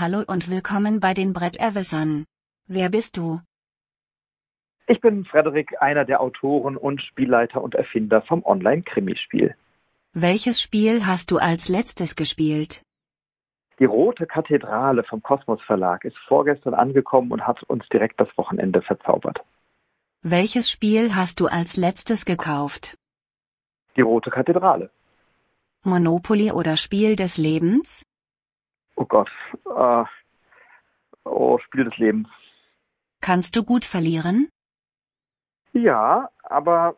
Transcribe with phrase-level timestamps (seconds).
[0.00, 2.24] Hallo und willkommen bei den Bretterwissern.
[2.66, 3.42] Wer bist du?
[4.86, 9.54] Ich bin Frederik, einer der Autoren und Spielleiter und Erfinder vom Online-Krimispiel.
[10.14, 12.80] Welches Spiel hast du als letztes gespielt?
[13.78, 18.80] Die Rote Kathedrale vom Kosmos Verlag ist vorgestern angekommen und hat uns direkt das Wochenende
[18.80, 19.44] verzaubert.
[20.22, 22.96] Welches Spiel hast du als letztes gekauft?
[23.96, 24.90] Die Rote Kathedrale.
[25.82, 28.06] Monopoly oder Spiel des Lebens?
[29.00, 29.30] Oh Gott.
[29.64, 30.04] Äh,
[31.24, 32.28] oh, Spiel des Lebens.
[33.22, 34.50] Kannst du gut verlieren?
[35.72, 36.96] Ja, aber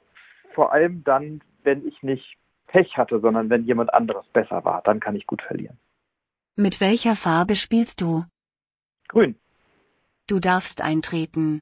[0.53, 4.99] vor allem dann, wenn ich nicht Pech hatte, sondern wenn jemand anderes besser war, dann
[4.99, 5.79] kann ich gut verlieren.
[6.57, 8.25] Mit welcher Farbe spielst du?
[9.07, 9.37] Grün.
[10.27, 11.61] Du darfst eintreten.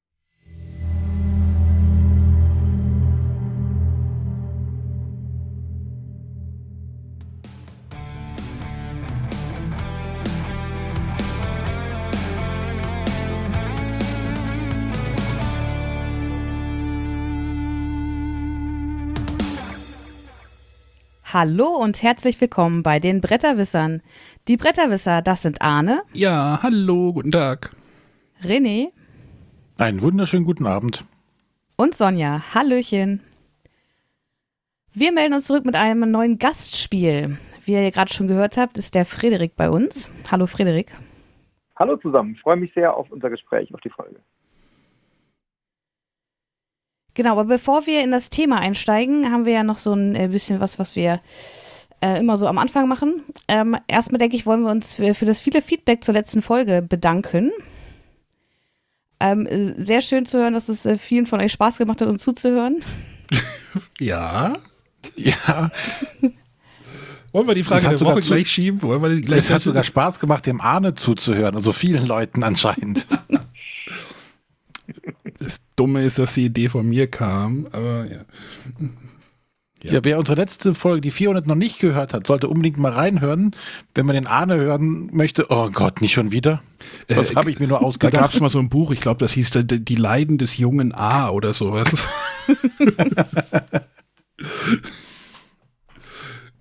[21.32, 24.02] Hallo und herzlich willkommen bei den Bretterwissern.
[24.48, 27.70] Die Bretterwisser, das sind Arne, Ja, hallo, guten Tag.
[28.42, 28.88] René
[29.78, 31.04] Einen wunderschönen guten Abend.
[31.76, 32.54] und Sonja.
[32.54, 33.20] Hallöchen.
[34.92, 37.38] Wir melden uns zurück mit einem neuen Gastspiel.
[37.64, 40.08] Wie ihr gerade schon gehört habt, ist der Frederik bei uns.
[40.30, 40.90] Hallo Frederik.
[41.76, 42.34] Hallo zusammen.
[42.34, 44.16] Ich freue mich sehr auf unser Gespräch, auf die Folge.
[47.14, 50.28] Genau, aber bevor wir in das Thema einsteigen, haben wir ja noch so ein äh,
[50.28, 51.20] bisschen was, was wir
[52.00, 53.24] äh, immer so am Anfang machen.
[53.48, 56.82] Ähm, erstmal denke ich, wollen wir uns für, für das viele Feedback zur letzten Folge
[56.82, 57.50] bedanken.
[59.18, 62.08] Ähm, äh, sehr schön zu hören, dass es äh, vielen von euch Spaß gemacht hat,
[62.08, 62.82] uns zuzuhören.
[64.00, 64.54] Ja.
[65.16, 65.70] Ja,
[67.32, 68.82] Wollen wir die Frage der Woche gleich schieben?
[68.82, 72.42] Wollen wir die gleich es hat sogar Spaß gemacht, dem Arne zuzuhören, also vielen Leuten
[72.42, 73.06] anscheinend.
[75.38, 78.20] Das Dumme ist, dass die Idee von mir kam, aber ja.
[79.82, 79.92] Ja.
[79.94, 80.00] Ja.
[80.04, 83.52] wer unsere letzte Folge, die 400 noch nicht gehört hat, sollte unbedingt mal reinhören.
[83.94, 86.62] Wenn man den Arne hören möchte, oh Gott, nicht schon wieder?
[87.08, 88.34] Was Äh, habe ich mir nur Da gab ausgedacht?
[88.34, 91.30] es mal so ein Buch, ich glaube, das hieß äh, Die Leiden des jungen A
[91.30, 91.88] oder sowas.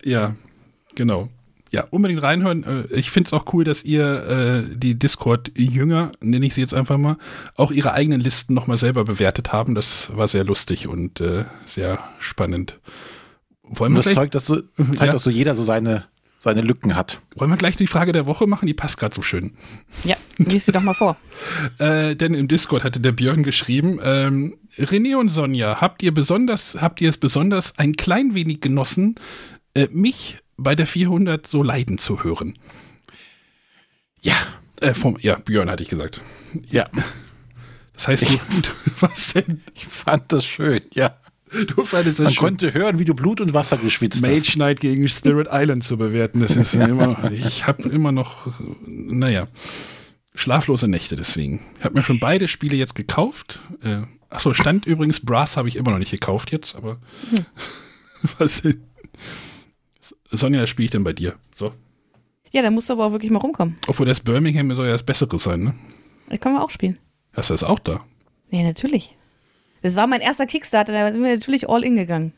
[0.04, 0.36] ja,
[0.96, 1.30] genau.
[1.72, 2.64] Ja, unbedingt reinhören.
[2.92, 6.74] Äh, Ich finde es auch cool, dass ihr äh, die Discord-Jünger, nenne ich sie jetzt
[6.74, 7.18] einfach mal,
[7.56, 9.76] auch ihre eigenen Listen nochmal selber bewertet haben.
[9.76, 12.80] Das war sehr lustig und äh, sehr spannend.
[13.64, 15.12] Wollen wir, das gleich, zeigt, dass so, zeigt, Ja.
[15.12, 16.06] dass so jeder so seine,
[16.40, 17.20] seine Lücken hat.
[17.36, 18.66] wollen wir gleich die Frage der Woche machen?
[18.66, 19.52] Die passt gerade so schön.
[20.06, 21.18] Ja, lies sie doch mal vor.
[21.78, 26.78] Äh, denn im Discord hatte der Björn geschrieben, ähm, René und Sonja, habt ihr besonders,
[26.82, 29.16] habt ihr es besonders ein klein wenig genossen,
[29.76, 32.58] äh, mich bei der 400 so leiden zu hören?
[34.22, 34.36] Ja,
[34.82, 36.22] Äh, vom, ja, Björn hatte ich gesagt.
[36.70, 36.88] ja,
[37.94, 38.70] Das heißt, du, du,
[39.02, 39.62] was denn?
[39.76, 41.18] ich fand das schön, ja.
[41.76, 44.54] Du fandest Man es schön, konnte hören, wie du Blut und Wasser geschwitzt Mage hast.
[44.54, 46.42] Knight gegen Spirit Island zu bewerten.
[46.42, 48.54] Das ist immer, ich habe immer noch,
[48.86, 49.48] naja,
[50.36, 51.60] schlaflose Nächte deswegen.
[51.80, 53.62] Ich habe mir schon beide Spiele jetzt gekauft.
[53.84, 57.00] Äh, achso, stand übrigens, Brass habe ich immer noch nicht gekauft jetzt, aber
[58.38, 58.62] was
[60.32, 61.36] Sonja, das spiele ich denn bei dir?
[61.56, 61.72] So.
[62.52, 63.78] Ja, da musst du aber auch wirklich mal rumkommen.
[63.88, 65.76] Obwohl das Birmingham soll ja das Bessere sein, ne?
[66.30, 66.98] Das können wir auch spielen.
[67.36, 68.04] Hast du das auch da?
[68.50, 69.16] Nee, natürlich.
[69.82, 72.34] Das war mein erster Kickstarter, da sind wir natürlich all in gegangen.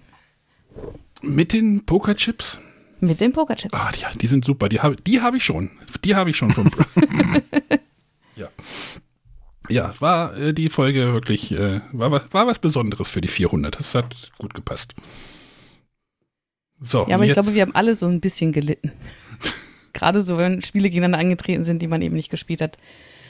[1.21, 2.59] Mit den Pokerchips?
[2.99, 3.73] Mit den Pokerchips.
[3.73, 4.69] Ah, die, die sind super.
[4.69, 5.71] Die habe die hab ich schon.
[6.03, 6.69] Die habe ich schon vom.
[8.35, 8.49] ja.
[9.69, 13.79] Ja, war äh, die Folge wirklich, äh, war, was- war was Besonderes für die 400.
[13.79, 14.93] Das hat gut gepasst.
[16.81, 18.91] So, Ja, aber ich glaube, wir haben alle so ein bisschen gelitten.
[19.93, 22.77] Gerade so, wenn Spiele gegeneinander angetreten sind, die man eben nicht gespielt hat,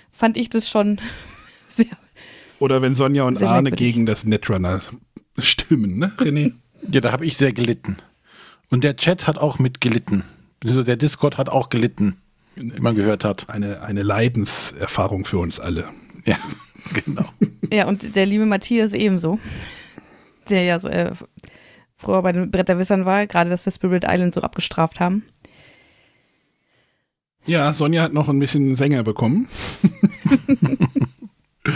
[0.09, 1.00] fand ich das schon
[1.67, 1.88] sehr.
[2.59, 3.94] oder wenn Sonja und Arne merkwürdig.
[3.94, 4.81] gegen das Netrunner
[5.38, 6.53] stimmen, ne, René?
[6.89, 7.98] Ja, da habe ich sehr gelitten.
[8.69, 10.24] Und der Chat hat auch mitgelitten.
[10.63, 12.18] Also der Discord hat auch gelitten,
[12.56, 13.50] wie man gehört hat.
[13.50, 15.89] Eine, eine Leidenserfahrung für uns alle.
[16.25, 16.38] Ja,
[17.06, 17.25] genau.
[17.71, 19.39] Ja, und der liebe Matthias ebenso,
[20.50, 21.12] der ja so äh,
[22.01, 25.24] früher bei den Bretterwissern war, gerade dass wir Spirit Island so abgestraft haben.
[27.45, 29.48] Ja, Sonja hat noch ein bisschen Sänger bekommen.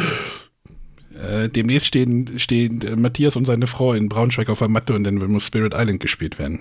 [1.19, 5.03] äh, demnächst stehen, stehen äh, Matthias und seine Frau in Braunschweig auf der Matte und
[5.03, 6.59] dann muss Spirit Island gespielt werden.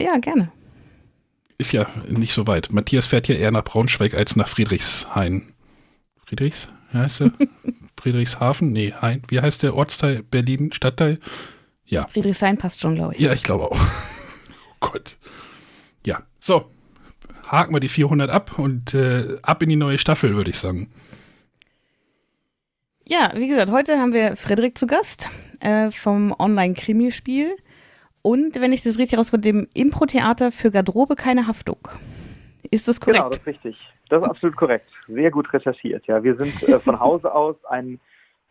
[0.00, 0.50] Ja, gerne.
[1.58, 2.72] Ist ja nicht so weit.
[2.72, 5.52] Matthias fährt ja eher nach Braunschweig als nach Friedrichshain.
[6.24, 6.68] Friedrichs?
[6.92, 7.32] Wie heißt der?
[8.00, 8.72] Friedrichshafen?
[8.72, 9.22] Nee, Hain.
[9.28, 11.18] Wie heißt der Ortsteil Berlin, Stadtteil?
[11.90, 12.06] Ja.
[12.06, 13.20] Friedrichshain passt schon, glaube ich.
[13.20, 13.78] Ja, ich glaube auch.
[14.82, 15.18] Oh Gott.
[16.06, 16.70] Ja, so.
[17.46, 20.90] haken wir die 400 ab und äh, ab in die neue Staffel, würde ich sagen.
[23.06, 25.28] Ja, wie gesagt, heute haben wir Frederik zu Gast
[25.60, 27.56] äh, vom Online-Krimispiel
[28.22, 31.88] und, wenn ich das richtig rauskomme, dem Impro-Theater für Garderobe keine Haftung.
[32.70, 33.18] Ist das korrekt?
[33.18, 33.76] Genau, das ist richtig.
[34.08, 34.88] Das ist absolut korrekt.
[35.08, 36.06] Sehr gut recherchiert.
[36.06, 38.00] Ja, wir sind äh, von Hause aus ein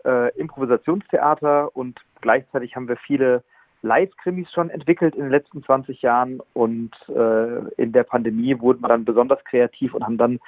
[0.06, 3.44] äh, Improvisationstheater und gleichzeitig haben wir viele
[3.82, 8.90] Live-Krimis schon entwickelt in den letzten 20 Jahren und äh, in der Pandemie wurden wir
[8.90, 10.40] dann besonders kreativ und haben dann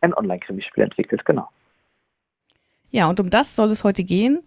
[0.00, 1.48] ein Online-Krimispiel entwickelt, genau.
[2.90, 4.40] Ja, und um das soll es heute gehen.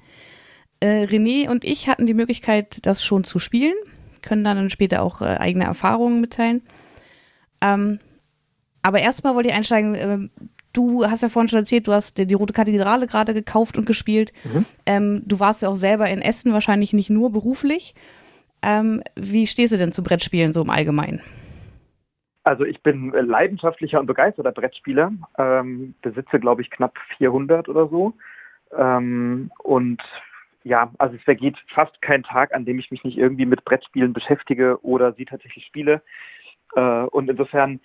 [0.79, 3.75] Äh, René und ich hatten die Möglichkeit, das schon zu spielen,
[4.21, 6.61] können dann später auch äh, eigene Erfahrungen mitteilen.
[7.61, 7.99] Ähm,
[8.81, 10.29] aber erstmal wollte ich einsteigen, äh,
[10.73, 13.85] du hast ja vorhin schon erzählt, du hast die, die Rote Kathedrale gerade gekauft und
[13.85, 14.31] gespielt.
[14.43, 14.65] Mhm.
[14.85, 17.95] Ähm, du warst ja auch selber in Essen, wahrscheinlich nicht nur beruflich.
[18.61, 21.21] Ähm, wie stehst du denn zu Brettspielen so im Allgemeinen?
[22.43, 28.13] Also ich bin leidenschaftlicher und begeisterter Brettspieler, ähm, besitze glaube ich knapp 400 oder so.
[28.75, 30.01] Ähm, und
[30.63, 34.13] ja, also es vergeht fast kein Tag, an dem ich mich nicht irgendwie mit Brettspielen
[34.13, 36.01] beschäftige oder sie tatsächlich spiele.
[36.75, 37.79] Äh, und insofern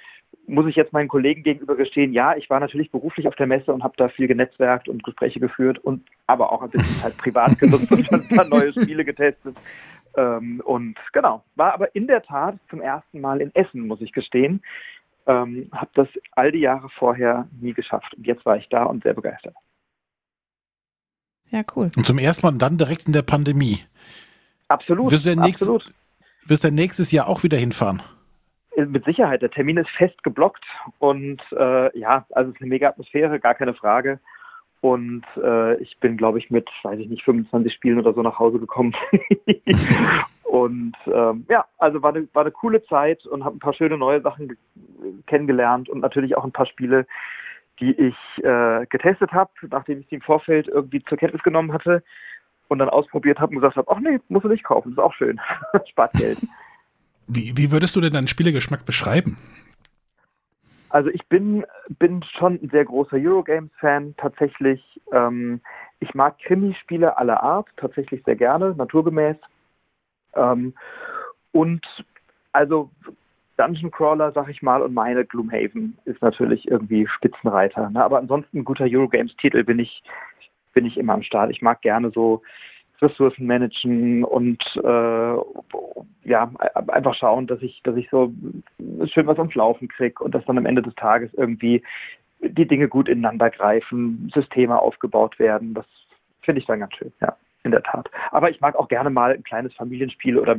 [0.46, 3.73] muss ich jetzt meinen Kollegen gegenüber gestehen, ja, ich war natürlich beruflich auf der Messe
[3.73, 7.58] und habe da viel genetzwerkt und Gespräche geführt und aber auch ein bisschen halt privat
[7.61, 9.56] genutzt und ein paar neue Spiele getestet.
[10.17, 14.12] Ähm, und genau, war aber in der Tat zum ersten Mal in Essen, muss ich
[14.12, 14.62] gestehen.
[15.26, 18.14] Ähm, habe das all die Jahre vorher nie geschafft.
[18.14, 19.55] Und jetzt war ich da und sehr begeistert.
[21.50, 21.90] Ja, cool.
[21.97, 23.81] Und zum ersten Mal dann direkt in der Pandemie.
[24.69, 25.11] Absolut.
[25.11, 25.87] Wirst du, nächst, absolut.
[26.47, 28.02] wirst du nächstes Jahr auch wieder hinfahren?
[28.76, 29.43] Äh, mit Sicherheit.
[29.43, 30.65] Der Termin ist fest geblockt
[30.99, 34.21] und äh, ja, also es ist eine mega Atmosphäre, gar keine Frage.
[34.81, 38.38] Und äh, ich bin, glaube ich, mit, weiß ich nicht, 25 Spielen oder so nach
[38.38, 38.94] Hause gekommen.
[40.43, 43.97] und ähm, ja, also war eine, war eine coole Zeit und habe ein paar schöne
[43.97, 44.59] neue Sachen
[45.26, 47.06] kennengelernt und natürlich auch ein paar Spiele,
[47.81, 52.03] die ich äh, getestet habe, nachdem ich sie im Vorfeld irgendwie zur Kenntnis genommen hatte
[52.69, 55.15] und dann ausprobiert habe und gesagt habe, ach nee, musst du nicht kaufen, ist auch
[55.15, 55.41] schön,
[55.87, 56.38] spart Geld.
[57.26, 59.37] Wie, wie würdest du denn deinen Spielegeschmack beschreiben?
[60.91, 61.65] Also ich bin,
[61.99, 65.00] bin schon ein sehr großer Eurogames-Fan tatsächlich.
[65.12, 65.61] Ähm,
[65.99, 69.37] ich mag Krimispiele aller Art tatsächlich sehr gerne, naturgemäß.
[70.37, 70.75] Ähm,
[71.53, 71.85] und
[72.53, 72.91] also
[73.56, 77.91] Dungeon Crawler, sag ich mal, und meine Gloomhaven ist natürlich irgendwie Spitzenreiter.
[77.91, 78.05] Ne?
[78.05, 80.03] Aber ansonsten ein guter Eurogames-Titel bin ich,
[80.75, 81.50] bin ich immer am Start.
[81.50, 82.43] Ich mag gerne so
[83.00, 85.37] Ressourcen managen und äh,
[86.29, 86.50] ja,
[86.88, 88.32] einfach schauen, dass ich, dass ich so
[89.06, 91.82] schön was ans Laufen kriege und dass dann am Ende des Tages irgendwie
[92.41, 95.75] die Dinge gut ineinander greifen, Systeme aufgebaut werden.
[95.75, 95.87] Das
[96.43, 98.11] finde ich dann ganz schön, ja, in der Tat.
[98.31, 100.56] Aber ich mag auch gerne mal ein kleines Familienspiel oder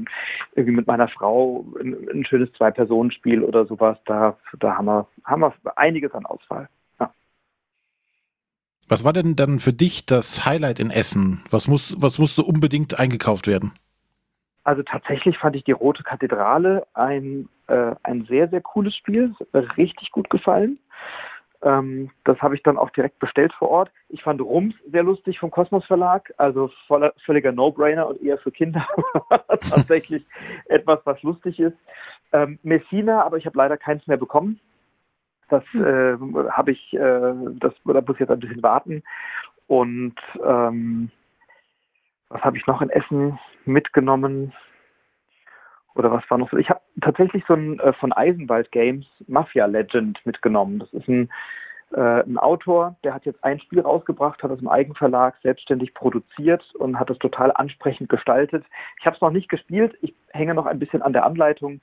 [0.56, 3.98] irgendwie mit meiner Frau ein, ein schönes Zwei-Personen-Spiel oder sowas.
[4.06, 6.68] Da, da haben, wir, haben wir einiges an Auswahl.
[8.88, 11.44] Was war denn dann für dich das Highlight in Essen?
[11.50, 13.72] Was, muss, was musste unbedingt eingekauft werden?
[14.64, 19.34] Also tatsächlich fand ich die Rote Kathedrale ein, äh, ein sehr, sehr cooles Spiel.
[19.54, 20.80] Richtig gut gefallen.
[21.64, 23.92] Ähm, das habe ich dann auch direkt bestellt vor Ort.
[24.10, 28.52] Ich fand Rums sehr lustig vom Kosmos Verlag, also voller, völliger No-Brainer und eher für
[28.52, 28.88] Kinder.
[29.70, 30.24] tatsächlich
[30.66, 31.78] etwas, was lustig ist.
[32.34, 34.60] Ähm, Messina, aber ich habe leider keins mehr bekommen.
[35.50, 36.18] Das äh,
[36.50, 39.04] habe ich, äh, das da muss ich jetzt ein bisschen warten.
[39.68, 41.10] Und ähm,
[42.30, 44.54] was habe ich noch in Essen mitgenommen?
[45.96, 46.58] Oder was war noch so?
[46.58, 50.80] Ich habe tatsächlich so ein äh, von Eisenwald Games Mafia Legend mitgenommen.
[50.80, 51.30] Das ist ein,
[51.94, 56.76] äh, ein Autor, der hat jetzt ein Spiel rausgebracht, hat das im Eigenverlag selbstständig produziert
[56.76, 58.66] und hat es total ansprechend gestaltet.
[59.00, 59.98] Ich habe es noch nicht gespielt.
[60.02, 61.80] Ich hänge noch ein bisschen an der Anleitung.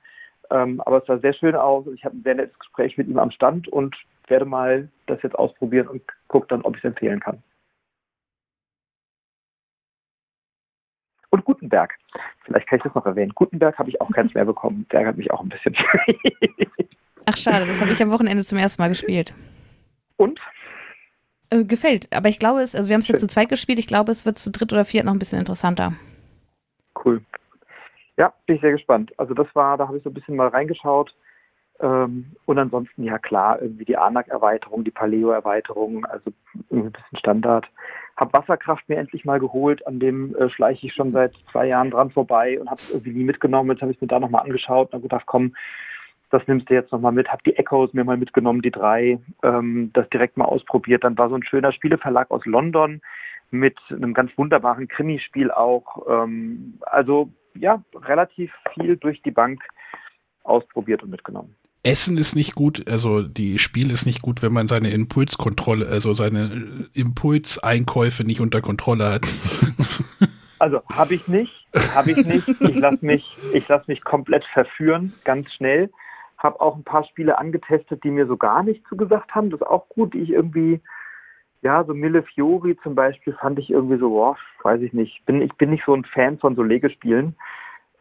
[0.49, 1.85] Ähm, aber es sah sehr schön aus.
[1.93, 3.95] Ich habe ein sehr nettes Gespräch mit ihm am Stand und
[4.27, 7.41] werde mal das jetzt ausprobieren und gucke dann, ob ich es empfehlen kann.
[11.29, 11.95] Und Gutenberg.
[12.43, 13.31] Vielleicht kann ich das noch erwähnen.
[13.33, 14.85] Gutenberg habe ich auch keins mehr bekommen.
[14.91, 15.75] Der ärgert mich auch ein bisschen.
[17.25, 19.33] Ach schade, das habe ich am Wochenende zum ersten Mal gespielt.
[20.17, 20.39] Und?
[21.49, 22.07] Äh, gefällt.
[22.15, 23.79] Aber ich glaube, es, also wir haben es jetzt zu zweit gespielt.
[23.79, 25.93] Ich glaube, es wird zu dritt oder viert noch ein bisschen interessanter.
[27.03, 27.21] Cool.
[28.17, 29.13] Ja, bin ich sehr gespannt.
[29.17, 31.15] Also das war, da habe ich so ein bisschen mal reingeschaut.
[31.79, 36.31] Ähm, und ansonsten, ja klar, irgendwie die ANAC-Erweiterung, die Paleo-Erweiterung, also
[36.69, 37.67] irgendwie ein bisschen Standard.
[38.15, 41.89] Hab Wasserkraft mir endlich mal geholt, an dem äh, schleiche ich schon seit zwei Jahren
[41.89, 43.71] dran vorbei und habe es irgendwie nie mitgenommen.
[43.71, 45.55] Jetzt habe ich mir da nochmal angeschaut und gedacht, komm,
[46.29, 47.29] das nimmst du jetzt nochmal mit.
[47.29, 51.03] Hab die Echoes mir mal mitgenommen, die drei, ähm, das direkt mal ausprobiert.
[51.03, 53.01] Dann war so ein schöner Spieleverlag aus London
[53.49, 56.05] mit einem ganz wunderbaren Krimispiel auch.
[56.07, 59.61] Ähm, also ja, relativ viel durch die Bank
[60.43, 61.55] ausprobiert und mitgenommen.
[61.83, 66.13] Essen ist nicht gut, also die Spiel ist nicht gut, wenn man seine Impulskontrolle, also
[66.13, 69.27] seine Impulseinkäufe nicht unter Kontrolle hat.
[70.63, 71.51] Also habe ich nicht,
[71.93, 72.47] habe ich nicht.
[72.47, 75.91] Ich lasse mich, ich lasse mich komplett verführen, ganz schnell.
[76.37, 79.49] Habe auch ein paar Spiele angetestet, die mir so gar nicht zugesagt haben.
[79.49, 80.79] Das ist auch gut, die ich irgendwie,
[81.63, 85.25] ja, so Mille Fiori zum Beispiel fand ich irgendwie so, boah, weiß ich nicht.
[85.25, 87.35] Bin, ich bin nicht so ein Fan von so Legespielen.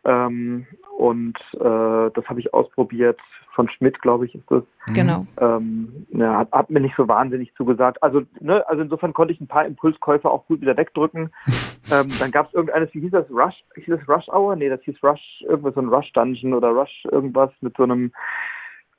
[0.05, 0.67] Ähm,
[0.99, 3.21] und äh, das habe ich ausprobiert.
[3.55, 4.63] Von Schmidt, glaube ich, ist das.
[4.95, 5.27] Genau.
[5.39, 8.03] Ähm, ja, hat, hat, mir nicht so wahnsinnig zugesagt.
[8.03, 11.31] Also, ne, also insofern konnte ich ein paar Impulskäufe auch gut wieder wegdrücken.
[11.93, 14.57] ähm, dann gab es irgendeines, wie hieß das, Rush, hieß das Rush Hour?
[14.57, 18.11] Nee, das hieß Rush, irgendwas so ein Rush Dungeon oder Rush irgendwas mit so einem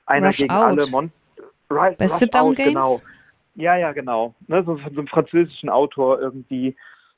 [0.05, 0.65] einer Rush gegen Out.
[0.65, 1.17] alle Monster.
[1.69, 2.73] Right, Bei Rush Sit-Down Out, Games?
[2.73, 3.01] Genau.
[3.55, 4.33] Ja, ja, genau.
[4.47, 6.75] Ne, so von so einem französischen Autor irgendwie.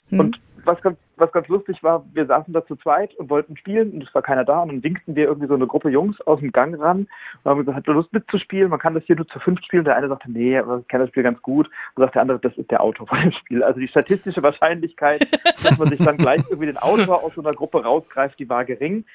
[0.09, 0.19] Hm.
[0.19, 3.91] Und was ganz, was ganz lustig war, wir saßen da zu zweit und wollten spielen
[3.91, 6.39] und es war keiner da und dann winkten wir irgendwie so eine Gruppe Jungs aus
[6.39, 7.07] dem Gang ran
[7.43, 8.69] und haben gesagt, hat du Lust mitzuspielen?
[8.69, 9.85] Man kann das hier nur zu fünf spielen.
[9.85, 11.67] Der eine sagte, nee, aber ich kenne das Spiel ganz gut.
[11.95, 13.63] Und sagt der andere, das ist der Autor von dem Spiel.
[13.63, 15.27] Also die statistische Wahrscheinlichkeit,
[15.63, 18.65] dass man sich dann gleich irgendwie den Autor aus so einer Gruppe rausgreift, die war
[18.65, 19.05] gering.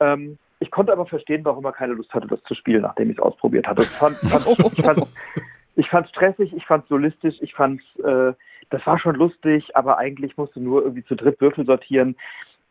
[0.00, 3.18] Ähm, ich konnte aber verstehen, warum er keine Lust hatte, das zu spielen, nachdem ich
[3.18, 3.82] es ausprobiert hatte.
[3.82, 5.06] Ich fand, fand, fand,
[5.86, 8.32] ich fand stressig, ich fand solistisch, ich fand, äh,
[8.70, 12.16] das war schon lustig, aber eigentlich musste nur irgendwie zu dritt Würfel sortieren.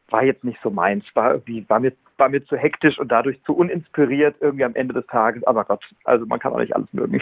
[0.09, 3.41] War jetzt nicht so meins, war irgendwie, war mir, war mir zu hektisch und dadurch
[3.43, 5.45] zu uninspiriert irgendwie am Ende des Tages.
[5.45, 7.21] Aber Gott, also man kann auch nicht alles mögen.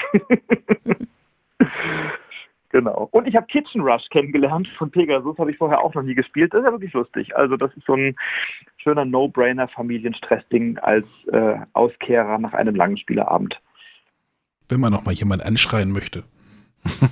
[2.71, 3.07] genau.
[3.11, 6.55] Und ich habe Kitchen Rush kennengelernt von Pegasus, habe ich vorher auch noch nie gespielt.
[6.55, 7.35] Das ist ja wirklich lustig.
[7.35, 8.15] Also das ist so ein
[8.77, 13.61] schöner No-Brainer Familienstress-Ding als äh, Auskehrer nach einem langen Spieleabend.
[14.69, 16.23] Wenn man noch mal jemand anschreien möchte.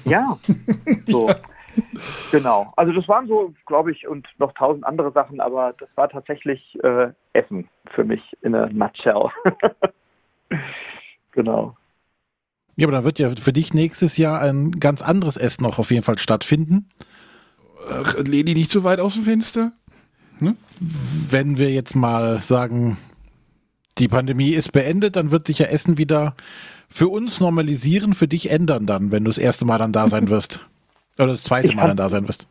[0.05, 0.37] Ja,
[1.07, 1.29] so.
[2.31, 2.73] Genau.
[2.75, 6.77] Also das waren so, glaube ich, und noch tausend andere Sachen, aber das war tatsächlich
[6.83, 9.29] äh, Essen für mich in a nutshell.
[11.31, 11.77] genau.
[12.75, 15.91] Ja, aber dann wird ja für dich nächstes Jahr ein ganz anderes Essen auch auf
[15.91, 16.89] jeden Fall stattfinden.
[17.89, 19.71] Ach, Leni nicht so weit aus dem Fenster?
[20.39, 22.97] Wenn wir jetzt mal sagen,
[23.99, 26.35] die Pandemie ist beendet, dann wird sich ja Essen wieder
[26.91, 30.29] für uns normalisieren, für dich ändern dann, wenn du das erste Mal dann da sein
[30.29, 30.59] wirst.
[31.17, 32.47] Oder das zweite Ich Mal dann da sein wirst.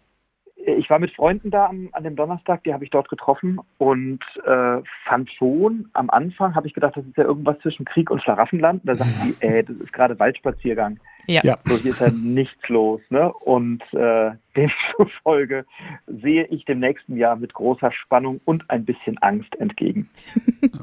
[0.79, 4.21] Ich war mit Freunden da am, an dem Donnerstag, die habe ich dort getroffen und
[4.45, 8.23] äh, fand schon, am Anfang habe ich gedacht, das ist ja irgendwas zwischen Krieg und
[8.23, 8.83] Schlaraffenland.
[8.83, 11.01] Und da sagten die, äh, das ist gerade Waldspaziergang.
[11.27, 11.43] Ja.
[11.45, 11.59] Ja.
[11.65, 13.01] So, hier ist ja nichts los.
[13.11, 13.33] Ne?
[13.33, 15.65] Und äh, demzufolge
[16.07, 20.09] sehe ich dem nächsten Jahr mit großer Spannung und ein bisschen Angst entgegen.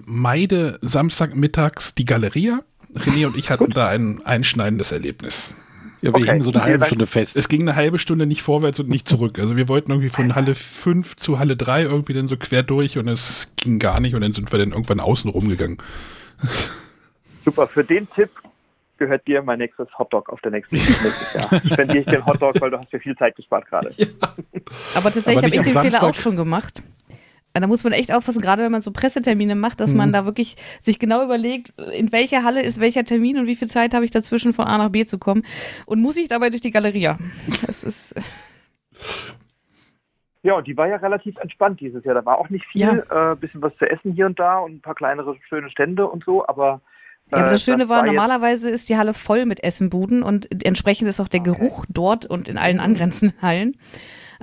[0.06, 2.62] Meide Samstagmittags die Galeria.
[2.96, 5.53] René und ich hatten da ein einschneidendes Erlebnis.
[6.01, 6.25] Ja, wir Okay.
[6.32, 6.86] hingen so eine halbe.
[6.86, 7.36] Stunde fest.
[7.36, 9.39] Es ging eine halbe Stunde nicht vorwärts und nicht zurück.
[9.39, 12.98] Also wir wollten irgendwie von Halle 5 zu Halle 3 irgendwie dann so quer durch
[12.98, 15.77] und es ging gar nicht und dann sind wir dann irgendwann außen rumgegangen.
[17.46, 18.29] Super, für den Tipp
[18.98, 21.62] gehört dir mein nächstes Hotdog auf der nächsten nächstes Jahr.
[21.65, 23.89] Spendiere ich den Hotdog, weil du hast mir viel Zeit gespart gerade.
[24.96, 26.82] Aber tatsächlich habe ich den Fehler auch schon gemacht.
[27.60, 29.98] Da muss man echt aufpassen, gerade wenn man so Pressetermine macht, dass Mhm.
[29.98, 33.68] man da wirklich sich genau überlegt, in welcher Halle ist welcher Termin und wie viel
[33.70, 35.44] Zeit habe ich dazwischen von A nach B zu kommen.
[35.86, 37.18] Und muss ich dabei durch die Galeria?
[37.68, 38.14] Das ist,
[40.44, 42.16] Ja, und die war ja relativ entspannt dieses Jahr.
[42.16, 44.82] Da war auch nicht viel, äh, bisschen was zu essen hier und da und ein
[44.82, 46.82] paar kleinere schöne Stände und so, aber
[47.32, 50.48] ja, aber äh, das Schöne war, jetzt- normalerweise ist die Halle voll mit Essenbuden und
[50.64, 53.76] entsprechend ist auch der Geruch dort und in allen angrenzenden Hallen.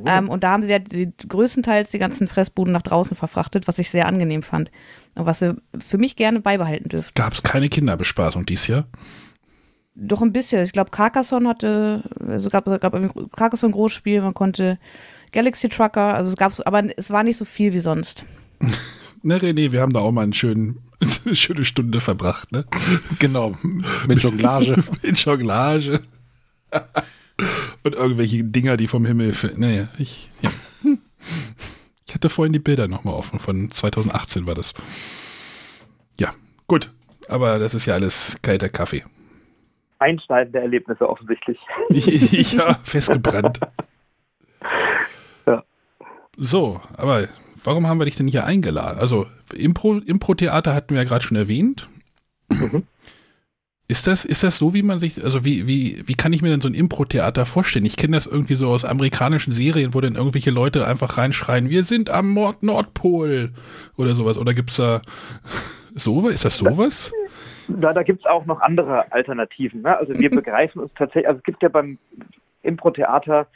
[0.07, 3.79] Ähm, und da haben sie ja die, größtenteils die ganzen Fressbuden nach draußen verfrachtet, was
[3.79, 4.71] ich sehr angenehm fand.
[5.15, 7.13] Und was sie für mich gerne beibehalten dürften.
[7.15, 8.87] Gab es keine Kinderbespaßung dies Jahr?
[9.95, 10.63] Doch ein bisschen.
[10.65, 14.79] Ich glaube, Carcassonne hatte, also gab, gab irgendwie Carcassonne Großspiel, man konnte
[15.31, 18.25] Galaxy Trucker, also es gab, aber es war nicht so viel wie sonst.
[19.27, 20.81] Ne, René, wir haben da auch mal einen schönen,
[21.25, 22.67] eine schöne Stunde verbracht, ne?
[23.19, 23.57] Genau,
[24.07, 24.85] mit Jonglage.
[25.03, 26.03] In Jonglage.
[27.85, 29.35] Und irgendwelche Dinger, die vom Himmel.
[29.57, 30.29] Naja, ich.
[30.43, 30.51] Ja.
[32.07, 33.39] Ich hatte vorhin die Bilder nochmal offen.
[33.39, 34.73] Von 2018 war das.
[36.19, 36.35] Ja,
[36.67, 36.91] gut.
[37.29, 39.05] Aber das ist ja alles kalter Kaffee.
[39.99, 41.59] einschneidende Erlebnisse offensichtlich.
[42.53, 43.61] ja, festgebrannt.
[45.47, 45.65] Ja.
[46.37, 47.29] So, aber
[47.65, 48.99] warum haben wir dich denn hier eingeladen?
[48.99, 51.89] Also, Impro- Impro-Theater hatten wir ja gerade schon erwähnt.
[53.87, 56.49] Ist das, ist das so, wie man sich, also wie, wie, wie kann ich mir
[56.49, 57.85] denn so ein Impro-Theater vorstellen?
[57.85, 61.85] Ich kenne das irgendwie so aus amerikanischen Serien, wo dann irgendwelche Leute einfach reinschreien, wir
[61.85, 63.51] sind am Nord Nordpol
[63.99, 64.39] oder sowas.
[64.39, 65.03] Oder gibt's da
[65.95, 67.13] so, ist das sowas?
[67.69, 69.83] Na, da gibt es auch noch andere Alternativen.
[69.83, 69.99] Ne?
[69.99, 71.99] Also wir begreifen uns tatsächlich, also es gibt ja beim
[72.63, 73.47] Impro-Theater,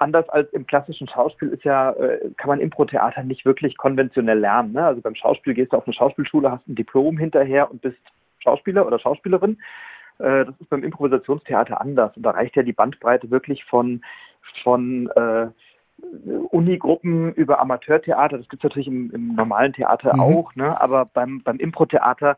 [0.00, 4.72] anders als im klassischen Schauspiel, ist ja, äh, kann man Impro-Theater nicht wirklich konventionell lernen.
[4.72, 4.84] Ne?
[4.84, 7.98] Also beim Schauspiel gehst du auf eine Schauspielschule, hast ein Diplom hinterher und bist
[8.40, 9.58] Schauspieler oder Schauspielerin.
[10.18, 12.16] Äh, das ist beim Improvisationstheater anders.
[12.16, 14.02] Und da reicht ja die Bandbreite wirklich von,
[14.62, 15.48] von äh,
[16.50, 18.38] Unigruppen über Amateurtheater.
[18.38, 20.20] Das gibt es natürlich im, im, normalen Theater mhm.
[20.20, 20.80] auch, ne?
[20.80, 22.36] aber beim, beim Impro-Theater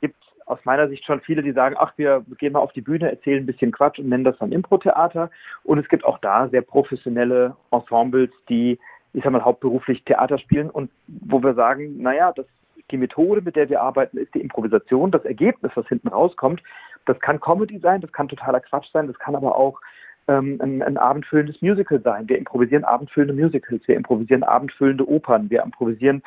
[0.00, 2.80] gibt es aus meiner Sicht schon viele, die sagen, ach, wir gehen mal auf die
[2.80, 5.30] Bühne, erzählen ein bisschen Quatsch und nennen das dann Impro-Theater.
[5.64, 8.78] Und es gibt auch da sehr professionelle Ensembles, die,
[9.12, 12.46] ich sag mal, hauptberuflich Theater spielen und wo wir sagen, naja, das
[12.90, 15.10] die Methode, mit der wir arbeiten, ist die Improvisation.
[15.10, 16.62] Das Ergebnis, was hinten rauskommt,
[17.06, 19.80] das kann Comedy sein, das kann totaler Quatsch sein, das kann aber auch
[20.28, 22.28] ähm, ein, ein abendfüllendes Musical sein.
[22.28, 26.22] Wir improvisieren abendfüllende Musicals, wir improvisieren abendfüllende Opern, wir improvisieren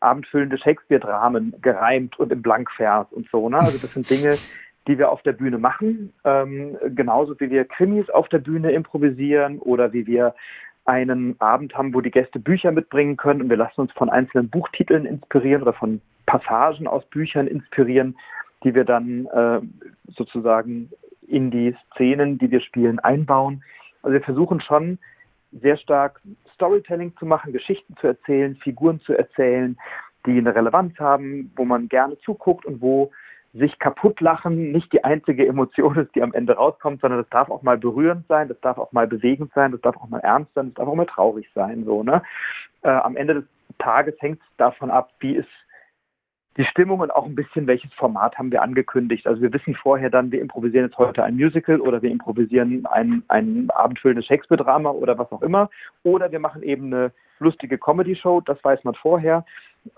[0.00, 3.48] abendfüllende Shakespeare-Dramen, gereimt und im Blankvers und so.
[3.48, 3.58] Ne?
[3.58, 4.36] Also das sind Dinge,
[4.86, 9.58] die wir auf der Bühne machen, ähm, genauso wie wir Krimis auf der Bühne improvisieren
[9.58, 10.34] oder wie wir
[10.88, 14.48] einen Abend haben, wo die Gäste Bücher mitbringen können und wir lassen uns von einzelnen
[14.48, 18.16] Buchtiteln inspirieren oder von Passagen aus Büchern inspirieren,
[18.64, 19.60] die wir dann äh,
[20.06, 20.90] sozusagen
[21.26, 23.62] in die Szenen, die wir spielen, einbauen.
[24.02, 24.98] Also wir versuchen schon
[25.52, 26.22] sehr stark
[26.54, 29.76] Storytelling zu machen, Geschichten zu erzählen, Figuren zu erzählen,
[30.24, 33.10] die eine Relevanz haben, wo man gerne zuguckt und wo
[33.58, 37.50] sich kaputt lachen nicht die einzige Emotion ist, die am Ende rauskommt, sondern das darf
[37.50, 40.52] auch mal berührend sein, das darf auch mal bewegend sein, das darf auch mal ernst
[40.54, 41.84] sein, das darf auch mal traurig sein.
[41.84, 42.22] So, ne?
[42.82, 43.44] Äh, am Ende des
[43.78, 45.48] Tages hängt es davon ab, wie ist
[46.58, 49.28] die Stimmung und auch ein bisschen, welches Format haben wir angekündigt.
[49.28, 53.22] Also wir wissen vorher dann, wir improvisieren jetzt heute ein Musical oder wir improvisieren ein,
[53.28, 55.70] ein abendfüllendes Shakespeare-Drama oder was auch immer.
[56.02, 59.44] Oder wir machen eben eine lustige Comedy-Show, das weiß man vorher.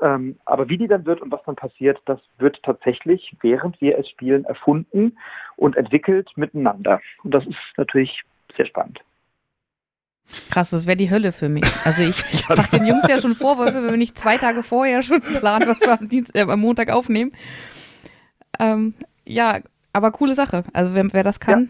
[0.00, 3.98] Ähm, aber wie die dann wird und was dann passiert, das wird tatsächlich, während wir
[3.98, 5.18] es spielen, erfunden
[5.56, 7.00] und entwickelt miteinander.
[7.22, 8.22] Und das ist natürlich
[8.56, 9.00] sehr spannend.
[10.50, 11.64] Krass, das wäre die Hölle für mich.
[11.84, 15.20] Also ich mache den Jungs ja schon Vorwürfe, wenn wir nicht zwei Tage vorher schon
[15.20, 17.32] planen, was wir am, Dienst, äh, am Montag aufnehmen.
[18.58, 19.60] Ähm, ja,
[19.92, 20.64] aber coole Sache.
[20.72, 21.68] Also wer, wer das kann.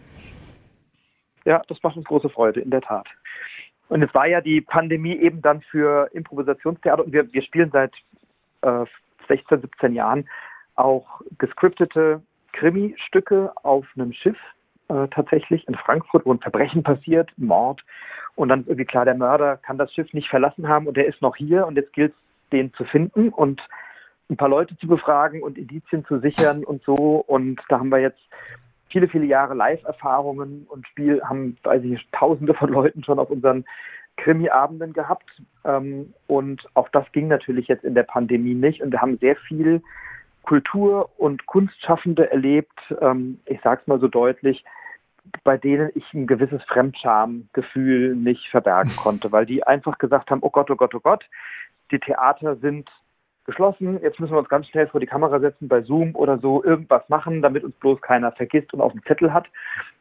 [1.45, 1.53] Ja.
[1.53, 3.07] ja, das macht uns große Freude, in der Tat.
[3.89, 7.93] Und es war ja die Pandemie eben dann für Improvisationstheater und wir, wir spielen seit
[8.63, 8.85] äh,
[9.29, 10.29] 16, 17 Jahren
[10.77, 14.37] auch gescriptete Krimi-Stücke auf einem Schiff
[14.89, 17.85] äh, tatsächlich in Frankfurt, wo ein Verbrechen passiert, Mord.
[18.35, 21.07] Und dann ist irgendwie klar, der Mörder kann das Schiff nicht verlassen haben und der
[21.07, 22.19] ist noch hier und jetzt gilt es,
[22.51, 23.63] den zu finden und
[24.29, 27.25] ein paar Leute zu befragen und Indizien zu sichern und so.
[27.27, 28.21] Und da haben wir jetzt
[28.89, 33.65] viele, viele Jahre Live-Erfahrungen und Spiel, haben, weiß ich tausende von Leuten schon auf unseren
[34.23, 35.31] Krimi-Abenden gehabt.
[35.65, 38.83] Ähm, und auch das ging natürlich jetzt in der Pandemie nicht.
[38.83, 39.83] Und wir haben sehr viel
[40.43, 44.65] Kultur- und Kunstschaffende erlebt, ähm, ich sage es mal so deutlich,
[45.45, 50.51] bei denen ich ein gewisses Fremdschamgefühl nicht verbergen konnte, weil die einfach gesagt haben, oh
[50.51, 51.29] Gott, oh Gott, oh Gott,
[51.91, 52.91] die Theater sind
[53.45, 56.65] geschlossen, jetzt müssen wir uns ganz schnell vor die Kamera setzen bei Zoom oder so,
[56.65, 59.47] irgendwas machen, damit uns bloß keiner vergisst und auf dem Zettel hat.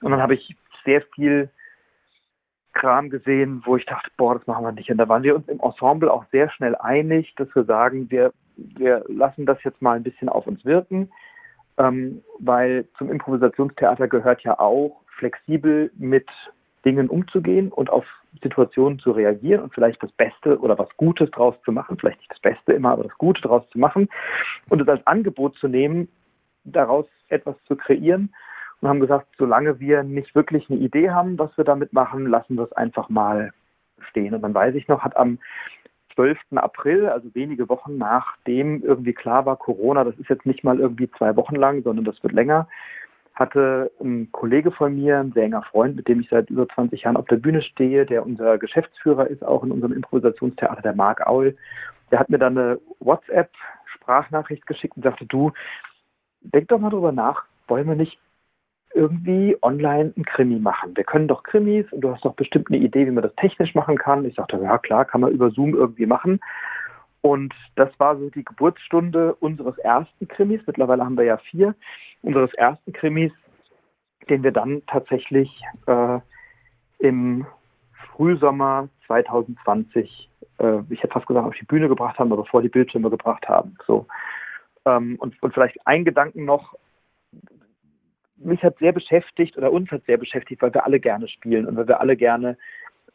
[0.01, 0.55] Und dann habe ich
[0.85, 1.49] sehr viel
[2.73, 4.89] Kram gesehen, wo ich dachte, boah, das machen wir nicht.
[4.89, 8.31] Und da waren wir uns im Ensemble auch sehr schnell einig, dass wir sagen, wir,
[8.55, 11.09] wir lassen das jetzt mal ein bisschen auf uns wirken,
[11.77, 16.27] ähm, weil zum Improvisationstheater gehört ja auch, flexibel mit
[16.85, 18.05] Dingen umzugehen und auf
[18.41, 22.31] Situationen zu reagieren und vielleicht das Beste oder was Gutes draus zu machen, vielleicht nicht
[22.31, 24.07] das Beste immer, aber das Gute draus zu machen.
[24.69, 26.07] Und es als Angebot zu nehmen,
[26.63, 28.33] daraus etwas zu kreieren
[28.81, 32.55] und haben gesagt, solange wir nicht wirklich eine Idee haben, was wir damit machen, lassen
[32.55, 33.51] wir es einfach mal
[34.09, 34.33] stehen.
[34.33, 35.39] Und dann weiß ich noch, hat am
[36.15, 36.37] 12.
[36.55, 41.09] April, also wenige Wochen nachdem irgendwie klar war, Corona, das ist jetzt nicht mal irgendwie
[41.11, 42.67] zwei Wochen lang, sondern das wird länger,
[43.35, 47.03] hatte ein Kollege von mir, ein sehr enger Freund, mit dem ich seit über 20
[47.03, 51.25] Jahren auf der Bühne stehe, der unser Geschäftsführer ist, auch in unserem Improvisationstheater, der Marc
[51.25, 51.55] Aul,
[52.11, 55.53] der hat mir dann eine WhatsApp-Sprachnachricht geschickt und sagte, du,
[56.41, 58.19] denk doch mal drüber nach, wollen wir nicht
[58.93, 60.95] irgendwie online ein Krimi machen?
[60.95, 63.75] Wir können doch Krimis und du hast doch bestimmt eine Idee, wie man das technisch
[63.75, 64.25] machen kann.
[64.25, 66.39] Ich sagte, ja klar, kann man über Zoom irgendwie machen.
[67.21, 70.61] Und das war so die Geburtsstunde unseres ersten Krimis.
[70.65, 71.75] Mittlerweile haben wir ja vier.
[72.21, 73.31] Unseres ersten Krimis,
[74.29, 76.19] den wir dann tatsächlich äh,
[76.99, 77.45] im
[78.13, 82.69] Frühsommer 2020, äh, ich hätte fast gesagt, auf die Bühne gebracht haben, aber vor die
[82.69, 83.77] Bildschirme gebracht haben.
[83.85, 84.07] So.
[84.85, 86.75] Ähm, und, und vielleicht ein Gedanken noch,
[88.43, 91.75] mich hat sehr beschäftigt oder uns hat sehr beschäftigt, weil wir alle gerne spielen und
[91.77, 92.57] weil wir alle gerne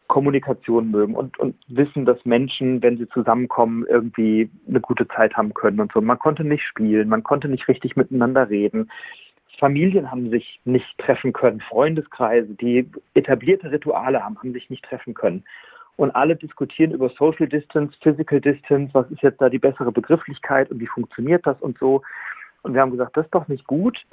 [0.06, 5.54] Kommunikation mögen und, und wissen, dass Menschen, wenn sie zusammenkommen, irgendwie eine gute Zeit haben
[5.54, 6.00] können und so.
[6.00, 8.90] Man konnte nicht spielen, man konnte nicht richtig miteinander reden.
[9.58, 15.14] Familien haben sich nicht treffen können, Freundeskreise, die etablierte Rituale haben, haben sich nicht treffen
[15.14, 15.44] können.
[15.96, 20.70] Und alle diskutieren über Social Distance, Physical Distance, was ist jetzt da die bessere Begrifflichkeit
[20.70, 22.02] und wie funktioniert das und so.
[22.62, 24.04] Und wir haben gesagt, das ist doch nicht gut.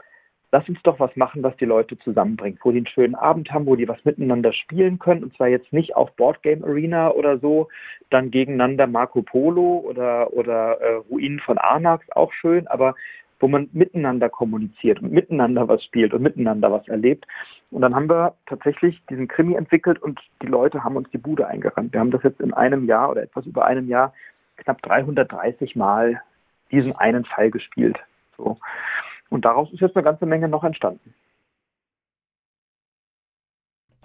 [0.54, 3.66] Lass uns doch was machen, was die Leute zusammenbringt, wo die einen schönen Abend haben,
[3.66, 5.24] wo die was miteinander spielen können.
[5.24, 7.70] Und zwar jetzt nicht auf Boardgame Arena oder so,
[8.10, 12.96] dann gegeneinander Marco Polo oder, oder äh, Ruinen von Arnax, auch schön, aber
[13.40, 17.26] wo man miteinander kommuniziert und miteinander was spielt und miteinander was erlebt.
[17.72, 21.48] Und dann haben wir tatsächlich diesen Krimi entwickelt und die Leute haben uns die Bude
[21.48, 21.94] eingerannt.
[21.94, 24.14] Wir haben das jetzt in einem Jahr oder etwas über einem Jahr
[24.58, 26.22] knapp 330 Mal
[26.72, 27.98] diesen einen Fall gespielt.
[28.38, 28.58] So.
[29.32, 31.16] Und daraus ist jetzt eine ganze Menge noch entstanden.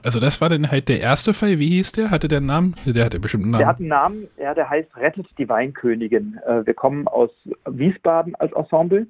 [0.03, 1.59] Also das war dann halt der erste Fall.
[1.59, 2.11] Wie hieß der?
[2.11, 2.75] Hatte der einen Namen?
[2.87, 3.61] Der hatte bestimmt einen Namen.
[3.61, 6.39] Der hat einen Namen, ja, der heißt Rettet die Weinkönigin.
[6.47, 7.31] Äh, wir kommen aus
[7.67, 9.07] Wiesbaden als Ensemble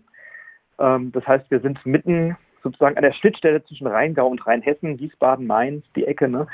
[0.78, 5.46] ähm, das heißt, wir sind mitten sozusagen an der Schnittstelle zwischen Rheingau und Rheinhessen, Wiesbaden,
[5.46, 6.28] Mainz, die Ecke.
[6.28, 6.46] Ne?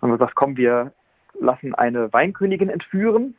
[0.00, 0.92] Haben wir gesagt, komm, wir
[1.40, 3.34] lassen eine Weinkönigin entführen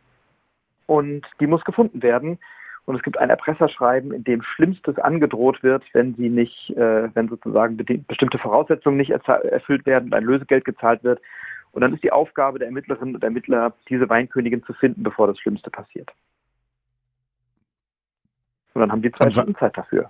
[0.86, 2.40] und die muss gefunden werden.
[2.86, 7.30] Und es gibt ein Erpresserschreiben, in dem Schlimmstes angedroht wird, wenn sie nicht, äh, wenn
[7.30, 11.22] sozusagen bestimmte Voraussetzungen nicht erfüllt werden und ein Lösegeld gezahlt wird.
[11.72, 15.40] Und dann ist die Aufgabe der Ermittlerinnen und Ermittler, diese Weinkönigin zu finden, bevor das
[15.40, 16.12] Schlimmste passiert.
[18.74, 20.10] Und dann haben die zwei Stunden Zeit dafür.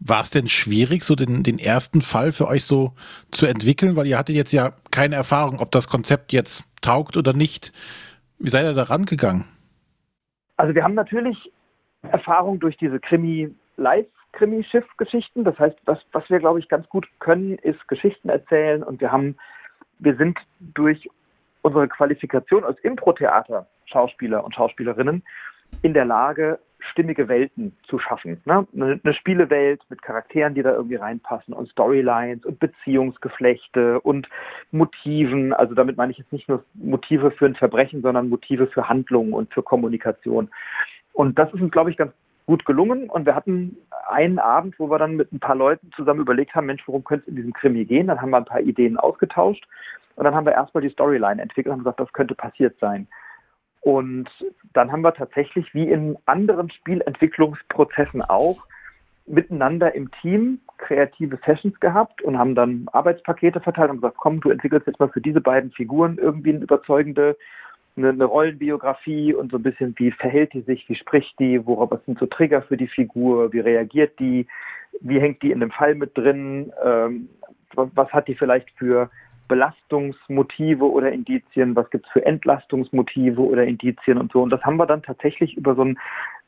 [0.00, 2.92] War es denn schwierig, so den, den ersten Fall für euch so
[3.30, 3.94] zu entwickeln?
[3.94, 7.72] Weil ihr hattet jetzt ja keine Erfahrung, ob das Konzept jetzt taugt oder nicht.
[8.38, 9.44] Wie seid ihr da rangegangen?
[10.56, 11.50] Also wir haben natürlich
[12.10, 15.44] Erfahrung durch diese Krimi, Live-Krimi-Schiff-Geschichten.
[15.44, 18.82] Das heißt, was, was wir, glaube ich, ganz gut können, ist Geschichten erzählen.
[18.82, 19.36] Und wir haben,
[19.98, 21.08] wir sind durch
[21.62, 25.22] unsere Qualifikation als Impro-Theater Schauspieler und Schauspielerinnen
[25.82, 28.40] in der Lage, stimmige Welten zu schaffen.
[28.44, 28.66] Ne?
[28.74, 34.28] Eine, eine Spielewelt mit Charakteren, die da irgendwie reinpassen und Storylines und Beziehungsgeflechte und
[34.70, 35.52] Motiven.
[35.52, 39.32] Also damit meine ich jetzt nicht nur Motive für ein Verbrechen, sondern Motive für Handlungen
[39.32, 40.50] und für Kommunikation.
[41.14, 42.12] Und das ist uns, glaube ich, ganz
[42.46, 43.08] gut gelungen.
[43.08, 46.66] Und wir hatten einen Abend, wo wir dann mit ein paar Leuten zusammen überlegt haben,
[46.66, 48.08] Mensch, worum könnte es in diesem Krimi gehen?
[48.08, 49.66] Dann haben wir ein paar Ideen ausgetauscht.
[50.16, 53.08] Und dann haben wir erstmal die Storyline entwickelt und haben gesagt, das könnte passiert sein.
[53.80, 54.28] Und
[54.72, 58.66] dann haben wir tatsächlich wie in anderen Spielentwicklungsprozessen auch
[59.26, 64.50] miteinander im Team kreative Sessions gehabt und haben dann Arbeitspakete verteilt und gesagt, komm, du
[64.50, 67.36] entwickelst jetzt mal für diese beiden Figuren irgendwie eine überzeugende
[67.96, 71.90] eine, eine Rollenbiografie und so ein bisschen, wie verhält die sich, wie spricht die, worauf
[71.90, 74.46] was sind so Trigger für die Figur, wie reagiert die,
[75.00, 77.28] wie hängt die in dem Fall mit drin, ähm,
[77.74, 79.10] was hat die vielleicht für
[79.48, 84.42] Belastungsmotive oder Indizien, was gibt es für Entlastungsmotive oder Indizien und so.
[84.42, 85.98] Und das haben wir dann tatsächlich über so einen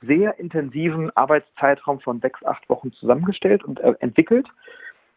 [0.02, 4.48] sehr intensiven Arbeitszeitraum von sechs, acht Wochen zusammengestellt und äh, entwickelt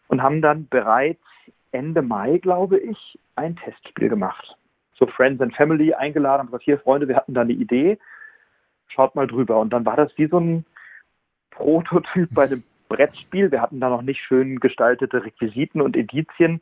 [0.08, 1.22] und haben dann bereits
[1.72, 4.58] Ende Mai, glaube ich, ein Testspiel gemacht.
[4.99, 7.97] So Friends and Family eingeladen, und gesagt, hier Freunde, wir hatten da eine Idee,
[8.88, 9.59] schaut mal drüber.
[9.59, 10.65] Und dann war das wie so ein
[11.51, 13.51] Prototyp bei einem Brettspiel.
[13.51, 16.59] Wir hatten da noch nicht schön gestaltete Requisiten und Indizien,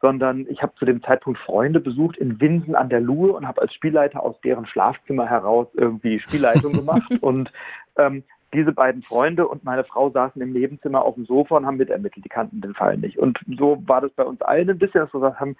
[0.00, 3.62] sondern ich habe zu dem Zeitpunkt Freunde besucht in Winsen an der Luhe und habe
[3.62, 7.10] als Spielleiter aus deren Schlafzimmer heraus irgendwie Spielleitung gemacht.
[7.20, 7.52] und
[7.96, 11.76] ähm, diese beiden Freunde und meine Frau saßen im Nebenzimmer auf dem Sofa und haben
[11.76, 13.18] mitermittelt, die kannten den Fall nicht.
[13.18, 15.56] Und so war das bei uns allen ein bisschen, dass wir gesagt haben,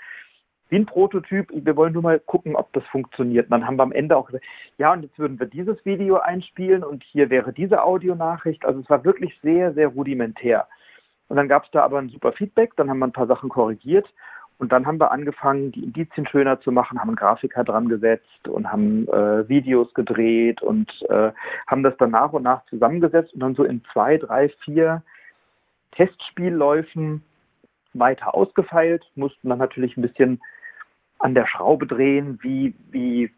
[0.71, 3.47] wie ein Prototyp, wir wollen nur mal gucken, ob das funktioniert.
[3.47, 4.45] Und dann haben wir am Ende auch gesagt,
[4.79, 8.65] ja, und jetzt würden wir dieses Video einspielen und hier wäre diese Audionachricht.
[8.65, 10.67] Also es war wirklich sehr, sehr rudimentär.
[11.29, 13.49] Und dann gab es da aber ein super Feedback, dann haben wir ein paar Sachen
[13.49, 14.13] korrigiert
[14.59, 18.47] und dann haben wir angefangen, die Indizien schöner zu machen, haben einen Grafiker dran gesetzt
[18.47, 21.33] und haben äh, Videos gedreht und äh,
[21.67, 25.03] haben das dann nach und nach zusammengesetzt und dann so in zwei, drei, vier
[25.93, 27.23] Testspielläufen
[27.95, 30.43] weiter ausgefeilt, mussten dann natürlich ein bisschen
[31.21, 33.31] an der Schraube drehen, wie, wie,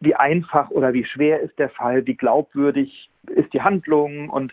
[0.00, 4.52] wie einfach oder wie schwer ist der Fall, wie glaubwürdig ist die Handlung und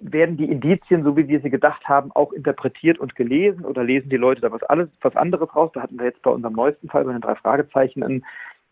[0.00, 4.10] werden die Indizien, so wie wir sie gedacht haben, auch interpretiert und gelesen oder lesen
[4.10, 5.70] die Leute da was alles, was anderes raus?
[5.72, 8.24] Da hatten wir jetzt bei unserem neuesten Fall bei den drei Fragezeichen ein,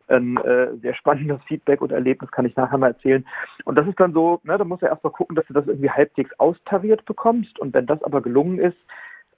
[0.08, 3.26] ein äh, sehr spannendes Feedback und Erlebnis, kann ich nachher mal erzählen.
[3.64, 5.66] Und das ist dann so, ne, da musst du erst mal gucken, dass du das
[5.66, 7.58] irgendwie halbwegs austariert bekommst.
[7.58, 8.78] Und wenn das aber gelungen ist,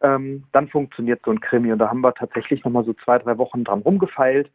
[0.01, 1.73] ähm, dann funktioniert so ein Krimi.
[1.73, 4.51] Und da haben wir tatsächlich nochmal so zwei, drei Wochen dran rumgefeilt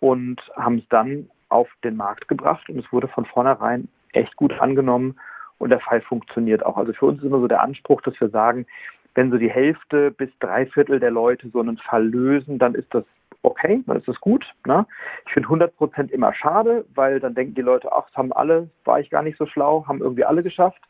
[0.00, 2.68] und haben es dann auf den Markt gebracht.
[2.68, 5.16] Und es wurde von vornherein echt gut angenommen
[5.58, 6.76] und der Fall funktioniert auch.
[6.76, 8.66] Also für uns ist immer so der Anspruch, dass wir sagen,
[9.14, 12.92] wenn so die Hälfte bis drei Viertel der Leute so einen Fall lösen, dann ist
[12.94, 13.04] das
[13.42, 14.44] okay, dann ist das gut.
[14.66, 14.86] Ne?
[15.26, 18.68] Ich finde 100 Prozent immer schade, weil dann denken die Leute, ach, das haben alle,
[18.84, 20.82] war ich gar nicht so schlau, haben irgendwie alle geschafft.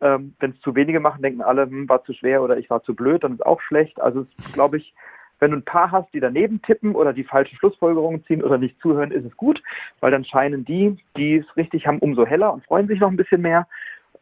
[0.00, 2.82] Ähm, wenn es zu wenige machen, denken alle, hm, war zu schwer oder ich war
[2.82, 4.00] zu blöd, dann ist auch schlecht.
[4.00, 4.94] Also glaube ich,
[5.40, 8.80] wenn du ein paar hast, die daneben tippen oder die falsche Schlussfolgerungen ziehen oder nicht
[8.80, 9.62] zuhören, ist es gut,
[10.00, 13.16] weil dann scheinen die, die es richtig haben, umso heller und freuen sich noch ein
[13.16, 13.66] bisschen mehr.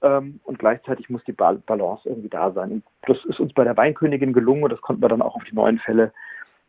[0.03, 2.71] ähm, und gleichzeitig muss die Balance irgendwie da sein.
[2.71, 5.45] Und das ist uns bei der Weinkönigin gelungen und das konnten wir dann auch auf
[5.45, 6.13] die neuen Fälle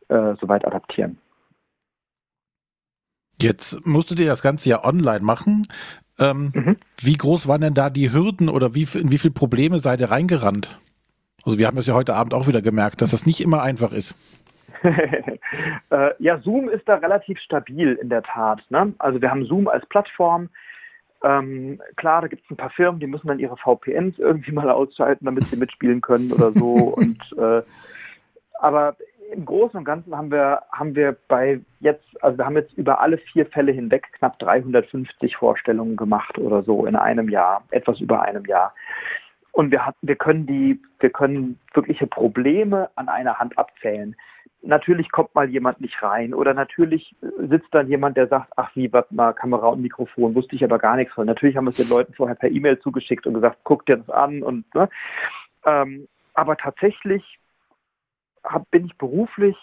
[0.08, 1.18] äh, soweit adaptieren.
[3.40, 5.68] Jetzt musstet ihr das Ganze ja online machen.
[6.20, 6.78] Ähm, mhm.
[7.02, 10.10] Wie groß waren denn da die Hürden oder wie, in wie viele Probleme seid ihr
[10.10, 10.80] reingerannt?
[11.44, 13.94] Also wir haben das ja heute Abend auch wieder gemerkt, dass das nicht immer einfach
[13.94, 14.16] ist.
[14.84, 18.62] äh, ja, Zoom ist da relativ stabil in der Tat.
[18.70, 18.94] Ne?
[19.00, 20.50] Also wir haben Zoom als Plattform.
[21.24, 24.70] Ähm, klar, da gibt es ein paar Firmen, die müssen dann ihre VPNs irgendwie mal
[24.70, 26.74] ausschalten, damit sie mitspielen können oder so.
[26.96, 27.62] Und äh,
[28.60, 28.96] aber
[29.32, 33.02] im Großen und Ganzen haben wir, haben wir bei jetzt, also wir haben jetzt über
[33.02, 38.22] alle vier Fälle hinweg knapp 350 Vorstellungen gemacht oder so in einem Jahr, etwas über
[38.22, 38.74] einem Jahr.
[39.52, 44.16] Und wir, hatten, wir können die, wir können wirkliche Probleme an einer Hand abzählen.
[44.62, 48.92] Natürlich kommt mal jemand nicht rein oder natürlich sitzt dann jemand, der sagt, ach wie,
[48.92, 51.26] warte mal, Kamera und Mikrofon, wusste ich aber gar nichts von.
[51.26, 54.10] Natürlich haben wir es den Leuten vorher per E-Mail zugeschickt und gesagt, guck dir das
[54.10, 54.90] an und ne?
[55.66, 57.40] ähm, aber tatsächlich
[58.48, 59.58] hab, bin ich beruflich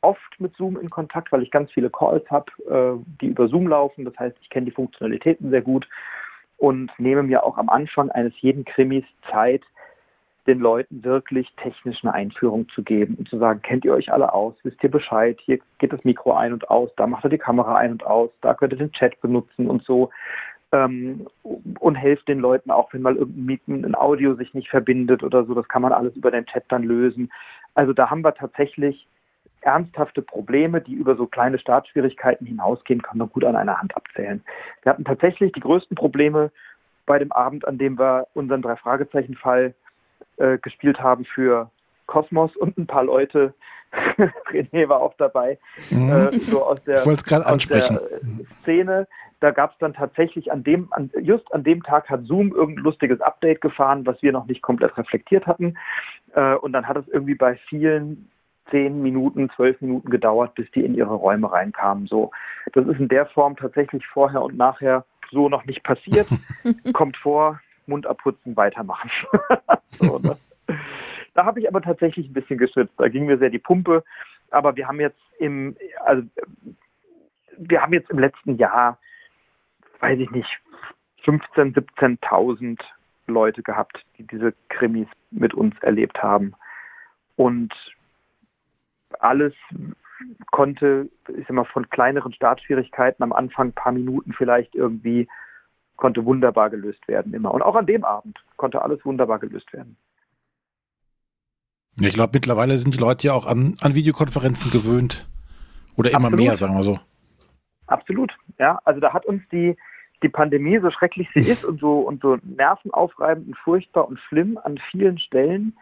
[0.00, 3.66] oft mit Zoom in Kontakt, weil ich ganz viele Calls habe, äh, die über Zoom
[3.68, 4.04] laufen.
[4.04, 5.88] Das heißt, ich kenne die Funktionalitäten sehr gut
[6.58, 9.62] und nehme mir auch am Anfang eines jeden Krimis Zeit,
[10.46, 14.32] den Leuten wirklich technisch eine Einführung zu geben und zu sagen, kennt ihr euch alle
[14.34, 17.38] aus, wisst ihr Bescheid, hier geht das Mikro ein und aus, da macht ihr die
[17.38, 20.10] Kamera ein und aus, da könnt ihr den Chat benutzen und so
[20.74, 21.26] ähm,
[21.78, 25.54] und helft den Leuten auch, wenn mal irgendein ein Audio sich nicht verbindet oder so,
[25.54, 27.32] das kann man alles über den Chat dann lösen.
[27.74, 29.06] Also da haben wir tatsächlich
[29.60, 34.42] ernsthafte Probleme, die über so kleine Startschwierigkeiten hinausgehen, kann man gut an einer Hand abzählen.
[34.82, 36.50] Wir hatten tatsächlich die größten Probleme
[37.06, 39.74] bei dem Abend, an dem wir unseren Drei-Fragezeichen-Fall
[40.38, 41.70] äh, gespielt haben für
[42.06, 43.54] Kosmos und ein paar Leute.
[44.50, 45.56] René war auch dabei,
[45.90, 46.10] mhm.
[46.10, 48.00] äh, so aus der, aus der
[48.62, 49.06] Szene.
[49.40, 52.84] Da gab es dann tatsächlich an dem, an, just an dem Tag hat Zoom irgendein
[52.84, 55.76] lustiges Update gefahren, was wir noch nicht komplett reflektiert hatten.
[56.34, 58.30] Äh, und dann hat es irgendwie bei vielen
[58.70, 62.06] zehn Minuten, zwölf Minuten gedauert, bis die in ihre Räume reinkamen.
[62.06, 62.30] So,
[62.72, 66.28] das ist in der Form tatsächlich vorher und nachher so noch nicht passiert.
[66.92, 69.10] Kommt vor, Mund abputzen, weitermachen.
[69.90, 70.36] so, ne?
[71.34, 72.94] Da habe ich aber tatsächlich ein bisschen geschützt.
[72.96, 74.04] Da ging mir sehr die Pumpe.
[74.50, 76.22] Aber wir haben jetzt im, also
[77.58, 78.98] wir haben jetzt im letzten Jahr,
[80.04, 80.60] weiß ich nicht,
[81.24, 82.80] 15.000, 17.000
[83.26, 86.54] Leute gehabt, die diese Krimis mit uns erlebt haben.
[87.36, 87.72] Und
[89.18, 89.54] alles
[90.50, 95.28] konnte, ich sag mal, von kleineren Startschwierigkeiten am Anfang ein paar Minuten vielleicht irgendwie
[95.96, 97.54] konnte wunderbar gelöst werden immer.
[97.54, 99.96] Und auch an dem Abend konnte alles wunderbar gelöst werden.
[102.00, 105.28] Ich glaube, mittlerweile sind die Leute ja auch an, an Videokonferenzen gewöhnt.
[105.96, 106.40] Oder immer Absolut.
[106.40, 106.98] mehr, sagen wir so.
[107.86, 108.80] Absolut, ja.
[108.84, 109.76] Also da hat uns die,
[110.22, 114.58] die Pandemie, so schrecklich sie ist und so, und so nervenaufreibend und furchtbar und schlimm
[114.62, 115.76] an vielen Stellen,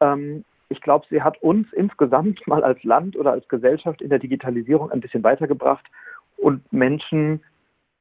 [0.00, 4.18] ähm, ich glaube, sie hat uns insgesamt mal als Land oder als Gesellschaft in der
[4.18, 5.86] Digitalisierung ein bisschen weitergebracht
[6.36, 7.40] und Menschen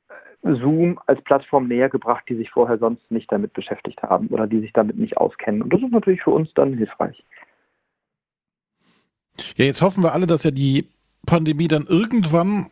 [0.10, 4.48] äh, Zoom als Plattform näher gebracht, die sich vorher sonst nicht damit beschäftigt haben oder
[4.48, 5.62] die sich damit nicht auskennen.
[5.62, 7.24] Und das ist natürlich für uns dann hilfreich.
[9.56, 10.88] Ja, jetzt hoffen wir alle, dass ja die
[11.26, 12.68] Pandemie dann irgendwann,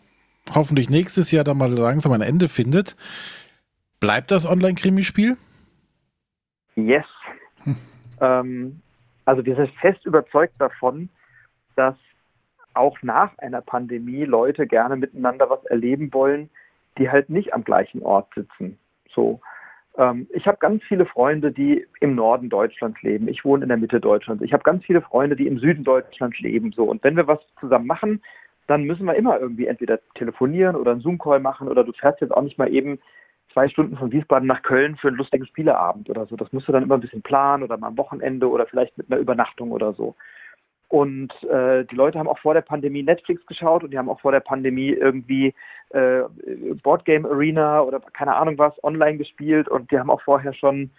[0.53, 2.95] hoffentlich nächstes Jahr, dann mal langsam ein Ende findet.
[3.99, 5.37] Bleibt das Online-Krimispiel?
[6.75, 7.05] Yes.
[7.63, 7.77] Hm.
[8.21, 8.81] Ähm,
[9.25, 11.09] also wir sind fest überzeugt davon,
[11.75, 11.95] dass
[12.73, 16.49] auch nach einer Pandemie Leute gerne miteinander was erleben wollen,
[16.97, 18.77] die halt nicht am gleichen Ort sitzen.
[19.13, 19.39] So.
[19.97, 23.27] Ähm, ich habe ganz viele Freunde, die im Norden Deutschlands leben.
[23.27, 24.43] Ich wohne in der Mitte Deutschlands.
[24.43, 26.73] Ich habe ganz viele Freunde, die im Süden Deutschlands leben.
[26.73, 26.83] So.
[26.83, 28.21] Und wenn wir was zusammen machen,
[28.67, 32.31] dann müssen wir immer irgendwie entweder telefonieren oder einen Zoom-Call machen oder du fährst jetzt
[32.31, 32.99] auch nicht mal eben
[33.53, 36.35] zwei Stunden von Wiesbaden nach Köln für einen lustigen Spieleabend oder so.
[36.35, 39.11] Das musst du dann immer ein bisschen planen oder mal am Wochenende oder vielleicht mit
[39.11, 40.15] einer Übernachtung oder so.
[40.87, 44.19] Und äh, die Leute haben auch vor der Pandemie Netflix geschaut und die haben auch
[44.19, 45.53] vor der Pandemie irgendwie
[45.89, 46.21] äh,
[46.83, 50.91] Boardgame Arena oder keine Ahnung was online gespielt und die haben auch vorher schon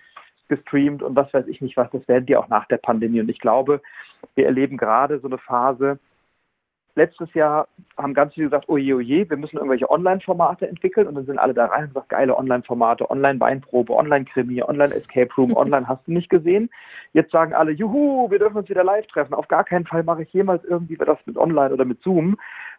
[0.49, 1.91] gestreamt und was weiß ich nicht was.
[1.91, 3.21] Das werden die auch nach der Pandemie.
[3.21, 3.81] Und ich glaube,
[4.35, 5.99] wir erleben gerade so eine Phase,
[6.97, 11.27] letztes Jahr haben ganz viele gesagt, oje, oje, wir müssen irgendwelche Online-Formate entwickeln und dann
[11.27, 16.13] sind alle da rein und gesagt, geile Online-Formate, Online-Weinprobe, Online-Krimi, Online-Escape Room, Online hast du
[16.13, 16.71] nicht gesehen.
[17.13, 19.35] Jetzt sagen alle, juhu, wir dürfen uns wieder live treffen.
[19.35, 22.37] Auf gar keinen Fall mache ich jemals irgendwie das mit Online oder mit Zoom.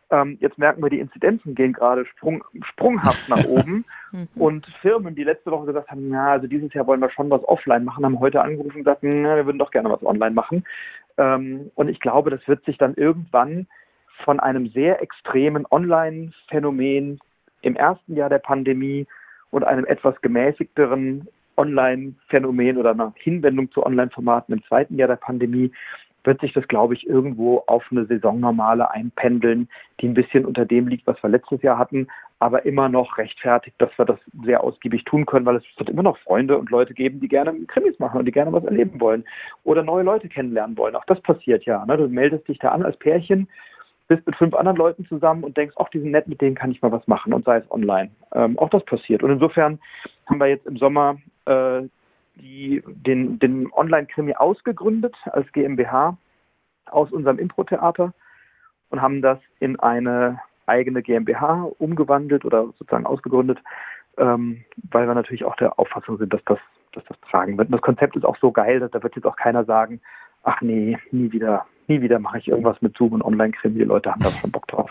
[0.10, 3.86] Ähm, jetzt merken wir, die Inzidenzen gehen gerade sprung, sprunghaft nach oben.
[4.12, 4.28] Mhm.
[4.36, 7.44] und Firmen, die letzte Woche gesagt haben, ja, also dieses Jahr wollen wir schon was
[7.44, 10.64] offline machen, haben heute angerufen und gesagt, na, wir würden doch gerne was online machen.
[11.18, 13.68] Ähm, und ich glaube, das wird sich dann irgendwann
[14.24, 17.20] von einem sehr extremen Online-Phänomen
[17.62, 19.08] im ersten Jahr der Pandemie
[19.52, 21.28] und einem etwas gemäßigteren
[21.58, 25.72] Online-Phänomen oder einer Hinwendung zu Online-Formaten im zweiten Jahr der Pandemie
[26.28, 30.88] wird sich das, glaube ich, irgendwo auf eine Saisonnormale einpendeln, die ein bisschen unter dem
[30.88, 32.08] liegt, was wir letztes Jahr hatten,
[32.40, 36.04] aber immer noch rechtfertigt, dass wir das sehr ausgiebig tun können, weil es wird immer
[36.04, 39.24] noch Freunde und Leute geben, die gerne Krimis machen und die gerne was erleben wollen
[39.64, 40.96] oder neue Leute kennenlernen wollen.
[40.96, 41.86] Auch das passiert ja.
[41.86, 41.98] Ne?
[41.98, 43.48] Du meldest dich da an als Pärchen,
[44.08, 46.72] bist mit fünf anderen Leuten zusammen und denkst, ach, die sind nett, mit denen kann
[46.72, 48.12] ich mal was machen und sei es online.
[48.34, 49.24] Ähm, auch das passiert.
[49.24, 49.80] Und insofern
[50.28, 51.82] haben wir jetzt im Sommer äh,
[52.36, 56.18] die, den, den Online-Krimi ausgegründet als GmbH
[56.86, 58.14] aus unserem Impro-Theater
[58.90, 63.60] und haben das in eine eigene GmbH umgewandelt oder sozusagen ausgegründet,
[64.18, 66.60] ähm, weil wir natürlich auch der Auffassung sind, dass das,
[66.94, 67.70] dass das tragen wird.
[67.70, 70.02] Und das Konzept ist auch so geil, dass da wird jetzt auch keiner sagen,
[70.48, 73.80] ach nee, nie wieder, nie wieder mache ich irgendwas mit Zoom und Online-Krimi.
[73.80, 74.90] Die Leute haben da schon Bock drauf.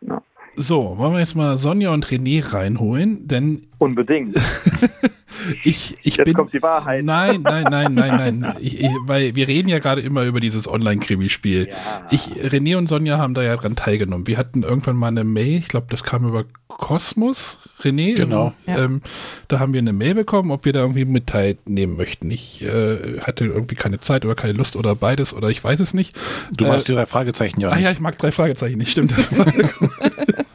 [0.00, 0.22] Ja.
[0.56, 4.36] So, wollen wir jetzt mal Sonja und René reinholen, denn unbedingt.
[5.64, 6.34] ich, ich jetzt bin.
[6.34, 7.04] kommt die Wahrheit.
[7.04, 8.56] Nein, nein, nein, nein, nein.
[8.60, 11.68] Ich, ich, weil wir reden ja gerade immer über dieses Online-Krimi-Spiel.
[11.68, 12.06] Ja.
[12.10, 14.26] Ich, René und Sonja haben da ja dran teilgenommen.
[14.26, 18.14] Wir hatten irgendwann mal eine Mail, ich glaube, das kam über Kosmos, René.
[18.14, 18.52] Genau.
[18.66, 18.84] Ja.
[18.84, 19.02] Ähm,
[19.48, 22.30] da haben wir eine Mail bekommen, ob wir da irgendwie mit teilnehmen möchten.
[22.30, 25.94] Ich äh, hatte irgendwie keine Zeit oder keine Lust oder beides oder ich weiß es
[25.94, 26.16] nicht.
[26.56, 29.12] Du magst äh, die drei Fragezeichen ja Ah ja, ich mag drei Fragezeichen nicht, stimmt.
[29.12, 29.28] Das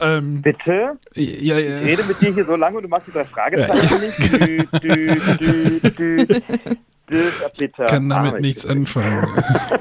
[0.00, 0.98] ähm, Bitte?
[1.14, 1.80] Ja, ja.
[1.80, 4.46] Ich rede mit dir hier so lange und du machst die drei Fragezeichen ja.
[4.46, 4.82] nicht.
[4.82, 6.40] Dü, dü, dü,
[7.10, 7.82] Bitte.
[7.84, 9.26] Ich kann damit Arme nichts anfangen.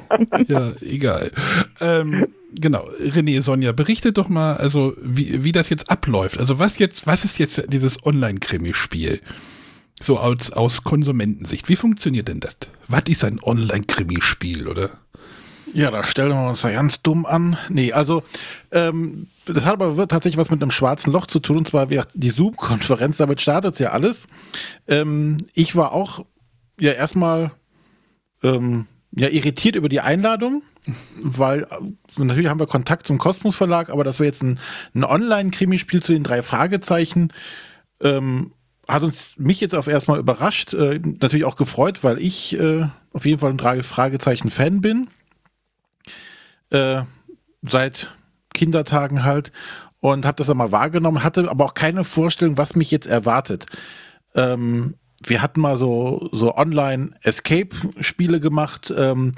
[0.48, 1.32] ja, egal.
[1.80, 2.28] Ähm,
[2.60, 6.40] genau, René, Sonja, berichtet doch mal, also wie, wie das jetzt abläuft.
[6.40, 9.22] Also was jetzt, was ist jetzt dieses Online-Krimi-Spiel?
[10.02, 11.70] So aus, aus Konsumentensicht.
[11.70, 12.58] Wie funktioniert denn das?
[12.88, 14.92] Was ist ein Online-Krimi-Spiel, oder?
[15.74, 17.58] Ja, da stellen wir uns ja ganz dumm an.
[17.70, 18.24] Nee, also
[18.72, 22.30] ähm, das hat aber tatsächlich was mit einem schwarzen Loch zu tun, und zwar die
[22.30, 24.28] Zoom-Konferenz, damit startet ja alles.
[24.88, 26.26] Ähm, ich war auch
[26.80, 27.52] ja erstmal
[28.44, 30.64] ähm, ja, irritiert über die Einladung,
[31.22, 34.60] weil äh, natürlich haben wir Kontakt zum Kosmos Verlag, aber dass wir jetzt ein,
[34.94, 37.34] ein Online-Krimispiel zu den drei Fragezeichen
[38.02, 38.54] ähm,
[38.88, 43.26] hat uns mich jetzt auf erstmal überrascht, äh, natürlich auch gefreut, weil ich äh, auf
[43.26, 45.10] jeden Fall ein drei Fragezeichen Fan bin.
[46.72, 47.04] Äh,
[47.62, 48.16] seit
[48.60, 49.54] Kindertagen halt
[50.02, 53.66] und habe das einmal wahrgenommen, hatte aber auch keine Vorstellung, was mich jetzt erwartet.
[54.36, 54.96] Ähm,
[55.26, 59.34] wir hatten mal so, so Online-Escape-Spiele gemacht, ähm,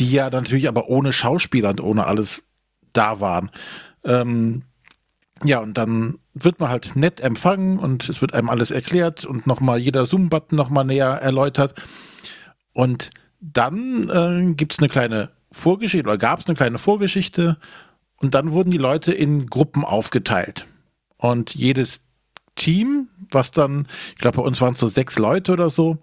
[0.00, 2.42] die ja natürlich aber ohne Schauspieler und ohne alles
[2.92, 3.50] da waren.
[4.04, 4.62] Ähm,
[5.44, 9.46] ja, und dann wird man halt nett empfangen und es wird einem alles erklärt und
[9.46, 11.74] nochmal jeder Zoom-Button nochmal näher erläutert.
[12.72, 13.10] Und
[13.40, 17.56] dann äh, gibt es eine kleine Vorgeschichte oder gab es eine kleine Vorgeschichte
[18.24, 20.64] und dann wurden die Leute in Gruppen aufgeteilt.
[21.18, 22.00] Und jedes
[22.56, 25.98] Team, was dann, ich glaube, bei uns waren es so sechs Leute oder so,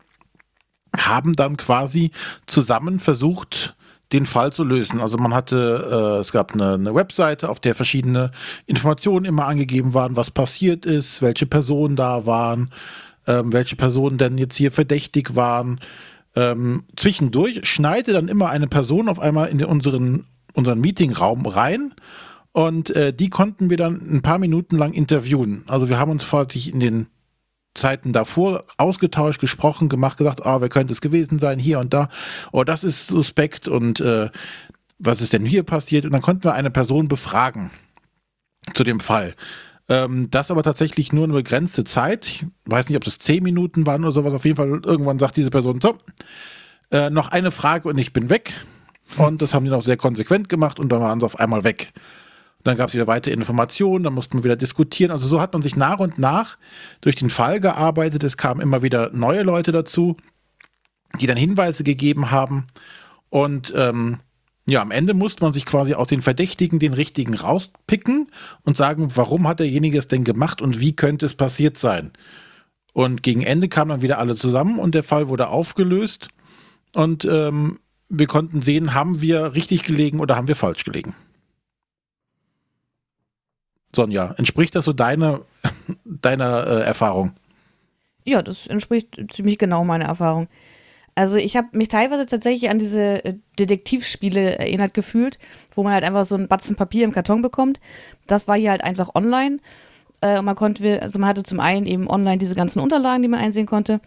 [0.96, 2.12] haben dann quasi
[2.46, 3.76] zusammen versucht,
[4.14, 5.02] den Fall zu lösen.
[5.02, 8.30] Also man hatte, äh, es gab eine, eine, Webseite, auf der verschiedene
[8.68, 12.70] Informationen immer angegeben waren, was passiert ist, welche Personen da waren,
[13.26, 15.80] ähm, welche Personen denn jetzt hier verdächtig waren.
[16.36, 21.94] Ähm, zwischendurch schneite dann immer eine Person auf einmal in unseren, unseren Meetingraum rein
[22.52, 25.64] und äh, die konnten wir dann ein paar Minuten lang interviewen.
[25.68, 27.08] Also wir haben uns quasi in den
[27.74, 32.10] Zeiten davor ausgetauscht, gesprochen, gemacht, gesagt, ah, wer könnte es gewesen sein, hier und da.
[32.52, 34.30] Oh, das ist suspekt und äh,
[35.00, 36.06] was ist denn hier passiert?
[36.06, 37.72] Und dann konnten wir eine Person befragen
[38.74, 39.36] zu dem Fall.
[39.88, 42.28] Ähm, das aber tatsächlich nur eine begrenzte Zeit.
[42.28, 44.34] Ich weiß nicht, ob das zehn Minuten waren oder sowas.
[44.34, 45.98] Auf jeden Fall, irgendwann sagt diese Person, so,
[46.92, 48.54] äh, noch eine Frage und ich bin weg.
[49.18, 51.92] Und das haben die noch sehr konsequent gemacht und dann waren sie auf einmal weg.
[52.64, 55.12] Dann gab es wieder weitere Informationen, dann mussten wir wieder diskutieren.
[55.12, 56.58] Also so hat man sich nach und nach
[57.02, 58.24] durch den Fall gearbeitet.
[58.24, 60.18] Es kamen immer wieder neue Leute dazu,
[61.20, 62.68] die dann Hinweise gegeben haben.
[63.30, 64.20] Und ähm,
[64.70, 68.32] ja, am Ende musste man sich quasi aus den Verdächtigen den richtigen rauspicken
[68.64, 72.12] und sagen, warum hat derjenige es denn gemacht und wie könnte es passiert sein.
[72.94, 76.28] Und gegen Ende kamen dann wieder alle zusammen und der Fall wurde aufgelöst.
[76.94, 77.80] Und ähm,
[78.12, 81.16] wir konnten sehen, haben wir richtig gelegen oder haben wir falsch gelegen.
[83.96, 85.42] Sonja, entspricht das so deine,
[86.06, 87.34] deiner äh, Erfahrung?
[88.24, 90.48] Ja, das entspricht ziemlich genau meiner Erfahrung.
[91.16, 95.40] Also ich habe mich teilweise tatsächlich an diese äh, Detektivspiele erinnert gefühlt,
[95.76, 97.80] wo man halt einfach so ein Batzen Papier im Karton bekommt.
[98.28, 99.60] Das war hier halt einfach online.
[100.22, 103.42] Äh, man konnte, also man hatte zum einen eben online diese ganzen Unterlagen, die man
[103.42, 104.00] einsehen konnte.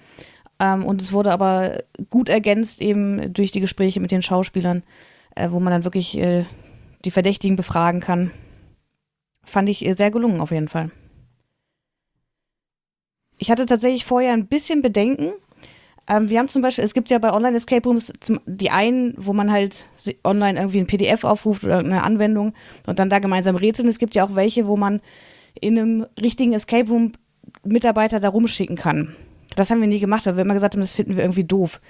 [0.61, 4.83] Ähm, und es wurde aber gut ergänzt eben durch die Gespräche mit den Schauspielern,
[5.35, 6.45] äh, wo man dann wirklich äh,
[7.05, 8.31] die Verdächtigen befragen kann.
[9.43, 10.91] Fand ich sehr gelungen auf jeden Fall.
[13.39, 15.33] ich hatte tatsächlich vorher ein bisschen Bedenken.
[16.09, 19.33] Ähm, wir haben zum Beispiel, es gibt ja bei Online-Escape Rooms zum, die einen, wo
[19.33, 19.87] man halt
[20.23, 22.55] online irgendwie ein PDF aufruft oder eine Anwendung
[22.87, 23.89] und dann da gemeinsam rätseln.
[23.89, 25.01] Es gibt ja auch welche, wo man
[25.61, 27.13] in einem richtigen Escape Room
[27.65, 29.15] Mitarbeiter da rumschicken kann.
[29.57, 31.81] Das haben wir nie gemacht, weil wir immer gesagt haben, das finden wir irgendwie doof.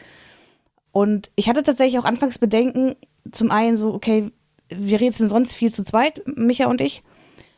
[0.92, 2.94] Und ich hatte tatsächlich auch anfangs Bedenken,
[3.30, 4.30] zum einen so, okay,
[4.68, 7.02] wir rätseln sonst viel zu zweit, Micha und ich.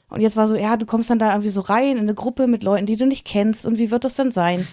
[0.09, 2.47] Und jetzt war so, ja, du kommst dann da irgendwie so rein in eine Gruppe
[2.47, 4.67] mit Leuten, die du nicht kennst und wie wird das denn sein?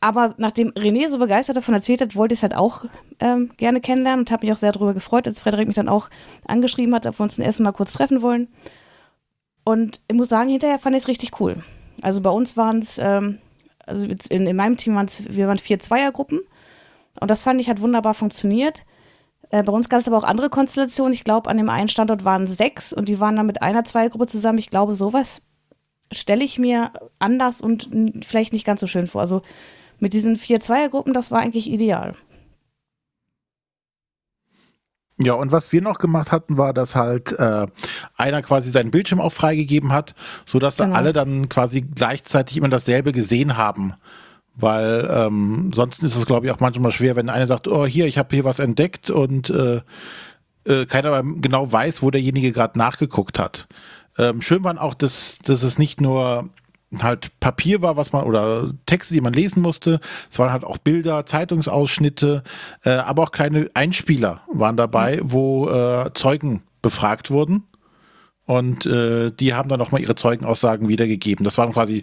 [0.00, 2.84] Aber nachdem René so begeistert davon erzählt hat, wollte ich es halt auch
[3.20, 6.10] ähm, gerne kennenlernen und habe mich auch sehr darüber gefreut, als Frederik mich dann auch
[6.46, 8.48] angeschrieben hat, ob wir uns ein erstes Mal kurz treffen wollen.
[9.64, 11.62] Und ich muss sagen, hinterher fand ich es richtig cool.
[12.02, 13.38] Also bei uns waren es, ähm,
[13.86, 16.40] also in, in meinem Team waren es, wir waren vier Zweiergruppen.
[17.20, 18.82] Und das fand ich hat wunderbar funktioniert.
[19.50, 21.12] Äh, bei uns gab es aber auch andere Konstellationen.
[21.12, 24.26] Ich glaube, an dem einen Standort waren sechs und die waren dann mit einer Zweiergruppe
[24.26, 24.58] zusammen.
[24.58, 25.42] Ich glaube, sowas
[26.12, 27.88] stelle ich mir anders und
[28.24, 29.20] vielleicht nicht ganz so schön vor.
[29.20, 29.42] Also
[29.98, 32.16] mit diesen vier Zweiergruppen, das war eigentlich ideal.
[35.24, 37.66] Ja, und was wir noch gemacht hatten, war, dass halt äh,
[38.16, 40.14] einer quasi seinen Bildschirm auch freigegeben hat,
[40.46, 40.94] sodass genau.
[40.94, 43.94] alle dann quasi gleichzeitig immer dasselbe gesehen haben.
[44.56, 48.06] Weil ähm, sonst ist es, glaube ich, auch manchmal schwer, wenn einer sagt, oh, hier,
[48.06, 49.80] ich habe hier was entdeckt und äh,
[50.64, 53.66] äh, keiner genau weiß, wo derjenige gerade nachgeguckt hat.
[54.16, 56.48] Ähm, schön waren auch, dass, dass es nicht nur
[57.02, 60.00] halt Papier war, was man oder Texte, die man lesen musste.
[60.30, 62.42] Es waren halt auch Bilder, Zeitungsausschnitte,
[62.84, 65.32] äh, aber auch kleine Einspieler waren dabei, mhm.
[65.32, 67.64] wo äh, Zeugen befragt wurden.
[68.46, 71.44] Und äh, die haben dann nochmal ihre Zeugenaussagen wiedergegeben.
[71.44, 72.02] Das waren quasi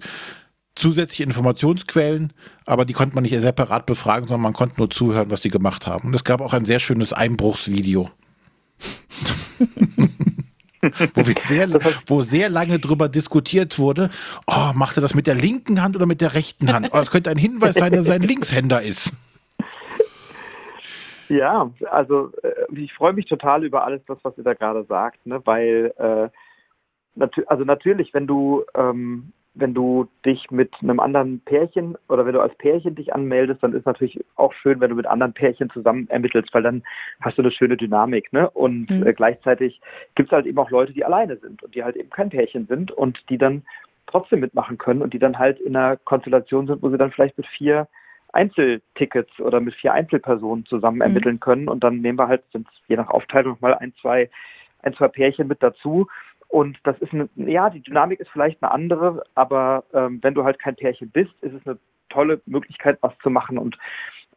[0.76, 2.34] zusätzliche Informationsquellen,
[2.66, 5.86] aber die konnte man nicht separat befragen, sondern man konnte nur zuhören, was sie gemacht
[5.86, 6.08] haben.
[6.08, 8.10] Und es gab auch ein sehr schönes Einbruchsvideo.
[11.16, 11.70] wo, sehr,
[12.08, 14.10] wo sehr lange drüber diskutiert wurde,
[14.48, 16.90] oh, macht er das mit der linken Hand oder mit der rechten Hand?
[16.92, 19.14] Oh, das könnte ein Hinweis sein, dass er ein Linkshänder ist.
[21.30, 25.26] Ja, also äh, ich freue mich total über alles das, was ihr da gerade sagt,
[25.26, 25.42] ne?
[25.46, 26.30] weil äh,
[27.16, 32.34] nat also natürlich, wenn du ähm, wenn du dich mit einem anderen Pärchen oder wenn
[32.34, 35.70] du als Pärchen dich anmeldest, dann ist natürlich auch schön, wenn du mit anderen Pärchen
[35.72, 36.84] zusammen ermittelst, weil dann
[37.20, 38.32] hast du eine schöne Dynamik.
[38.32, 38.50] Ne?
[38.50, 39.06] Und mhm.
[39.06, 39.82] äh, gleichzeitig
[40.16, 42.66] gibt es halt eben auch Leute, die alleine sind und die halt eben kein Pärchen
[42.68, 43.64] sind und die dann
[44.08, 47.38] trotzdem mitmachen können und die dann halt in einer Konstellation sind, wo sie dann vielleicht
[47.38, 47.88] mit vier
[48.34, 51.02] Einzeltickets oder mit vier Einzelpersonen zusammen mhm.
[51.02, 52.44] ermitteln können und dann nehmen wir halt,
[52.88, 54.30] je nach Aufteilung mal ein, zwei,
[54.82, 56.08] ein, zwei Pärchen mit dazu
[56.52, 60.44] und das ist eine, ja, die Dynamik ist vielleicht eine andere, aber ähm, wenn du
[60.44, 61.78] halt kein Pärchen bist, ist es eine
[62.10, 63.58] tolle Möglichkeit, was zu machen.
[63.58, 63.78] Und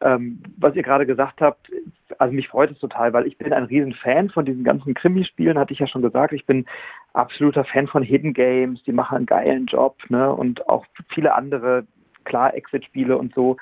[0.00, 1.72] ähm, was ihr gerade gesagt habt,
[2.18, 5.58] also mich freut es total, weil ich bin ein riesen Fan von diesen ganzen Krimispielen,
[5.58, 6.32] hatte ich ja schon gesagt.
[6.32, 6.66] Ich bin
[7.14, 10.32] absoluter Fan von Hidden Games, die machen einen geilen Job, ne?
[10.32, 11.84] Und auch viele andere,
[12.22, 13.56] klar, Exit-Spiele und so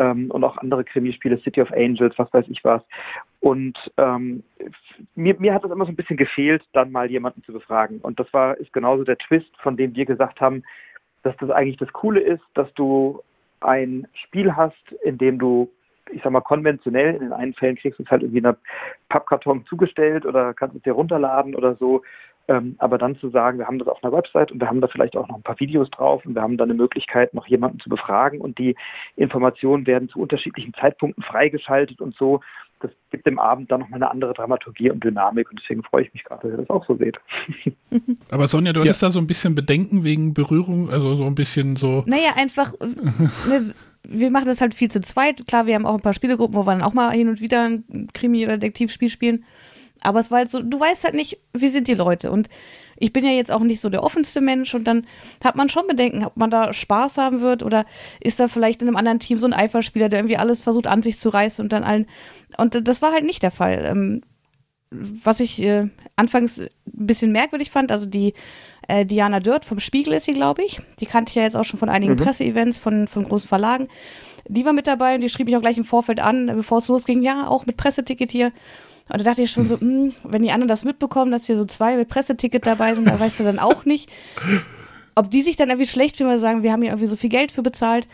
[0.00, 2.82] ähm, und auch andere Krimispiele, City of Angels, was weiß ich was.
[3.44, 4.42] Und ähm,
[5.16, 7.98] mir, mir hat es immer so ein bisschen gefehlt, dann mal jemanden zu befragen.
[8.00, 10.62] Und das war ist genauso der Twist, von dem wir gesagt haben,
[11.24, 13.22] dass das eigentlich das Coole ist, dass du
[13.60, 15.70] ein Spiel hast, in dem du
[16.10, 18.56] ich sag mal, konventionell, in den einen Fällen kriegst du es halt irgendwie in einer
[19.10, 22.02] Pappkarton zugestellt oder kannst es dir runterladen oder so.
[22.46, 24.88] Ähm, aber dann zu sagen, wir haben das auf einer Website und wir haben da
[24.88, 27.80] vielleicht auch noch ein paar Videos drauf und wir haben dann eine Möglichkeit, noch jemanden
[27.80, 28.76] zu befragen und die
[29.16, 32.40] Informationen werden zu unterschiedlichen Zeitpunkten freigeschaltet und so.
[32.84, 36.12] Das gibt dem Abend dann nochmal eine andere Dramaturgie und Dynamik und deswegen freue ich
[36.12, 37.18] mich gerade, dass ihr das auch so seht.
[38.30, 38.86] Aber Sonja, du ja.
[38.86, 42.04] hattest da so ein bisschen Bedenken wegen Berührung, also so ein bisschen so.
[42.06, 42.72] Naja, einfach.
[42.80, 43.72] ne,
[44.06, 45.46] wir machen das halt viel zu zweit.
[45.46, 47.64] Klar, wir haben auch ein paar Spielegruppen, wo wir dann auch mal hin und wieder
[47.64, 49.44] ein Krimi- oder Detektivspiel spielen.
[50.02, 52.30] Aber es war halt so, du weißt halt nicht, wie sind die Leute.
[52.30, 52.48] Und
[52.96, 55.06] ich bin ja jetzt auch nicht so der offenste Mensch und dann
[55.42, 57.84] hat man schon Bedenken, ob man da Spaß haben wird oder
[58.20, 61.02] ist da vielleicht in einem anderen Team so ein Eiferspieler, der irgendwie alles versucht an
[61.02, 62.06] sich zu reißen und dann allen.
[62.56, 63.84] Und das war halt nicht der Fall.
[63.84, 64.22] Ähm,
[64.90, 68.34] was ich äh, anfangs ein bisschen merkwürdig fand, also die
[68.88, 70.80] äh, Diana Dürrt vom Spiegel ist sie, glaube ich.
[71.00, 72.18] Die kannte ich ja jetzt auch schon von einigen mhm.
[72.18, 73.88] Presseevents von, von großen Verlagen.
[74.46, 76.88] Die war mit dabei und die schrieb ich auch gleich im Vorfeld an, bevor es
[76.88, 77.22] losging.
[77.22, 78.52] Ja, auch mit Presseticket hier.
[79.08, 81.58] Und da dachte ich schon so, mh, hm, wenn die anderen das mitbekommen, dass hier
[81.58, 84.10] so zwei mit Presseticket dabei sind, da weißt du dann auch nicht,
[85.14, 87.30] ob die sich dann irgendwie schlecht fühlen, weil sagen, wir haben hier irgendwie so viel
[87.30, 88.06] Geld für bezahlt.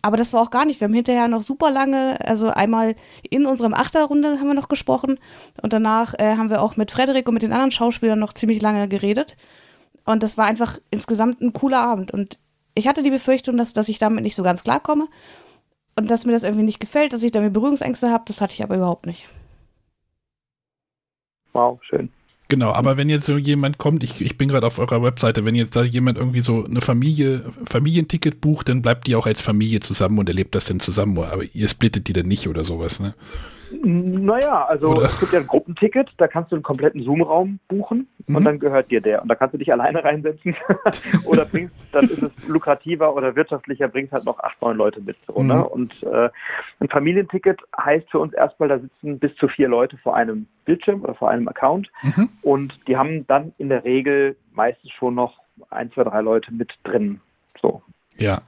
[0.00, 0.80] Aber das war auch gar nicht.
[0.80, 2.94] Wir haben hinterher noch super lange, also einmal
[3.28, 5.18] in unserem Achterrunde haben wir noch gesprochen
[5.60, 8.62] und danach äh, haben wir auch mit Frederik und mit den anderen Schauspielern noch ziemlich
[8.62, 9.36] lange geredet.
[10.04, 12.12] Und das war einfach insgesamt ein cooler Abend.
[12.12, 12.38] Und
[12.74, 15.08] ich hatte die Befürchtung, dass, dass ich damit nicht so ganz klarkomme
[15.96, 18.24] und dass mir das irgendwie nicht gefällt, dass ich damit Berührungsängste habe.
[18.26, 19.26] Das hatte ich aber überhaupt nicht.
[21.58, 22.08] Wow, schön.
[22.48, 25.56] Genau, aber wenn jetzt so jemand kommt, ich, ich bin gerade auf eurer Webseite, wenn
[25.56, 29.80] jetzt da jemand irgendwie so eine Familie, Familienticket bucht, dann bleibt die auch als Familie
[29.80, 33.14] zusammen und erlebt das dann zusammen, aber ihr splittet die dann nicht oder sowas, ne?
[33.70, 35.06] Naja, also Oder?
[35.06, 38.36] es gibt ja ein Gruppenticket, da kannst du einen kompletten Zoom-Raum buchen mhm.
[38.36, 39.22] und dann gehört dir der.
[39.22, 40.56] Und da kannst du dich alleine reinsetzen
[41.24, 45.16] oder bringst, dann ist es lukrativer oder wirtschaftlicher, bringst halt noch acht, neun Leute mit.
[45.26, 45.42] So, ne?
[45.42, 45.48] mhm.
[45.48, 45.68] ne?
[45.68, 46.30] Und äh,
[46.80, 51.02] ein Familienticket heißt für uns erstmal, da sitzen bis zu vier Leute vor einem Bildschirm
[51.02, 52.28] oder vor einem Account mhm.
[52.42, 55.38] und die haben dann in der Regel meistens schon noch
[55.70, 57.20] ein, zwei, drei Leute mit drin.
[57.60, 57.82] So.
[58.16, 58.40] Ja,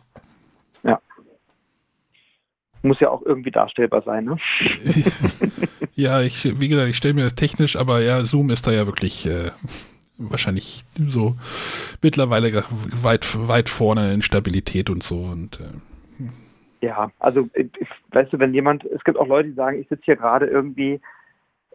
[2.82, 4.36] muss ja auch irgendwie darstellbar sein, ne?
[5.94, 8.86] ja, ich, wie gesagt, ich stelle mir das technisch, aber ja, Zoom ist da ja
[8.86, 9.50] wirklich äh,
[10.16, 11.36] wahrscheinlich so
[12.02, 12.64] mittlerweile
[13.02, 15.64] weit, weit vorne in Stabilität und so und äh,
[16.82, 17.68] ja, also ich,
[18.10, 21.00] weißt du, wenn jemand, es gibt auch Leute, die sagen, ich sitze hier gerade irgendwie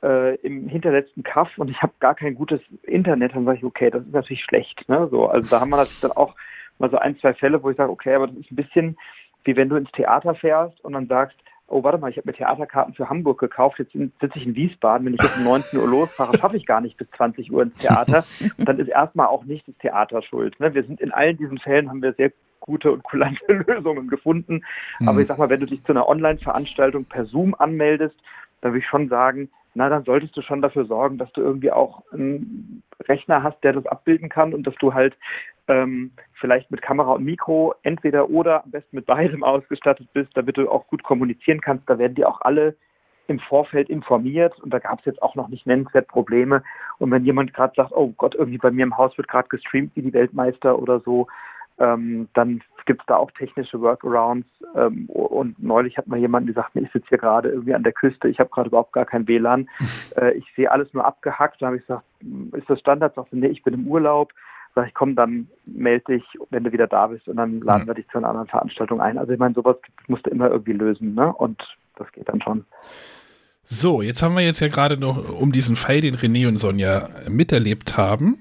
[0.01, 3.91] äh, im hinterletzten Kaff und ich habe gar kein gutes Internet, dann sage ich, okay,
[3.91, 4.87] das ist natürlich schlecht.
[4.89, 5.07] Ne?
[5.11, 6.35] So, also da haben wir natürlich dann auch
[6.79, 8.97] mal so ein, zwei Fälle, wo ich sage, okay, aber das ist ein bisschen
[9.45, 11.37] wie wenn du ins Theater fährst und dann sagst,
[11.67, 15.05] oh, warte mal, ich habe mir Theaterkarten für Hamburg gekauft, jetzt sitze ich in Wiesbaden,
[15.05, 17.75] wenn ich jetzt um 19 Uhr losfahre, schaffe ich gar nicht bis 20 Uhr ins
[17.75, 18.23] Theater.
[18.57, 20.59] Und dann ist erstmal auch nicht das Theater schuld.
[20.59, 20.73] Ne?
[20.73, 24.63] Wir sind in allen diesen Fällen, haben wir sehr gute und kulante Lösungen gefunden.
[25.05, 28.15] Aber ich sag mal, wenn du dich zu einer Online-Veranstaltung per Zoom anmeldest,
[28.61, 31.71] dann würde ich schon sagen, na, dann solltest du schon dafür sorgen, dass du irgendwie
[31.71, 35.15] auch einen Rechner hast, der das abbilden kann und dass du halt
[35.67, 40.57] ähm, vielleicht mit Kamera und Mikro entweder oder am besten mit beidem ausgestattet bist, damit
[40.57, 41.89] du auch gut kommunizieren kannst.
[41.89, 42.75] Da werden die auch alle
[43.27, 46.63] im Vorfeld informiert und da gab es jetzt auch noch nicht nennenswert Probleme.
[46.99, 49.91] Und wenn jemand gerade sagt, oh Gott, irgendwie bei mir im Haus wird gerade gestreamt
[49.95, 51.27] wie die Weltmeister oder so,
[51.79, 54.47] ähm, dann gibt es da auch technische Workarounds.
[54.75, 58.27] Ähm, und neulich hat mal jemand gesagt, ich sitze hier gerade irgendwie an der Küste,
[58.27, 59.69] ich habe gerade überhaupt gar kein WLAN,
[60.17, 61.61] äh, ich sehe alles nur abgehackt.
[61.61, 62.05] Da habe ich gesagt,
[62.53, 63.15] ist das Standard?
[63.15, 64.31] Sagte, nee, ich bin im Urlaub.
[64.73, 67.93] Sag ich, komm, dann melde dich, wenn du wieder da bist und dann laden wir
[67.93, 69.17] dich zu einer anderen Veranstaltung ein.
[69.17, 71.31] Also ich meine, sowas musst du immer irgendwie lösen, ne?
[71.31, 72.65] Und das geht dann schon.
[73.63, 77.09] So, jetzt haben wir jetzt ja gerade noch um diesen Fall, den René und Sonja
[77.29, 78.37] miterlebt haben,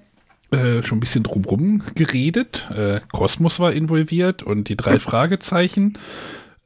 [0.55, 2.71] äh, schon ein bisschen drumherum geredet.
[2.75, 5.99] Äh, Kosmos war involviert und die drei Fragezeichen.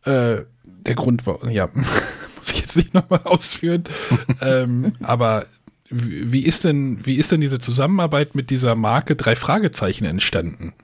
[0.05, 3.85] Äh, der Grund war, ja, muss ich jetzt nicht nochmal ausführen.
[4.43, 5.47] ähm, aber
[5.91, 10.75] wie ist denn, wie ist denn diese Zusammenarbeit mit dieser Marke drei Fragezeichen entstanden?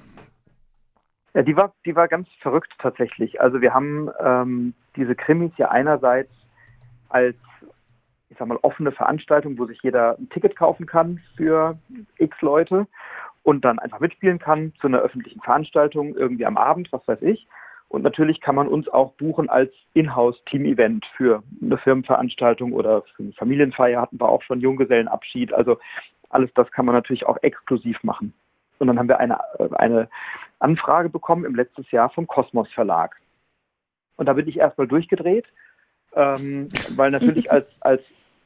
[1.34, 3.40] Ja, die war, die war ganz verrückt tatsächlich.
[3.40, 6.30] Also wir haben ähm, diese Krimis ja einerseits
[7.08, 7.36] als,
[8.34, 11.78] ich sag mal, offene Veranstaltung, wo sich jeder ein Ticket kaufen kann für
[12.18, 12.88] x Leute
[13.44, 17.46] und dann einfach mitspielen kann zu einer öffentlichen Veranstaltung irgendwie am Abend, was weiß ich.
[17.88, 23.32] Und natürlich kann man uns auch buchen als Inhouse-Team-Event für eine Firmenveranstaltung oder für eine
[23.34, 25.52] Familienfeier hatten wir auch schon Junggesellenabschied.
[25.52, 25.78] Also
[26.28, 28.34] alles das kann man natürlich auch exklusiv machen.
[28.80, 29.38] Und dann haben wir eine,
[29.78, 30.08] eine
[30.58, 33.14] Anfrage bekommen im letzten Jahr vom Kosmos Verlag.
[34.16, 35.46] Und da bin ich erstmal durchgedreht,
[36.16, 38.02] ähm, weil natürlich als, als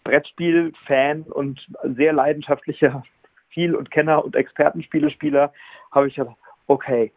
[0.08, 3.02] Brettspiel-Fan und sehr leidenschaftlicher
[3.50, 5.52] Spiel- und Kenner- und Expertenspielespieler
[5.90, 6.36] habe ich gedacht,
[6.66, 7.12] okay,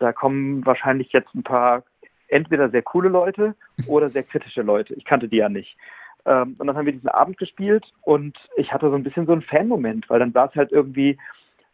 [0.00, 1.84] da kommen wahrscheinlich jetzt ein paar
[2.26, 3.54] entweder sehr coole Leute
[3.86, 4.94] oder sehr kritische Leute.
[4.94, 5.76] Ich kannte die ja nicht.
[6.24, 9.32] Ähm, und dann haben wir diesen Abend gespielt und ich hatte so ein bisschen so
[9.32, 11.18] einen Fan-Moment, weil dann war es halt irgendwie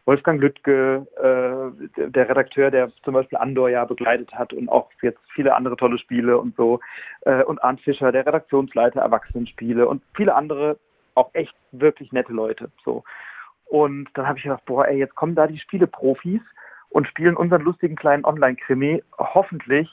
[0.09, 5.21] Wolfgang Lüttke, äh, der Redakteur, der zum Beispiel Andor ja begleitet hat und auch jetzt
[5.35, 6.81] viele andere tolle Spiele und so,
[7.27, 10.79] äh, und Arndt Fischer, der Redaktionsleiter Erwachsenenspiele und viele andere
[11.15, 12.71] auch echt wirklich nette Leute.
[12.87, 13.05] So.
[13.67, 16.41] Und dann habe ich gedacht, boah, ey, jetzt kommen da die Spieleprofis
[16.89, 19.03] und spielen unseren lustigen kleinen Online-Krimi.
[19.19, 19.91] Hoffentlich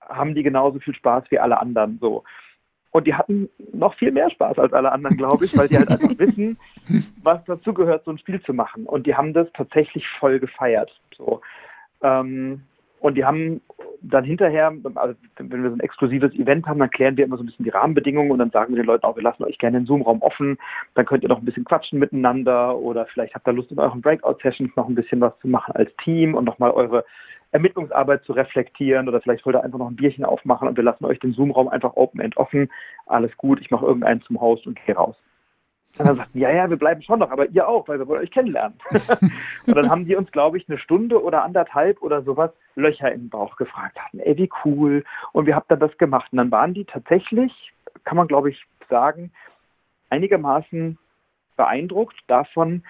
[0.00, 2.24] haben die genauso viel Spaß wie alle anderen so.
[2.94, 5.88] Und die hatten noch viel mehr Spaß als alle anderen, glaube ich, weil die halt
[5.88, 6.56] einfach wissen,
[7.24, 8.86] was dazugehört, so ein Spiel zu machen.
[8.86, 10.92] Und die haben das tatsächlich voll gefeiert.
[11.16, 11.40] So.
[12.04, 12.60] Ähm,
[13.00, 13.60] und die haben
[14.00, 17.42] dann hinterher, also wenn wir so ein exklusives Event haben, dann klären wir immer so
[17.42, 19.80] ein bisschen die Rahmenbedingungen und dann sagen wir den Leuten auch, wir lassen euch gerne
[19.80, 20.56] den Zoom-Raum offen,
[20.94, 24.02] dann könnt ihr noch ein bisschen quatschen miteinander oder vielleicht habt ihr Lust in euren
[24.02, 27.04] Breakout-Sessions noch ein bisschen was zu machen als Team und nochmal eure
[27.54, 31.04] Ermittlungsarbeit zu reflektieren oder vielleicht wollt ihr einfach noch ein Bierchen aufmachen und wir lassen
[31.04, 32.68] euch den Zoom-Raum einfach open-end offen.
[33.06, 35.16] Alles gut, ich mache irgendeinen zum Host und gehe raus.
[35.96, 38.22] Und dann sagten, ja, ja, wir bleiben schon noch, aber ihr auch, weil wir wollen
[38.22, 38.76] euch kennenlernen.
[39.66, 43.28] und dann haben die uns, glaube ich, eine Stunde oder anderthalb oder sowas Löcher im
[43.28, 44.18] Bauch gefragt hatten.
[44.18, 45.04] Ey, wie cool.
[45.30, 46.32] Und wir habt dann das gemacht.
[46.32, 49.30] Und dann waren die tatsächlich, kann man, glaube ich, sagen,
[50.10, 50.98] einigermaßen
[51.56, 52.82] beeindruckt davon,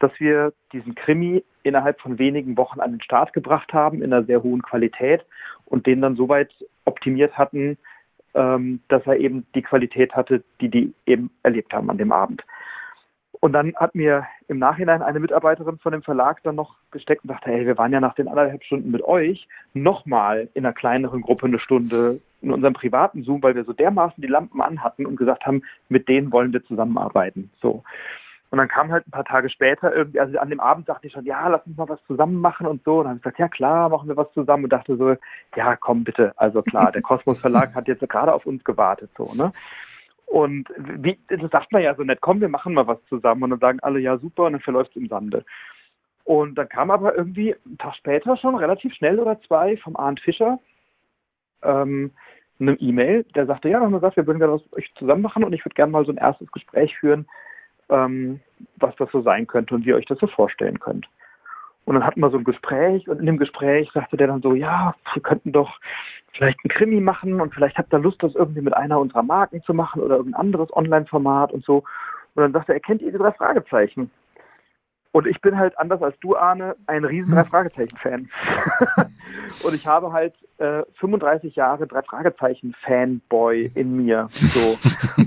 [0.00, 4.24] dass wir diesen Krimi innerhalb von wenigen Wochen an den Start gebracht haben, in einer
[4.24, 5.24] sehr hohen Qualität
[5.66, 6.50] und den dann soweit
[6.84, 7.78] optimiert hatten,
[8.34, 12.44] ähm, dass er eben die Qualität hatte, die die eben erlebt haben an dem Abend.
[13.40, 17.28] Und dann hat mir im Nachhinein eine Mitarbeiterin von dem Verlag dann noch gesteckt und
[17.28, 21.22] dachte, hey, wir waren ja nach den anderthalb Stunden mit euch nochmal in einer kleineren
[21.22, 25.16] Gruppe eine Stunde in unserem privaten Zoom, weil wir so dermaßen die Lampen anhatten und
[25.16, 27.50] gesagt haben, mit denen wollen wir zusammenarbeiten.
[27.62, 27.82] So.
[28.50, 31.12] Und dann kam halt ein paar Tage später irgendwie, also an dem Abend dachte ich
[31.12, 32.98] schon, ja, lass uns mal was zusammen machen und so.
[32.98, 35.14] Und dann habe ich gesagt, ja klar, machen wir was zusammen und dachte so,
[35.56, 36.32] ja, komm bitte.
[36.36, 39.52] Also klar, der Kosmos Verlag hat jetzt gerade auf uns gewartet, so, ne?
[40.26, 43.44] Und wie, das sagt man ja so nett, komm, wir machen mal was zusammen.
[43.44, 45.44] Und dann sagen alle, ja, super, und dann verläuft es im Sande.
[46.24, 50.20] Und dann kam aber irgendwie einen Tag später schon, relativ schnell oder zwei, vom Arndt
[50.20, 50.60] Fischer,
[51.62, 52.12] ähm,
[52.60, 55.52] eine E-Mail, der sagte, ja, haben gesagt, wir würden gerne was euch zusammen machen und
[55.52, 57.26] ich würde gerne mal so ein erstes Gespräch führen,
[57.90, 58.40] ähm,
[58.76, 61.08] was das so sein könnte und wie ihr euch das so vorstellen könnt.
[61.84, 64.54] Und dann hatten wir so ein Gespräch und in dem Gespräch sagte der dann so,
[64.54, 65.80] ja, wir könnten doch
[66.32, 69.62] vielleicht einen Krimi machen und vielleicht habt ihr Lust, das irgendwie mit einer unserer Marken
[69.62, 71.78] zu machen oder irgendein anderes Online-Format und so.
[72.34, 74.10] Und dann sagte er, kennt ihr die drei Fragezeichen?
[75.12, 78.30] Und ich bin halt anders als du, Arne, ein riesen drei Fragezeichen-Fan.
[79.64, 84.28] und ich habe halt äh, 35 Jahre drei Fragezeichen-Fanboy in mir.
[84.30, 84.78] So.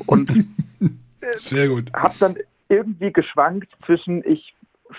[0.05, 1.91] Und äh, Sehr gut.
[1.93, 2.37] habe dann
[2.73, 4.55] irgendwie geschwankt zwischen, ich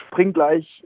[0.08, 0.84] spring gleich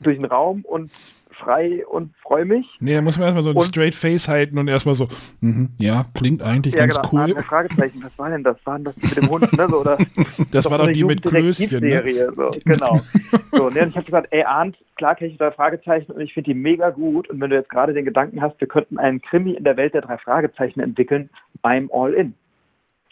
[0.00, 0.90] durch den Raum und
[1.32, 2.66] frei und freue mich.
[2.80, 5.06] Nee, da muss man erstmal so ein Straight Face halten und erstmal so,
[5.40, 7.34] mm, ja, klingt eigentlich ja, ganz genau, cool.
[7.34, 8.56] Ja, Fragezeichen, was war denn das?
[8.64, 9.68] Waren das mit dem Hund, ne?
[9.68, 9.98] So, oder,
[10.52, 11.82] das war doch die mit Klößchen.
[11.82, 12.32] Ne?
[12.34, 13.00] So, genau.
[13.52, 16.34] so, ne, und ich habe gesagt, ey Arndt, klar kenne ich drei Fragezeichen und ich
[16.34, 17.28] finde die mega gut.
[17.28, 19.94] Und wenn du jetzt gerade den Gedanken hast, wir könnten einen Krimi in der Welt
[19.94, 21.30] der drei Fragezeichen entwickeln,
[21.62, 22.34] I'm all in.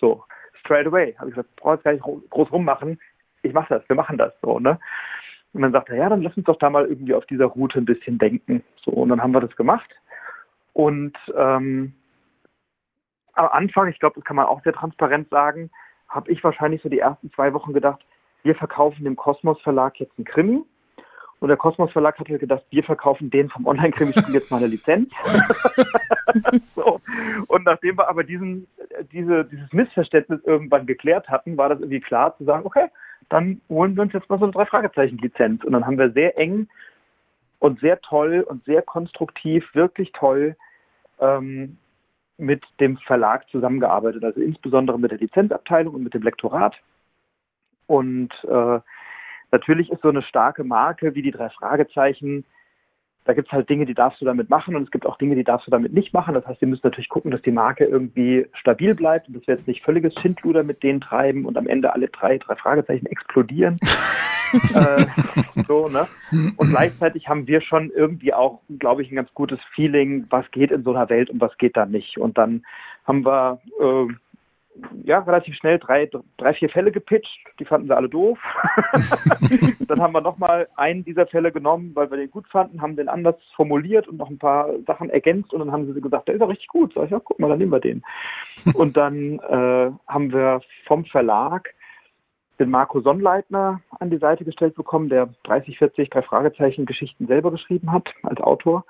[0.01, 0.23] So,
[0.61, 1.15] straight away.
[1.19, 2.99] Habe ich gesagt, brauchst gar nicht groß rummachen.
[3.43, 4.79] Ich mache das, wir machen das so, ne?
[5.53, 7.79] Und dann sagte er, ja, dann lass uns doch da mal irgendwie auf dieser Route
[7.79, 8.63] ein bisschen denken.
[8.85, 9.91] So, und dann haben wir das gemacht.
[10.73, 11.93] Und ähm,
[13.33, 15.71] am Anfang, ich glaube, das kann man auch sehr transparent sagen,
[16.09, 18.05] habe ich wahrscheinlich so die ersten zwei Wochen gedacht,
[18.43, 20.63] wir verkaufen dem Kosmos Verlag jetzt einen Krimi.
[21.41, 24.67] Und der Kosmos Verlag hat halt gedacht, wir verkaufen den vom Online-Krimi-Spiel jetzt mal eine
[24.67, 25.11] Lizenz.
[26.75, 27.01] so.
[27.47, 28.67] Und nachdem wir aber diesen,
[29.11, 32.89] diese, dieses Missverständnis irgendwann geklärt hatten, war das irgendwie klar zu sagen, okay,
[33.31, 35.65] dann holen wir uns jetzt mal so eine Drei-Fragezeichen-Lizenz.
[35.65, 36.69] Und dann haben wir sehr eng
[37.61, 40.57] und sehr toll und sehr konstruktiv, wirklich toll
[41.21, 41.79] ähm,
[42.37, 44.25] mit dem Verlag zusammengearbeitet.
[44.25, 46.77] Also insbesondere mit der Lizenzabteilung und mit dem Lektorat.
[47.87, 48.81] Und äh,
[49.53, 52.45] natürlich ist so eine starke Marke wie die drei Fragezeichen
[53.31, 55.37] da gibt es halt Dinge, die darfst du damit machen und es gibt auch Dinge,
[55.37, 56.35] die darfst du damit nicht machen.
[56.35, 59.55] Das heißt, wir müssen natürlich gucken, dass die Marke irgendwie stabil bleibt und dass wir
[59.55, 63.79] jetzt nicht völliges Schindluder mit denen treiben und am Ende alle drei, drei Fragezeichen explodieren.
[64.75, 65.07] äh,
[65.69, 66.09] so, ne?
[66.57, 70.73] Und gleichzeitig haben wir schon irgendwie auch, glaube ich, ein ganz gutes Feeling, was geht
[70.73, 72.19] in so einer Welt und was geht da nicht.
[72.19, 72.65] Und dann
[73.05, 74.13] haben wir äh,
[75.05, 77.39] ja, relativ schnell drei, drei, vier Fälle gepitcht.
[77.59, 78.39] Die fanden sie alle doof.
[79.89, 83.09] dann haben wir nochmal einen dieser Fälle genommen, weil wir den gut fanden, haben den
[83.09, 86.41] anders formuliert und noch ein paar Sachen ergänzt und dann haben sie gesagt, der ist
[86.41, 86.95] ja richtig gut.
[86.95, 88.03] Sag ich, ja, guck mal, dann nehmen wir den.
[88.75, 91.75] und dann äh, haben wir vom Verlag
[92.61, 97.51] den Marco Sonnleitner an die Seite gestellt bekommen, der 30, 40, drei Fragezeichen Geschichten selber
[97.51, 98.85] geschrieben hat als Autor,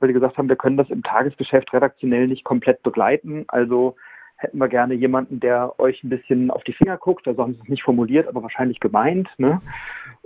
[0.00, 3.44] weil die gesagt haben, wir können das im Tagesgeschäft redaktionell nicht komplett begleiten.
[3.46, 3.94] Also
[4.36, 7.26] hätten wir gerne jemanden, der euch ein bisschen auf die Finger guckt.
[7.26, 9.28] Also haben sie es nicht formuliert, aber wahrscheinlich gemeint.
[9.38, 9.60] Ne?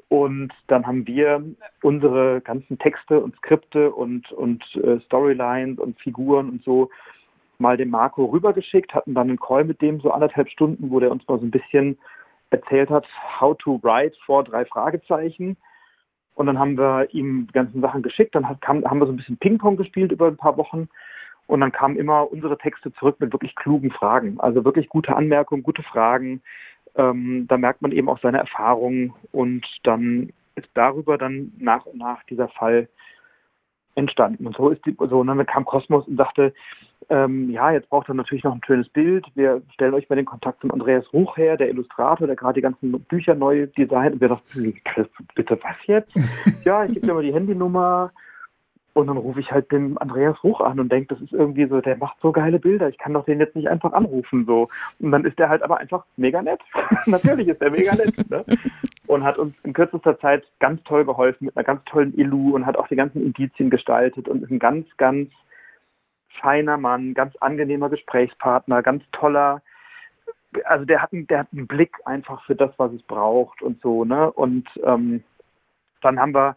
[0.09, 1.43] Und dann haben wir
[1.83, 6.91] unsere ganzen Texte und Skripte und, und äh, Storylines und Figuren und so
[7.59, 11.11] mal dem Marco rübergeschickt, hatten dann einen Call mit dem so anderthalb Stunden, wo der
[11.11, 11.99] uns mal so ein bisschen
[12.51, 13.07] erzählt hat,
[13.41, 15.57] how to write vor drei Fragezeichen.
[16.35, 19.13] Und dann haben wir ihm die ganzen Sachen geschickt, dann hat, kam, haben wir so
[19.13, 20.89] ein bisschen Ping-Pong gespielt über ein paar Wochen
[21.49, 24.39] und dann kamen immer unsere Texte zurück mit wirklich klugen Fragen.
[24.39, 26.43] Also wirklich gute Anmerkungen, gute Fragen.
[26.95, 31.99] Ähm, da merkt man eben auch seine Erfahrungen und dann ist darüber dann nach und
[31.99, 32.89] nach dieser Fall
[33.95, 34.47] entstanden.
[34.47, 36.53] Und so ist die, so, und dann kam Kosmos und sagte,
[37.09, 39.27] ähm, ja, jetzt braucht er natürlich noch ein schönes Bild.
[39.35, 42.61] Wir stellen euch mal den Kontakt zum Andreas Ruch her, der Illustrator, der gerade die
[42.61, 44.15] ganzen Bücher neu designt.
[44.15, 44.81] Und wir dachten,
[45.35, 46.13] bitte was jetzt?
[46.65, 48.13] ja, ich gebe dir mal die Handynummer.
[48.99, 51.81] Und dann rufe ich halt den Andreas Ruch an und denke, das ist irgendwie so,
[51.81, 54.67] der macht so geile Bilder, ich kann doch den jetzt nicht einfach anrufen so.
[54.99, 56.61] Und dann ist der halt aber einfach mega nett.
[57.07, 58.29] Natürlich ist der mega nett.
[58.29, 58.45] Ne?
[59.07, 62.67] Und hat uns in kürzester Zeit ganz toll geholfen mit einer ganz tollen Illu und
[62.67, 65.31] hat auch die ganzen Indizien gestaltet und ist ein ganz, ganz
[66.41, 69.63] feiner Mann, ganz angenehmer Gesprächspartner, ganz toller,
[70.65, 73.81] also der hat, einen, der hat einen Blick einfach für das, was es braucht und
[73.81, 74.29] so, ne?
[74.33, 75.23] Und ähm,
[76.01, 76.57] dann haben wir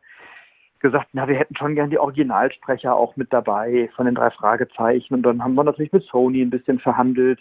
[0.81, 5.13] gesagt, na, wir hätten schon gern die Originalsprecher auch mit dabei von den drei Fragezeichen.
[5.15, 7.39] Und dann haben wir natürlich mit Sony ein bisschen verhandelt,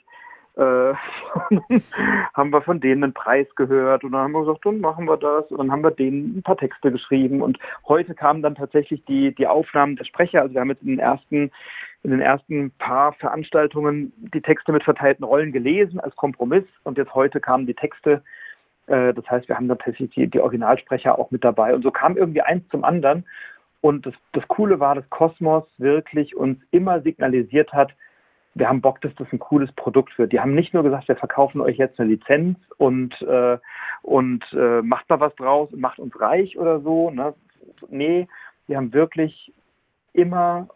[0.56, 0.94] Äh,
[2.34, 5.16] haben wir von denen einen Preis gehört und dann haben wir gesagt, dann machen wir
[5.16, 5.48] das.
[5.50, 7.40] Und dann haben wir denen ein paar Texte geschrieben.
[7.40, 10.88] Und heute kamen dann tatsächlich die, die Aufnahmen der Sprecher, also wir haben jetzt in
[10.88, 11.50] den ersten
[12.02, 16.64] in den ersten paar Veranstaltungen die Texte mit verteilten Rollen gelesen als Kompromiss.
[16.82, 18.22] Und jetzt heute kamen die Texte
[18.90, 21.74] das heißt, wir haben tatsächlich die, die Originalsprecher auch mit dabei.
[21.74, 23.24] Und so kam irgendwie eins zum anderen.
[23.80, 27.92] Und das, das Coole war, dass Cosmos wirklich uns immer signalisiert hat,
[28.54, 30.32] wir haben Bock, dass das ein cooles Produkt wird.
[30.32, 33.58] Die haben nicht nur gesagt, wir verkaufen euch jetzt eine Lizenz und, äh,
[34.02, 37.10] und äh, macht da was draus und macht uns reich oder so.
[37.10, 37.32] Ne?
[37.88, 38.26] Nee,
[38.66, 39.52] die haben wirklich
[40.14, 40.68] immer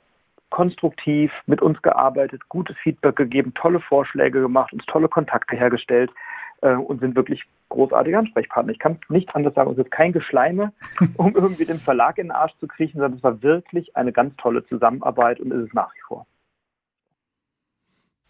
[0.50, 6.34] konstruktiv mit uns gearbeitet, gutes Feedback gegeben, tolle Vorschläge gemacht, uns tolle Kontakte hergestellt äh,
[6.72, 8.72] und sind wirklich großartige Ansprechpartner.
[8.72, 9.72] Ich kann nichts anderes sagen.
[9.72, 10.72] Es ist kein Geschleime,
[11.16, 14.34] um irgendwie den Verlag in den Arsch zu kriechen, sondern es war wirklich eine ganz
[14.36, 16.26] tolle Zusammenarbeit und ist es nach wie vor.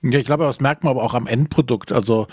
[0.03, 1.91] Ja, ich glaube, das merkt man aber auch am Endprodukt.
[1.91, 2.27] Also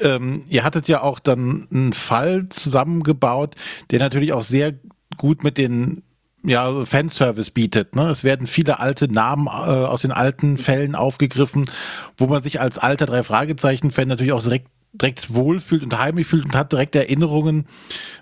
[0.00, 3.54] ähm, ihr hattet ja auch dann einen Fall zusammengebaut,
[3.90, 4.74] der natürlich auch sehr
[5.16, 6.02] gut mit den
[6.44, 7.96] ja, Fanservice bietet.
[7.96, 8.08] Ne?
[8.08, 11.70] Es werden viele alte Namen äh, aus den alten Fällen aufgegriffen,
[12.16, 14.68] wo man sich als alter drei Fragezeichen-Fan natürlich auch direkt
[15.00, 17.66] direkt wohlfühlt und heimisch fühlt und hat direkt Erinnerungen,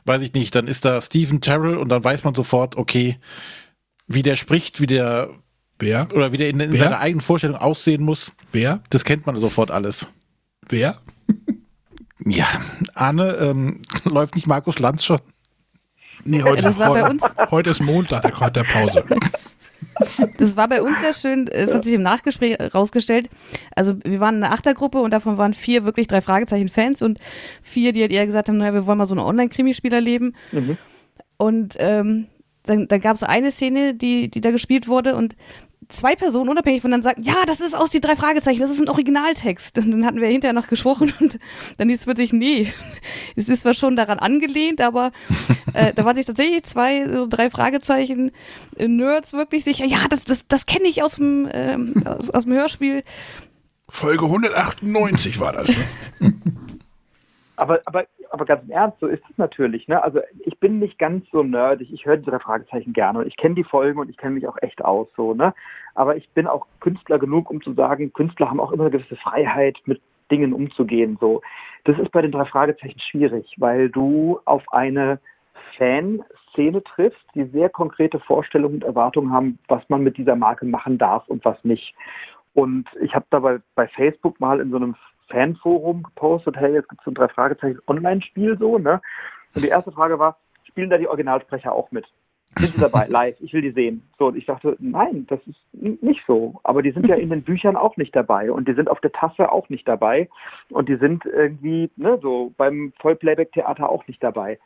[0.05, 3.19] weiß ich nicht, dann ist da Stephen Terrell und dann weiß man sofort, okay,
[4.07, 5.31] wie der spricht, wie der
[5.79, 6.09] Wer?
[6.15, 8.33] Oder wie der in, in seiner eigenen Vorstellung aussehen muss.
[8.53, 8.81] Wer?
[8.91, 10.09] Das kennt man sofort alles.
[10.69, 10.99] Wer?
[12.25, 12.47] Ja,
[12.95, 15.21] Arne, ähm, läuft nicht Markus Lanz schon?
[16.25, 17.23] Nee, heute, das war heute, bei uns.
[17.51, 19.05] heute ist Montag, der hat der Pause.
[20.39, 21.49] Das war bei uns sehr schön.
[21.49, 23.29] Es hat sich im Nachgespräch rausgestellt.
[23.75, 27.19] Also wir waren eine Achtergruppe und davon waren vier wirklich drei Fragezeichen Fans und
[27.63, 30.35] vier, die halt eher gesagt haben, naja, wir wollen mal so eine Online-Krimispiel erleben.
[30.53, 30.77] Mhm.
[31.39, 32.29] Und ähm,
[32.65, 35.37] dann, dann gab es eine Szene, die, die da gespielt wurde und
[35.89, 38.89] zwei Personen unabhängig voneinander sagten, ja, das ist aus die drei Fragezeichen, das ist ein
[38.89, 39.79] Originaltext.
[39.79, 41.39] Und dann hatten wir hinterher noch gesprochen und
[41.79, 42.73] dann hieß es plötzlich, nee,
[43.37, 45.13] es ist zwar schon daran angelehnt, aber
[45.75, 48.33] äh, da waren sich tatsächlich zwei, so drei Fragezeichen
[48.77, 52.45] äh, Nerds wirklich sicher, ja, das, das, das kenne ich aus dem, ähm, aus, aus
[52.45, 53.03] dem Hörspiel.
[53.89, 55.69] Folge 198 war das.
[56.21, 56.33] Ne?
[57.57, 58.05] aber, aber
[58.37, 59.89] aber ganz im Ernst, so ist es natürlich.
[59.89, 60.03] Ne?
[60.03, 61.91] Also ich bin nicht ganz so nerdig.
[61.91, 64.47] Ich höre diese drei Fragezeichen gerne und ich kenne die Folgen und ich kenne mich
[64.47, 65.09] auch echt aus.
[65.17, 65.55] So, ne?
[65.95, 69.17] Aber ich bin auch Künstler genug, um zu sagen, Künstler haben auch immer eine gewisse
[69.17, 71.17] Freiheit, mit Dingen umzugehen.
[71.19, 71.41] So,
[71.85, 75.19] das ist bei den drei Fragezeichen schwierig, weil du auf eine
[75.79, 80.99] Fanszene triffst, die sehr konkrete Vorstellungen und Erwartungen haben, was man mit dieser Marke machen
[80.99, 81.95] darf und was nicht.
[82.55, 84.97] Und ich habe dabei bei Facebook mal in so einem
[85.29, 89.01] Fanforum gepostet, hey, jetzt gibt es so ein drei Fragezeichen Online-Spiel so, ne?
[89.55, 92.07] Und die erste Frage war, spielen da die Originalsprecher auch mit?
[92.59, 93.37] Sind sie dabei, live?
[93.41, 94.03] Ich will die sehen.
[94.19, 96.61] So, und ich dachte, nein, das ist nicht so.
[96.63, 99.13] Aber die sind ja in den Büchern auch nicht dabei und die sind auf der
[99.13, 100.29] Tasse auch nicht dabei
[100.71, 104.59] und die sind irgendwie, ne, so beim Vollplayback-Theater auch nicht dabei.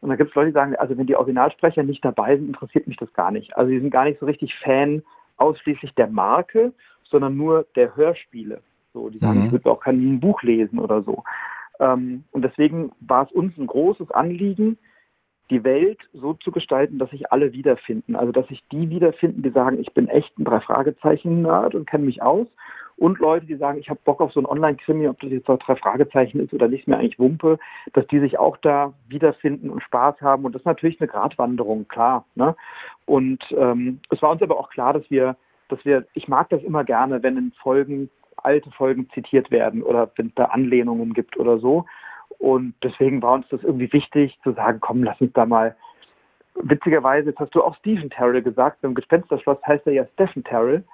[0.00, 2.86] Und da gibt es Leute, die sagen, also wenn die Originalsprecher nicht dabei sind, interessiert
[2.86, 3.56] mich das gar nicht.
[3.56, 5.02] Also die sind gar nicht so richtig Fan
[5.38, 6.72] ausschließlich der Marke,
[7.04, 8.60] sondern nur der Hörspiele.
[8.92, 9.46] So, die sagen, mhm.
[9.46, 11.24] ich würde auch kein Buch lesen oder so.
[11.80, 14.78] Ähm, und deswegen war es uns ein großes Anliegen,
[15.50, 18.16] die Welt so zu gestalten, dass sich alle wiederfinden.
[18.16, 22.22] Also dass sich die wiederfinden, die sagen, ich bin echt ein Drei-Fragezeichen-Nerd und kenne mich
[22.22, 22.46] aus.
[22.96, 25.60] Und Leute, die sagen, ich habe Bock auf so ein Online-Krimi, ob das jetzt noch
[25.60, 27.58] drei Fragezeichen ist oder nicht mehr eigentlich Wumpe,
[27.92, 30.44] dass die sich auch da wiederfinden und Spaß haben.
[30.44, 32.24] Und das ist natürlich eine Gratwanderung, klar.
[32.34, 32.56] Ne?
[33.06, 35.36] Und ähm, es war uns aber auch klar, dass wir,
[35.68, 38.10] dass wir, ich mag das immer gerne, wenn in Folgen
[38.44, 41.86] alte Folgen zitiert werden oder wenn es da Anlehnungen gibt oder so.
[42.38, 45.76] Und deswegen war uns das irgendwie wichtig zu sagen, komm, lass uns da mal.
[46.54, 50.84] Witzigerweise, jetzt hast du auch Stephen Terrell gesagt, beim Gespensterschloss heißt er ja Stephen Terrell.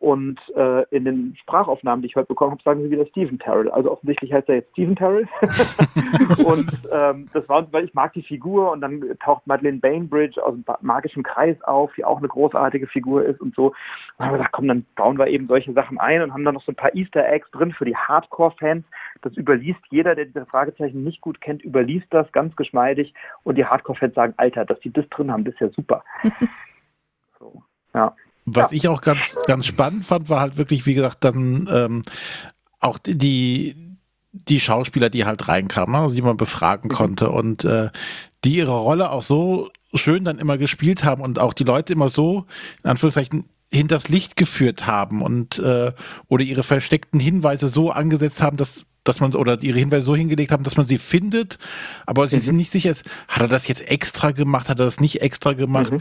[0.00, 3.70] Und äh, in den Sprachaufnahmen, die ich heute bekommen habe, sagen sie wieder Stephen Terrell.
[3.70, 5.26] Also offensichtlich heißt er jetzt Stephen Terrell.
[6.44, 10.54] und ähm, das war, weil ich mag die Figur und dann taucht Madeleine Bainbridge aus
[10.54, 13.66] dem magischen Kreis auf, die auch eine großartige Figur ist und so.
[13.66, 13.74] Und
[14.18, 16.54] dann haben wir gesagt, komm, dann bauen wir eben solche Sachen ein und haben dann
[16.54, 18.84] noch so ein paar Easter Eggs drin für die Hardcore-Fans.
[19.22, 23.64] Das überliest jeder, der diese Fragezeichen nicht gut kennt, überliest das ganz geschmeidig und die
[23.64, 26.04] Hardcore-Fans sagen, Alter, dass die das drin haben, das ist ja super.
[27.38, 27.62] so,
[27.94, 28.14] ja.
[28.46, 28.76] Was ja.
[28.76, 32.02] ich auch ganz, ganz spannend fand, war halt wirklich, wie gesagt, dann ähm,
[32.80, 33.76] auch die,
[34.32, 36.94] die Schauspieler, die halt reinkamen, also die man befragen mhm.
[36.94, 37.90] konnte und äh,
[38.44, 42.08] die ihre Rolle auch so schön dann immer gespielt haben und auch die Leute immer
[42.08, 42.46] so,
[42.84, 45.92] in Anführungszeichen, hinters Licht geführt haben und äh,
[46.28, 50.50] oder ihre versteckten Hinweise so angesetzt haben, dass dass man oder ihre Hinweise so hingelegt
[50.50, 51.58] haben, dass man sie findet,
[52.06, 52.56] aber mhm.
[52.56, 55.92] nicht sicher ist, hat er das jetzt extra gemacht, hat er das nicht extra gemacht?
[55.92, 56.00] Mhm.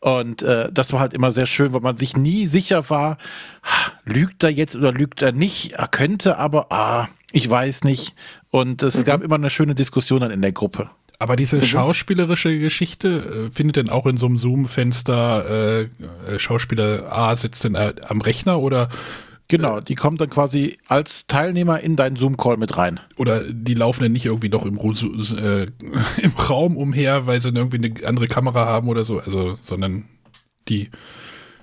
[0.00, 3.18] Und äh, das war halt immer sehr schön, weil man sich nie sicher war,
[4.04, 5.72] lügt er jetzt oder lügt er nicht?
[5.72, 8.14] Er könnte, aber ah, ich weiß nicht.
[8.50, 9.04] Und es mhm.
[9.04, 10.90] gab immer eine schöne Diskussion dann in der Gruppe.
[11.18, 11.62] Aber diese mhm.
[11.62, 17.64] schauspielerische Geschichte äh, findet denn auch in so einem Zoom-Fenster, äh, äh Schauspieler A sitzt
[17.64, 18.90] denn äh, am Rechner oder
[19.48, 22.98] Genau, die kommt dann quasi als Teilnehmer in deinen Zoom-Call mit rein.
[23.16, 25.66] Oder die laufen dann nicht irgendwie doch im, äh,
[26.22, 30.06] im Raum umher, weil sie irgendwie eine andere Kamera haben oder so, also, sondern
[30.68, 30.90] die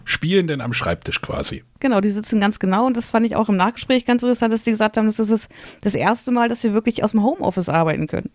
[0.06, 1.64] spielen denn am Schreibtisch quasi.
[1.80, 4.64] Genau, die sitzen ganz genau und das fand ich auch im Nachgespräch ganz interessant, dass
[4.64, 5.49] die gesagt haben, das ist
[5.82, 8.30] das erste Mal, dass wir wirklich aus dem Homeoffice arbeiten können.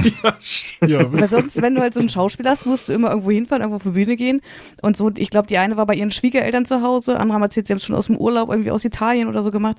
[0.22, 0.36] ja,
[0.84, 1.12] ja.
[1.12, 3.76] Weil sonst, wenn du halt so einen Schauspieler hast, musst du immer irgendwo hinfahren, irgendwo
[3.76, 4.40] auf die Bühne gehen
[4.82, 7.68] und so, ich glaube, die eine war bei ihren Schwiegereltern zu Hause, andere haben erzählt,
[7.68, 9.76] sie haben es schon aus dem Urlaub irgendwie aus Italien oder so gemacht.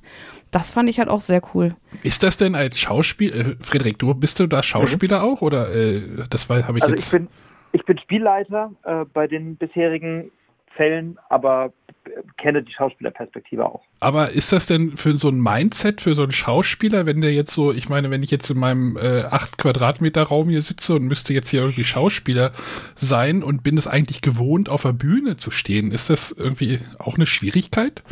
[0.51, 1.75] Das fand ich halt auch sehr cool.
[2.03, 5.25] Ist das denn als Schauspieler, äh, Frederik, du bist du da Schauspieler mhm.
[5.25, 7.07] auch oder äh, das habe ich also jetzt...
[7.07, 7.27] Ich bin,
[7.73, 10.31] ich bin Spielleiter äh, bei den bisherigen
[10.75, 11.73] Fällen, aber
[12.37, 13.81] kenne die Schauspielerperspektive auch.
[13.99, 17.51] Aber ist das denn für so ein Mindset, für so einen Schauspieler, wenn der jetzt
[17.51, 21.03] so, ich meine, wenn ich jetzt in meinem äh, 8 Quadratmeter Raum hier sitze und
[21.03, 22.51] müsste jetzt hier irgendwie Schauspieler
[22.95, 27.15] sein und bin es eigentlich gewohnt, auf der Bühne zu stehen, ist das irgendwie auch
[27.15, 28.03] eine Schwierigkeit?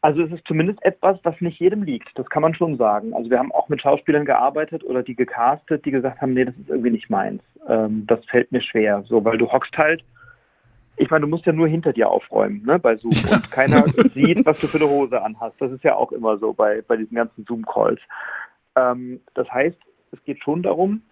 [0.00, 2.10] Also es ist zumindest etwas, was nicht jedem liegt.
[2.18, 3.14] Das kann man schon sagen.
[3.14, 6.54] Also wir haben auch mit Schauspielern gearbeitet oder die gecastet, die gesagt haben, nee, das
[6.56, 7.42] ist irgendwie nicht meins.
[7.66, 9.02] Ähm, das fällt mir schwer.
[9.08, 10.04] So, weil du hockst halt
[10.96, 13.12] ich meine, du musst ja nur hinter dir aufräumen, ne, bei Zoom.
[13.12, 13.32] Ja.
[13.36, 13.84] Und keiner
[14.14, 15.56] sieht, was du für eine Hose anhast.
[15.60, 18.00] Das ist ja auch immer so bei, bei diesen ganzen Zoom-Calls.
[18.76, 19.78] Ähm, das heißt,
[20.12, 21.02] es geht schon darum,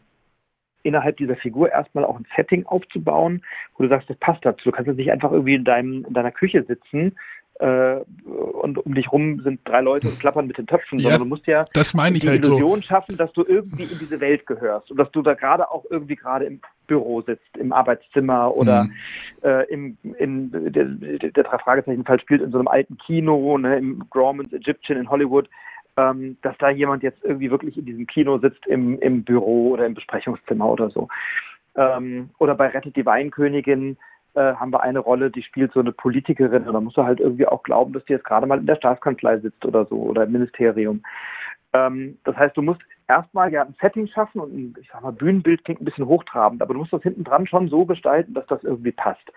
[0.82, 3.42] innerhalb dieser Figur erstmal auch ein Setting aufzubauen,
[3.76, 4.64] wo du sagst, das passt dazu.
[4.64, 7.16] Du kannst jetzt nicht einfach irgendwie in, deinem, in deiner Küche sitzen
[7.59, 11.20] äh, und um dich rum sind drei Leute und klappern mit den Töpfen, ja, sondern
[11.20, 12.86] du musst ja das meine ich die halt Illusion so.
[12.86, 16.16] schaffen, dass du irgendwie in diese Welt gehörst und dass du da gerade auch irgendwie
[16.16, 18.92] gerade im Büro sitzt, im Arbeitszimmer oder mhm.
[19.42, 23.78] äh, im, in der, der drei Fragezeichen Fall spielt in so einem alten Kino, ne,
[23.78, 25.48] im Grauman's Egyptian in Hollywood,
[25.96, 29.86] ähm, dass da jemand jetzt irgendwie wirklich in diesem Kino sitzt im, im Büro oder
[29.86, 31.09] im Besprechungszimmer oder so.
[31.76, 33.96] Ähm, oder bei Rettet die Weinkönigin
[34.34, 37.46] äh, haben wir eine Rolle, die spielt so eine Politikerin und musst du halt irgendwie
[37.46, 40.32] auch glauben, dass die jetzt gerade mal in der Staatskanzlei sitzt oder so oder im
[40.32, 41.02] Ministerium.
[41.72, 45.12] Ähm, das heißt, du musst erstmal ja ein Setting schaffen und ein, ich sag mal,
[45.12, 48.46] Bühnenbild klingt ein bisschen hochtrabend, aber du musst das hinten dran schon so gestalten, dass
[48.46, 49.32] das irgendwie passt.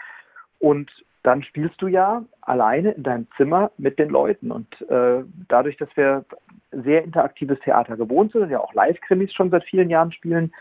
[0.60, 0.92] Und
[1.24, 4.52] dann spielst du ja alleine in deinem Zimmer mit den Leuten.
[4.52, 6.24] Und äh, dadurch, dass wir
[6.72, 10.54] sehr interaktives Theater gewohnt sind ja auch Live-Krimis schon seit vielen Jahren spielen,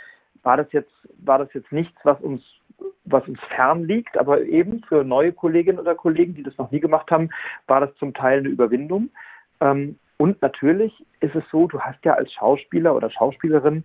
[0.42, 2.42] war das jetzt, war das jetzt nichts, was uns
[3.04, 6.80] was uns fern liegt, aber eben für neue Kolleginnen oder Kollegen, die das noch nie
[6.80, 7.30] gemacht haben,
[7.66, 9.10] war das zum Teil eine Überwindung.
[9.60, 13.84] Ähm, und natürlich ist es so, du hast ja als Schauspieler oder Schauspielerin,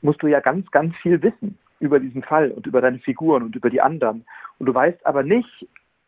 [0.00, 3.56] musst du ja ganz, ganz viel wissen über diesen Fall und über deine Figuren und
[3.56, 4.24] über die anderen.
[4.58, 5.66] Und du weißt aber nicht,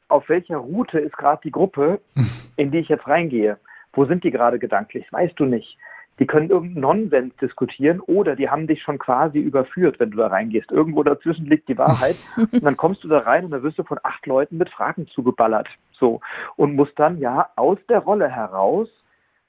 [0.09, 2.01] auf welcher Route ist gerade die Gruppe,
[2.57, 3.59] in die ich jetzt reingehe.
[3.93, 5.11] Wo sind die gerade gedanklich?
[5.11, 5.76] Weißt du nicht
[6.19, 10.29] die können irgendeinen Nonsens diskutieren oder die haben dich schon quasi überführt, wenn du da
[10.29, 10.71] reingehst.
[10.71, 13.85] Irgendwo dazwischen liegt die Wahrheit und dann kommst du da rein und dann wirst du
[13.85, 15.69] von acht Leuten mit Fragen zugeballert.
[15.93, 16.21] So.
[16.57, 18.89] Und musst dann ja aus der Rolle heraus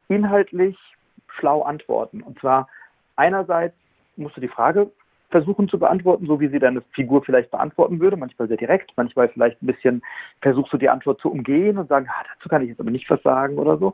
[0.09, 0.77] inhaltlich
[1.27, 2.21] schlau antworten.
[2.21, 2.67] Und zwar
[3.15, 3.75] einerseits
[4.15, 4.91] musst du die Frage
[5.29, 9.27] versuchen zu beantworten, so wie sie deine Figur vielleicht beantworten würde, manchmal sehr direkt, manchmal
[9.29, 10.01] vielleicht ein bisschen
[10.41, 13.09] versuchst du die Antwort zu umgehen und sagen, ah, dazu kann ich jetzt aber nicht
[13.09, 13.93] was sagen oder so.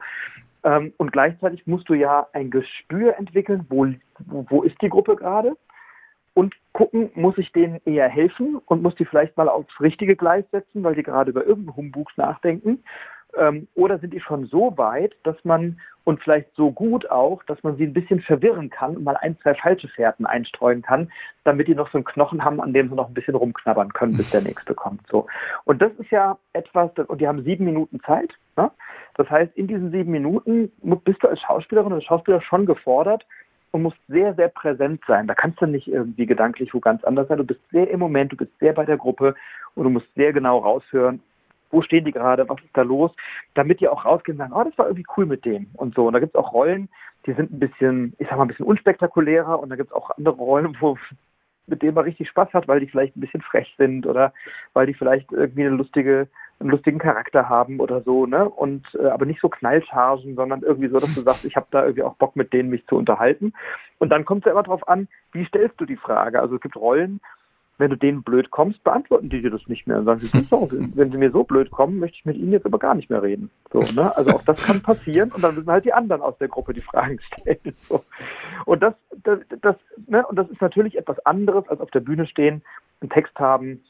[0.64, 3.88] Ähm, und gleichzeitig musst du ja ein Gespür entwickeln, wo,
[4.28, 5.58] wo ist die Gruppe gerade?
[6.34, 10.46] Und gucken, muss ich denen eher helfen und muss die vielleicht mal aufs richtige Gleis
[10.52, 12.84] setzen, weil die gerade über irgendeinen Humbugs nachdenken?
[13.38, 17.62] Ähm, oder sind die schon so weit, dass man, und vielleicht so gut auch, dass
[17.64, 21.12] man sie ein bisschen verwirren kann und mal ein, zwei falsche Fährten einstreuen kann,
[21.44, 24.18] damit die noch so einen Knochen haben, an dem sie noch ein bisschen rumknabbern können,
[24.18, 25.02] bis der nächste kommt.
[25.08, 25.28] So.
[25.66, 28.34] Und das ist ja etwas, und die haben sieben Minuten Zeit.
[28.58, 28.70] Ne?
[29.16, 30.72] Das heißt, in diesen sieben Minuten
[31.04, 33.26] bist du als Schauspielerin oder Schauspieler schon gefordert,
[33.74, 35.26] und musst sehr, sehr präsent sein.
[35.28, 37.40] Da kannst du nicht irgendwie gedanklich wo ganz anders sein.
[37.40, 39.36] Du bist sehr im Moment, du bist sehr bei der Gruppe
[39.74, 41.22] und du musst sehr genau raushören,
[41.74, 43.12] wo stehen die gerade, was ist da los,
[43.56, 46.08] damit die auch rausgehen und sagen, oh, das war irgendwie cool mit dem und so.
[46.08, 46.88] Und da gibt es auch Rollen,
[47.26, 50.12] die sind ein bisschen, ich sag mal, ein bisschen unspektakulärer und da gibt es auch
[50.12, 50.98] andere Rollen, wo
[51.66, 54.34] mit denen man richtig Spaß hat, weil die vielleicht ein bisschen frech sind oder
[54.74, 56.28] weil die vielleicht irgendwie eine lustige,
[56.60, 58.50] einen lustigen Charakter haben oder so, ne?
[58.50, 61.84] Und äh, aber nicht so Knallchargen, sondern irgendwie so, dass du sagst, ich habe da
[61.84, 63.54] irgendwie auch Bock mit denen mich zu unterhalten.
[63.98, 66.42] Und dann kommt es ja immer darauf an, wie stellst du die Frage?
[66.42, 67.22] Also es gibt Rollen,
[67.78, 69.98] wenn du denen blöd kommst, beantworten die dir das nicht mehr.
[69.98, 70.32] Und sagen sie,
[70.96, 73.24] wenn sie mir so blöd kommen, möchte ich mit ihnen jetzt aber gar nicht mehr
[73.24, 73.50] reden.
[73.72, 74.16] So, ne?
[74.16, 76.82] Also auch das kann passieren und dann müssen halt die anderen aus der Gruppe die
[76.82, 77.76] Fragen stellen.
[77.90, 78.04] So.
[78.66, 78.94] Und das,
[79.24, 79.76] das, das,
[80.08, 80.26] ne?
[80.28, 82.62] und das ist natürlich etwas anderes, als auf der Bühne stehen,
[83.02, 83.82] einen Text haben,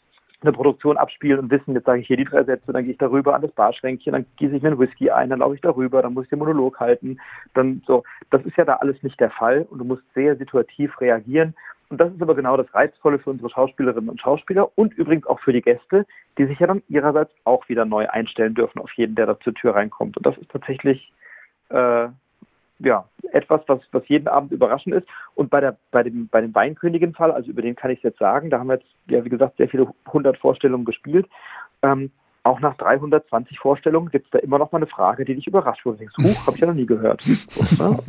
[0.44, 2.98] eine Produktion abspielen und wissen, jetzt sage ich hier die drei Sätze, dann gehe ich
[2.98, 6.02] darüber an das Barschränkchen, dann gieße ich mir einen Whisky ein, dann laufe ich darüber,
[6.02, 7.20] dann muss ich den Monolog halten.
[7.54, 11.00] Dann so, das ist ja da alles nicht der Fall und du musst sehr situativ
[11.00, 11.56] reagieren.
[11.94, 15.40] Und das ist aber genau das Reizvolle für unsere Schauspielerinnen und Schauspieler und übrigens auch
[15.40, 16.08] für die Gäste,
[16.40, 19.54] die sich ja dann ihrerseits auch wieder neu einstellen dürfen auf jeden, der da zur
[19.54, 20.18] Tür reinkommt.
[20.18, 21.14] Und das ist tatsächlich
[21.70, 22.08] äh,
[22.80, 25.08] ja, etwas, was, was jeden Abend überraschend ist.
[25.36, 28.50] Und bei, der, bei dem, bei dem Weinkönigin-Fall, also über den kann ich jetzt sagen,
[28.50, 31.28] da haben wir jetzt, ja, wie gesagt, sehr viele hundert Vorstellungen gespielt.
[31.84, 32.10] Ähm,
[32.42, 35.86] auch nach 320 Vorstellungen gibt es da immer noch mal eine Frage, die dich überrascht,
[35.86, 37.22] wo du denkst, huch, habe ich ja noch nie gehört.
[37.50, 38.00] So, ne?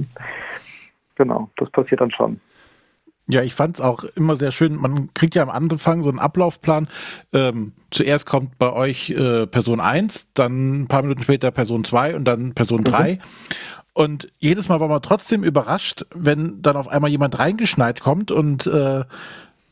[1.17, 2.41] Genau, das passiert dann schon.
[3.27, 4.77] Ja, ich fand es auch immer sehr schön.
[4.77, 6.89] Man kriegt ja am Anfang so einen Ablaufplan.
[7.33, 12.17] Ähm, zuerst kommt bei euch äh, Person 1, dann ein paar Minuten später Person 2
[12.17, 13.15] und dann Person 3.
[13.15, 13.19] Mhm.
[13.95, 18.67] Und jedes Mal war man trotzdem überrascht, wenn dann auf einmal jemand reingeschneit kommt und
[18.67, 19.05] äh,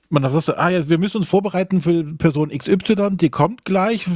[0.08, 4.06] man wusste, ah ja, wir müssen uns vorbereiten für Person XY, die kommt gleich,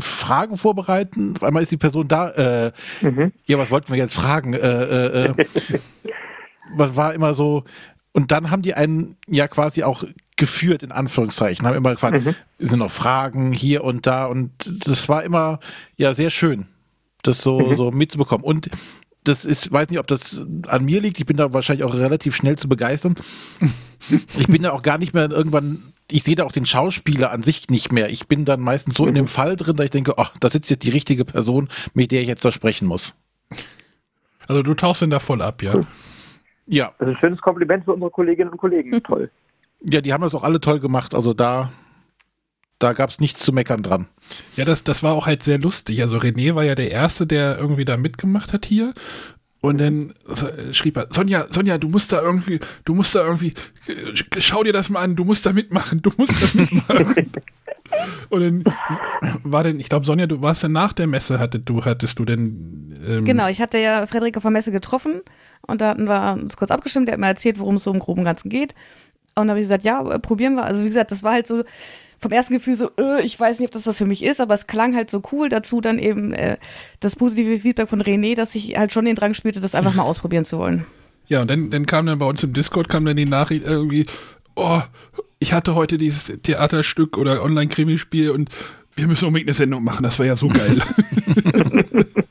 [0.00, 1.34] Fragen vorbereiten.
[1.36, 2.30] Auf einmal ist die Person da.
[2.30, 3.32] Äh, mhm.
[3.44, 4.54] Ja, was wollten wir jetzt fragen?
[4.54, 5.34] Äh, äh, äh.
[6.76, 7.64] man war immer so,
[8.12, 10.04] und dann haben die einen ja quasi auch
[10.36, 12.34] geführt, in Anführungszeichen, haben immer gefragt, mhm.
[12.58, 14.50] sind noch Fragen hier und da und
[14.86, 15.60] das war immer
[15.96, 16.66] ja sehr schön,
[17.22, 17.76] das so, mhm.
[17.76, 18.44] so mitzubekommen.
[18.44, 18.70] Und
[19.24, 21.18] das ist, weiß nicht, ob das an mir liegt.
[21.18, 23.14] Ich bin da wahrscheinlich auch relativ schnell zu begeistern.
[24.38, 27.42] Ich bin da auch gar nicht mehr irgendwann, ich sehe da auch den Schauspieler an
[27.42, 28.10] sich nicht mehr.
[28.10, 29.08] Ich bin dann meistens so mhm.
[29.08, 32.12] in dem Fall drin, dass ich denke, oh, da sitzt jetzt die richtige Person, mit
[32.12, 33.14] der ich jetzt da sprechen muss.
[34.46, 35.84] Also du tauchst ihn da voll ab, ja?
[36.68, 36.92] Ja.
[36.98, 39.02] Das ist ein schönes Kompliment für unsere Kolleginnen und Kollegen.
[39.02, 39.30] Toll.
[39.82, 41.14] Ja, die haben das auch alle toll gemacht.
[41.14, 41.70] Also da
[42.78, 44.06] da gab es nichts zu meckern dran.
[44.56, 46.00] Ja, das, das war auch halt sehr lustig.
[46.02, 48.94] Also René war ja der Erste, der irgendwie da mitgemacht hat hier.
[49.60, 50.14] Und dann
[50.70, 53.54] schrieb er, Sonja, Sonja, du musst da irgendwie, du musst da irgendwie,
[54.38, 57.32] schau dir das mal an, du musst da mitmachen, du musst da mitmachen.
[58.28, 58.64] Und dann
[59.42, 62.24] war denn, ich glaube, Sonja, du warst ja nach der Messe, hattest du, hattest du
[62.24, 62.94] denn.
[63.04, 65.22] Ähm genau, ich hatte ja Frederike von Messe getroffen
[65.66, 67.98] und da hatten wir uns kurz abgestimmt, der hat mir erzählt, worum es so im
[67.98, 68.74] Groben Ganzen geht.
[69.34, 70.64] Und dann habe ich gesagt, ja, probieren wir.
[70.64, 71.62] Also wie gesagt, das war halt so,
[72.20, 74.54] vom ersten Gefühl so, äh, ich weiß nicht, ob das was für mich ist, aber
[74.54, 75.48] es klang halt so cool.
[75.48, 76.56] Dazu dann eben äh,
[77.00, 80.02] das positive Feedback von René, dass ich halt schon den Drang spürte, das einfach mal
[80.04, 80.84] ausprobieren zu wollen.
[81.28, 84.06] Ja, und dann, dann kam dann bei uns im Discord kam dann die Nachricht irgendwie,
[84.56, 84.80] oh,
[85.38, 88.50] ich hatte heute dieses Theaterstück oder Online-Krimispiel und
[88.96, 90.02] wir müssen unbedingt eine Sendung machen.
[90.02, 90.78] Das war ja so geil.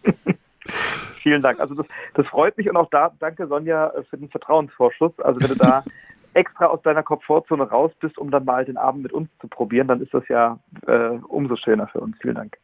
[1.28, 1.60] Vielen Dank.
[1.60, 5.12] Also das, das freut mich und auch da danke Sonja für den Vertrauensvorschuss.
[5.20, 5.84] Also wenn du da
[6.34, 9.90] extra aus deiner Komfortzone raus bist, um dann mal den Abend mit uns zu probieren,
[9.90, 10.58] dann ist das ja
[10.88, 12.16] äh, umso schöner für uns.
[12.22, 12.58] Vielen Dank.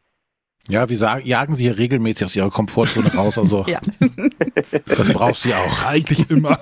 [0.70, 3.38] Ja, wir sagen, jagen sie hier regelmäßig aus ihrer Komfortzone raus.
[3.38, 3.82] Also ja.
[4.86, 5.86] das brauchst du auch.
[5.86, 6.58] Eigentlich immer.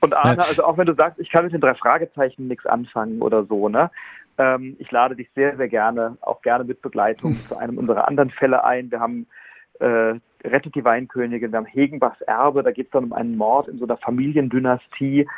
[0.00, 3.20] Und Arne, also auch wenn du sagst, ich kann mit den drei Fragezeichen nichts anfangen
[3.20, 3.90] oder so, ne?
[4.38, 8.30] Ähm, ich lade dich sehr, sehr gerne, auch gerne mit Begleitung zu einem unserer anderen
[8.30, 8.90] Fälle ein.
[8.90, 9.26] Wir haben
[9.80, 10.14] äh,
[10.44, 13.78] Rettet die Weinkönigin, wir haben Hegenbachs Erbe, da geht es dann um einen Mord in
[13.78, 15.28] so einer Familiendynastie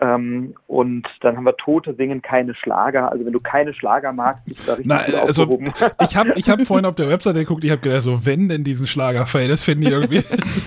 [0.00, 4.46] ähm, und dann haben wir Tote singen keine Schlager, also wenn du keine Schlager magst,
[4.48, 5.60] ist da richtig Na, also,
[6.00, 8.64] Ich habe ich hab vorhin auf der Webseite geguckt, ich habe gedacht, so wenn denn
[8.64, 10.22] diesen Schlagerfall, das finde ich irgendwie,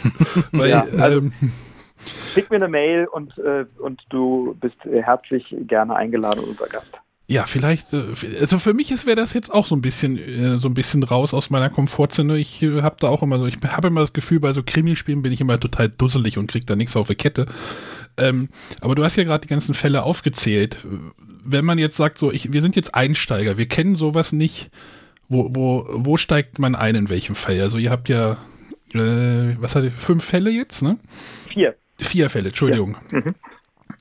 [0.51, 1.33] weil, ja, also, ähm,
[2.33, 6.99] Schick mir eine Mail und, äh, und du bist herzlich gerne eingeladen, unser Gast.
[7.30, 8.03] Ja, vielleicht, äh,
[8.39, 11.34] also für mich wäre das jetzt auch so ein bisschen, äh, so ein bisschen raus
[11.34, 12.38] aus meiner Komfortzone.
[12.38, 15.21] Ich äh, habe da auch immer so, ich habe immer das Gefühl, bei so Krimispielen
[15.21, 17.45] bin ich immer total dusselig und krieg da nichts auf die Kette.
[18.15, 18.47] Ähm,
[18.80, 20.80] aber du hast ja gerade die ganzen Fälle aufgezählt.
[21.43, 24.69] Wenn man jetzt sagt, so, ich, wir sind jetzt Einsteiger, wir kennen sowas nicht,
[25.28, 27.59] wo, wo, wo steigt man ein, in welchem Fall?
[27.59, 28.38] Also ihr habt ja,
[28.93, 30.97] äh, was hat ihr, fünf Fälle jetzt, ne?
[31.49, 31.75] Vier.
[31.99, 32.95] Vier Fälle, Entschuldigung.
[33.11, 33.19] Ja.
[33.19, 33.36] Mhm.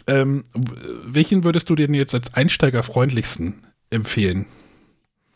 [0.07, 4.47] Ähm, welchen würdest du denn jetzt als Einsteigerfreundlichsten empfehlen?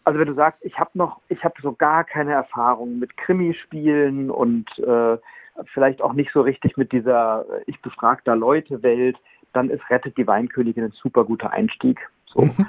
[0.05, 4.31] Also wenn du sagst, ich habe noch, ich habe so gar keine Erfahrung mit Krimispielen
[4.31, 5.19] und äh,
[5.73, 9.17] vielleicht auch nicht so richtig mit dieser äh, ich befrag da Leute Welt,
[9.53, 12.01] dann ist Rettet die Weinkönigin ein super guter Einstieg.
[12.27, 12.43] So.
[12.43, 12.67] Mhm.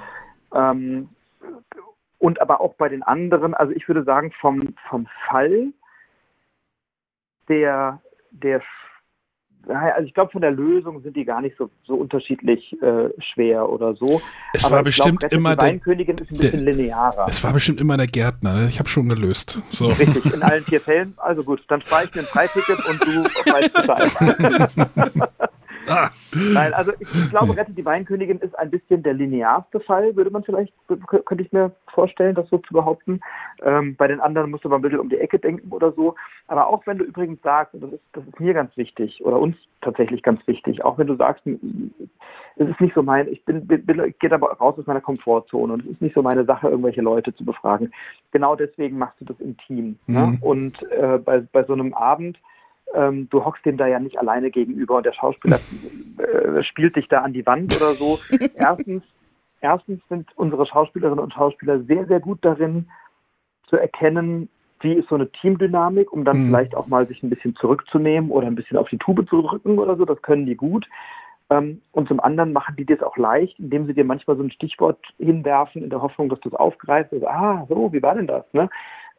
[0.54, 1.10] Ähm,
[2.20, 5.74] und aber auch bei den anderen, also ich würde sagen, vom, vom Fall
[7.47, 8.62] der, der
[9.68, 13.70] also ich glaube, von der Lösung sind die gar nicht so, so unterschiedlich äh, schwer
[13.70, 14.22] oder so.
[14.53, 17.28] Es Aber war bestimmt glaub, immer der Weinkönigin ist ein bisschen der, linearer.
[17.30, 18.53] Es war bestimmt immer der Gärtner.
[18.53, 18.68] Ne?
[18.68, 19.62] Ich habe schon gelöst.
[19.70, 19.88] So.
[19.88, 21.14] Richtig, in allen vier Fällen.
[21.18, 25.30] Also gut, dann spare ich mir ein Freiticket und du weißt Bescheid.
[26.53, 30.29] Nein, also ich, ich glaube, Rettet die Weinkönigin ist ein bisschen der linearste Fall, würde
[30.29, 33.19] man vielleicht, könnte ich mir vorstellen, das so zu behaupten.
[33.63, 36.15] Ähm, bei den anderen musst du mal ein bisschen um die Ecke denken oder so.
[36.47, 39.39] Aber auch wenn du übrigens sagst, und das ist, das ist mir ganz wichtig oder
[39.39, 43.65] uns tatsächlich ganz wichtig, auch wenn du sagst, es ist nicht so mein, ich bin,
[43.67, 46.69] bin, ich gehe da raus aus meiner Komfortzone und es ist nicht so meine Sache,
[46.69, 47.93] irgendwelche Leute zu befragen.
[48.32, 49.97] Genau deswegen machst du das im Team.
[50.07, 50.19] Ne?
[50.19, 50.32] Mhm.
[50.32, 50.38] Ne?
[50.41, 52.38] Und äh, bei, bei so einem Abend,
[52.94, 55.60] ähm, du hockst dem da ja nicht alleine gegenüber und der Schauspieler
[56.18, 58.20] äh, spielt dich da an die Wand oder so.
[58.56, 59.04] erstens,
[59.62, 62.89] erstens sind unsere Schauspielerinnen und Schauspieler sehr, sehr gut darin
[63.68, 64.50] zu erkennen,
[64.82, 66.48] wie ist so eine Teamdynamik, um dann mhm.
[66.48, 69.80] vielleicht auch mal sich ein bisschen zurückzunehmen oder ein bisschen auf die Tube zu drücken
[69.80, 70.06] oder so.
[70.06, 70.88] Das können die gut.
[71.50, 74.52] Ähm, und zum anderen machen die das auch leicht, indem sie dir manchmal so ein
[74.52, 77.14] Stichwort hinwerfen in der Hoffnung, dass du es aufgreifst.
[77.14, 78.46] Also, ah, so, wie war denn das?
[78.54, 78.70] Ne?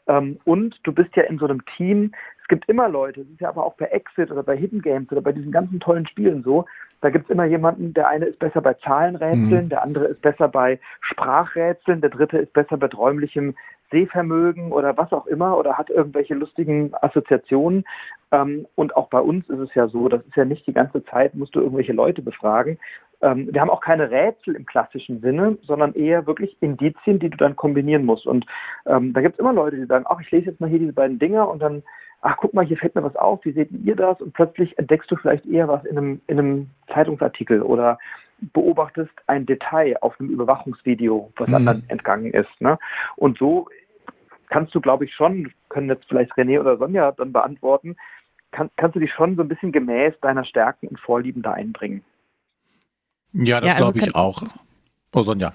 [0.07, 2.13] Ähm, und du bist ja in so einem Team.
[2.53, 5.11] Es gibt immer Leute, es ist ja aber auch bei Exit oder bei Hidden Games
[5.11, 6.67] oder bei diesen ganzen tollen Spielen so,
[7.01, 9.69] da gibt es immer jemanden, der eine ist besser bei Zahlenrätseln, mhm.
[9.71, 13.55] der andere ist besser bei Sprachrätseln, der dritte ist besser bei räumlichem
[13.91, 17.85] Sehvermögen oder was auch immer oder hat irgendwelche lustigen Assoziationen.
[18.33, 21.03] Ähm, und auch bei uns ist es ja so, das ist ja nicht die ganze
[21.07, 22.79] Zeit, musst du irgendwelche Leute befragen.
[23.23, 27.37] Ähm, wir haben auch keine Rätsel im klassischen Sinne, sondern eher wirklich Indizien, die du
[27.39, 28.27] dann kombinieren musst.
[28.27, 28.45] Und
[28.85, 30.93] ähm, da gibt es immer Leute, die sagen, ach, ich lese jetzt mal hier diese
[30.93, 31.83] beiden Dinger und dann,
[32.23, 34.21] ach, guck mal, hier fällt mir was auf, wie seht ihr das?
[34.21, 37.99] Und plötzlich entdeckst du vielleicht eher was in einem, in einem Zeitungsartikel oder
[38.53, 41.55] beobachtest ein Detail auf einem Überwachungsvideo, was mhm.
[41.55, 42.61] anderen entgangen ist.
[42.61, 42.79] Ne?
[43.17, 43.69] Und so
[44.49, 47.97] kannst du, glaube ich, schon, können jetzt vielleicht René oder Sonja dann beantworten,
[48.53, 52.05] kann, kannst du dich schon so ein bisschen gemäß deiner Stärken und Vorlieben da einbringen.
[53.33, 54.43] Ja, das ja, also glaube ich auch.
[55.15, 55.53] Oh, Sonja.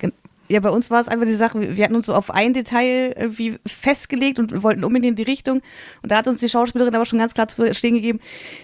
[0.50, 3.14] Ja, bei uns war es einfach die Sache, wir hatten uns so auf ein Detail
[3.18, 5.62] irgendwie festgelegt und wollten unbedingt in die Richtung.
[6.02, 8.20] Und da hat uns die Schauspielerin aber schon ganz klar zu verstehen gegeben,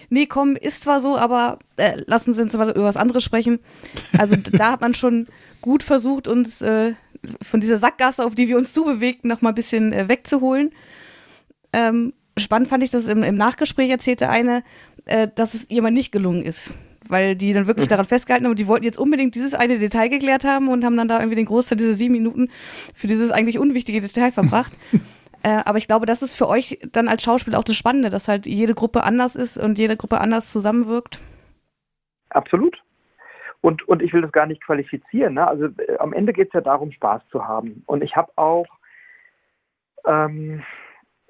[0.08, 3.58] nee, komm, ist zwar so, aber äh, lassen Sie uns mal über was anderes sprechen.
[4.16, 5.26] Also da hat man schon
[5.60, 6.94] gut versucht, uns äh,
[7.42, 10.72] von dieser Sackgasse, auf die wir uns zubewegten, noch mal ein bisschen äh, wegzuholen.
[11.74, 14.62] Ähm, spannend fand ich, dass im, im Nachgespräch erzählte eine,
[15.04, 16.72] äh, dass es ihr mal nicht gelungen ist
[17.08, 17.90] weil die dann wirklich mhm.
[17.90, 20.96] daran festgehalten haben und die wollten jetzt unbedingt dieses eine Detail geklärt haben und haben
[20.96, 22.50] dann da irgendwie den Großteil dieser sieben Minuten
[22.94, 24.72] für dieses eigentlich unwichtige Detail verbracht.
[25.42, 28.28] äh, aber ich glaube, das ist für euch dann als Schauspieler auch das Spannende, dass
[28.28, 31.20] halt jede Gruppe anders ist und jede Gruppe anders zusammenwirkt.
[32.30, 32.82] Absolut.
[33.60, 35.34] Und, und ich will das gar nicht qualifizieren.
[35.34, 35.46] Ne?
[35.46, 37.82] Also äh, am Ende geht es ja darum, Spaß zu haben.
[37.86, 38.66] Und ich habe auch
[40.04, 40.62] ähm,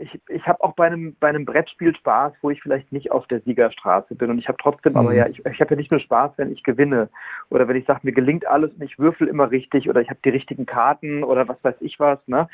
[0.04, 3.26] ich, ich habe auch bei einem, bei einem Brettspiel Spaß, wo ich vielleicht nicht auf
[3.26, 4.30] der Siegerstraße bin.
[4.30, 4.98] Und ich habe trotzdem, mhm.
[4.98, 7.08] aber ja, ich, ich habe ja nicht nur Spaß, wenn ich gewinne.
[7.50, 10.20] Oder wenn ich sage, mir gelingt alles und ich würfel immer richtig oder ich habe
[10.24, 12.48] die richtigen Karten oder was weiß ich was, ne?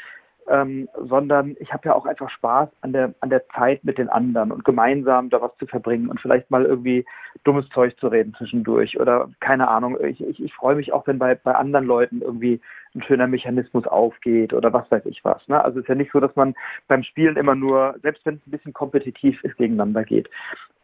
[0.48, 4.09] Ähm, sondern ich habe ja auch einfach Spaß an der, an der Zeit mit den
[4.09, 7.05] anderen und gemeinsam da was zu verbringen und vielleicht mal irgendwie
[7.44, 9.98] dummes Zeug zu reden zwischendurch oder keine Ahnung.
[10.03, 12.61] Ich, ich, ich freue mich auch, wenn bei, bei anderen Leuten irgendwie
[12.95, 15.47] ein schöner Mechanismus aufgeht oder was weiß ich was.
[15.49, 15.62] Ne?
[15.62, 16.55] Also es ist ja nicht so, dass man
[16.88, 20.28] beim Spielen immer nur, selbst wenn es ein bisschen kompetitiv ist, gegeneinander geht.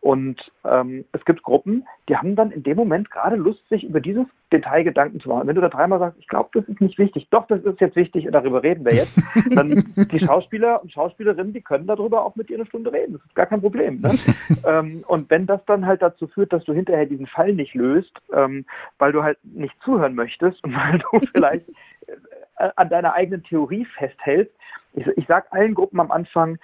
[0.06, 4.00] Und ähm, es gibt Gruppen, die haben dann in dem Moment gerade Lust, sich über
[4.00, 5.48] dieses Detail Gedanken zu machen.
[5.48, 7.96] Wenn du da dreimal sagst, ich glaube, das ist nicht wichtig, doch, das ist jetzt
[7.96, 12.36] wichtig und darüber reden wir jetzt, dann die Schauspieler und Schauspielerinnen, die können darüber auch
[12.36, 13.14] mit dir eine Stunde reden.
[13.14, 14.00] Das ist gar kein Problem.
[14.00, 14.12] Ne?
[14.64, 18.12] ähm, und wenn das dann halt dazu führt, dass du hinterher diesen Fall nicht löst,
[18.32, 18.64] ähm,
[18.98, 21.68] weil du halt nicht zuhören möchtest und weil du vielleicht
[22.06, 24.54] äh, an deiner eigenen Theorie festhältst.
[24.92, 26.58] Ich, ich sage allen Gruppen am Anfang,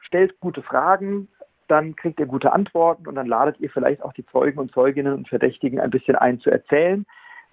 [0.00, 1.28] stellt gute Fragen,
[1.68, 5.14] dann kriegt ihr gute Antworten und dann ladet ihr vielleicht auch die Zeugen und Zeuginnen
[5.14, 7.06] und Verdächtigen ein bisschen ein zu erzählen.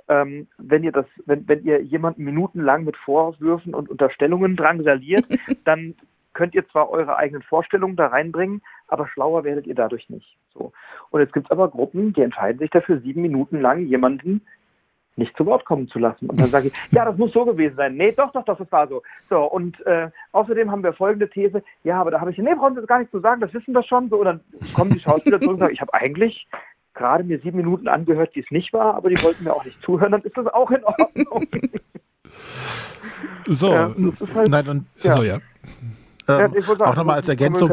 [0.08, 5.26] Ähm, wenn ihr das, wenn, wenn ihr jemanden minutenlang mit Vorwürfen und Unterstellungen drangsaliert,
[5.66, 5.96] dann
[6.34, 10.38] könnt ihr zwar eure eigenen Vorstellungen da reinbringen, aber schlauer werdet ihr dadurch nicht.
[10.54, 10.74] So.
[11.10, 14.42] Und jetzt gibt es aber Gruppen, die entscheiden sich dafür, sieben Minuten lang jemanden
[15.18, 16.30] nicht zu Wort kommen zu lassen.
[16.30, 17.96] Und dann sage ich, ja, das muss so gewesen sein.
[17.96, 19.02] Nee, doch, doch, doch, das war so.
[19.30, 22.76] So, und äh, außerdem haben wir folgende These, ja, aber da habe ich, nee, brauchen
[22.76, 24.10] Sie das gar nicht zu sagen, das wissen wir schon.
[24.10, 24.40] So, und dann
[24.74, 26.48] kommen die Schauspieler zurück und sagen, ich habe eigentlich
[26.94, 29.82] gerade mir sieben Minuten angehört, die es nicht war, aber die wollten mir auch nicht
[29.82, 31.48] zuhören, dann ist das auch in Ordnung.
[33.48, 33.94] So, ja,
[34.34, 35.14] halt, nein, und, ja.
[35.14, 35.40] so, ja.
[36.28, 37.72] Ähm, ja sagen, auch nochmal als Ergänzung.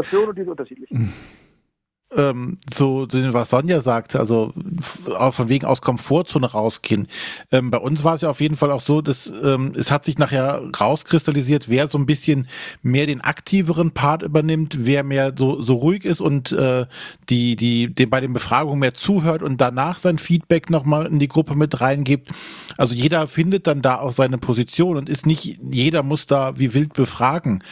[2.16, 4.52] Ähm, so, was Sonja sagte, also
[5.30, 7.08] von wegen aus Komfortzone rausgehen.
[7.50, 10.04] Ähm, bei uns war es ja auf jeden Fall auch so, dass ähm, es hat
[10.04, 12.48] sich nachher rauskristallisiert, wer so ein bisschen
[12.82, 16.86] mehr den aktiveren Part übernimmt, wer mehr so, so ruhig ist und äh,
[17.28, 21.28] die, die, die bei den Befragungen mehr zuhört und danach sein Feedback nochmal in die
[21.28, 22.28] Gruppe mit reingibt.
[22.76, 26.74] Also jeder findet dann da auch seine Position und ist nicht, jeder muss da wie
[26.74, 27.62] wild befragen.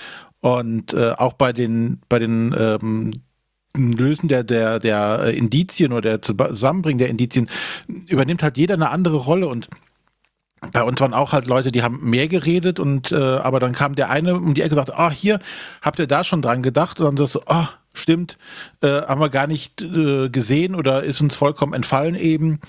[0.40, 3.12] Und äh, auch bei den, bei den ähm,
[3.76, 7.48] Lösen der, der, der äh, Indizien oder der Zusammenbringen der Indizien
[8.08, 9.68] übernimmt halt jeder eine andere Rolle und
[10.72, 13.94] bei uns waren auch halt Leute, die haben mehr geredet und äh, aber dann kam
[13.94, 15.40] der eine um die Ecke und sagte, ah, hier,
[15.80, 17.00] habt ihr da schon dran gedacht?
[17.00, 18.36] Und dann sagst du, ah, stimmt,
[18.82, 22.60] äh, haben wir gar nicht äh, gesehen oder ist uns vollkommen entfallen eben.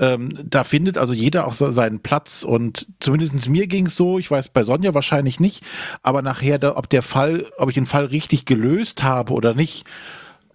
[0.00, 4.30] Ähm, da findet also jeder auch seinen Platz und zumindest mir ging es so, ich
[4.30, 5.64] weiß bei Sonja wahrscheinlich nicht,
[6.02, 9.84] aber nachher, da, ob der Fall, ob ich den Fall richtig gelöst habe oder nicht,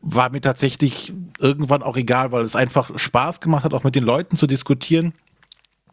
[0.03, 4.03] war mir tatsächlich irgendwann auch egal, weil es einfach Spaß gemacht hat, auch mit den
[4.03, 5.13] Leuten zu diskutieren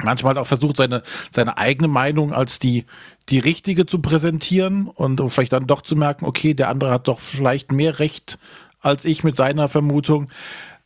[0.05, 2.85] manchmal auch versucht, seine, seine eigene Meinung als die,
[3.29, 7.21] die richtige zu präsentieren und vielleicht dann doch zu merken, okay, der andere hat doch
[7.21, 8.39] vielleicht mehr Recht
[8.81, 10.29] als ich mit seiner Vermutung.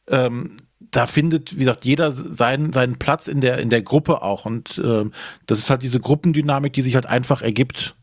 [0.09, 0.59] Ähm,
[0.91, 4.47] da findet, wie gesagt, jeder seinen, seinen Platz in der, in der Gruppe auch.
[4.47, 5.13] Und ähm,
[5.47, 7.95] das ist halt diese Gruppendynamik, die sich halt einfach ergibt.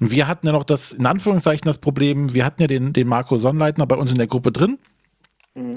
[0.00, 3.06] Und wir hatten ja noch das, in Anführungszeichen, das Problem, wir hatten ja den, den
[3.06, 4.78] Marco Sonnleitner bei uns in der Gruppe drin.
[5.54, 5.76] Mhm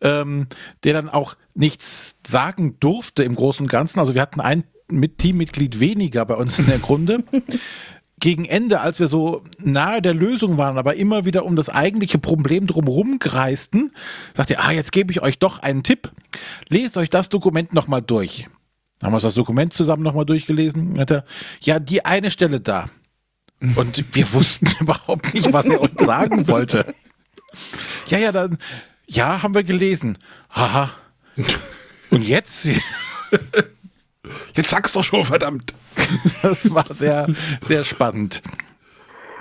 [0.00, 0.46] ähm,
[0.84, 4.00] der dann auch nichts sagen durfte im Großen und Ganzen.
[4.00, 7.22] Also wir hatten ein mit Teammitglied weniger bei uns in der Grunde.
[8.18, 12.18] Gegen Ende, als wir so nahe der Lösung waren, aber immer wieder um das eigentliche
[12.18, 13.92] Problem drumherum kreisten,
[14.36, 16.12] sagte er, ah, jetzt gebe ich euch doch einen Tipp.
[16.68, 18.46] Lest euch das Dokument nochmal durch.
[18.98, 20.98] Dann haben wir das Dokument zusammen nochmal durchgelesen.
[20.98, 21.24] Hat er,
[21.60, 22.86] ja, die eine Stelle da.
[23.76, 26.94] Und wir wussten überhaupt nicht, was er uns sagen wollte.
[28.06, 28.58] Ja, ja, dann,
[29.06, 30.18] ja, haben wir gelesen.
[30.50, 30.90] Haha.
[32.10, 32.68] Und jetzt?
[34.54, 35.74] Jetzt sag's doch schon, verdammt.
[36.42, 37.26] Das war sehr,
[37.60, 38.42] sehr spannend.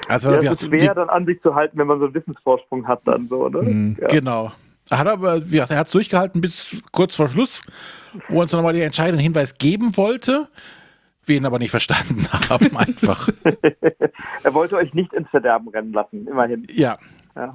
[0.08, 2.88] Also, ja, es ist schwer, dann an sich zu halten, wenn man so einen Wissensvorsprung
[2.88, 3.62] hat, dann so, ne?
[3.62, 3.98] Mhm.
[4.02, 4.08] Ja.
[4.08, 4.52] Genau.
[4.90, 7.62] Er hat aber, wie gesagt, er hat es durchgehalten bis kurz vor Schluss,
[8.28, 10.48] wo er uns nochmal den entscheidenden Hinweis geben wollte,
[11.30, 13.30] wir ihn aber nicht verstanden haben, einfach.
[14.44, 16.68] er wollte euch nicht ins Verderben rennen lassen, immerhin.
[16.74, 16.98] Ja.
[17.36, 17.52] ja.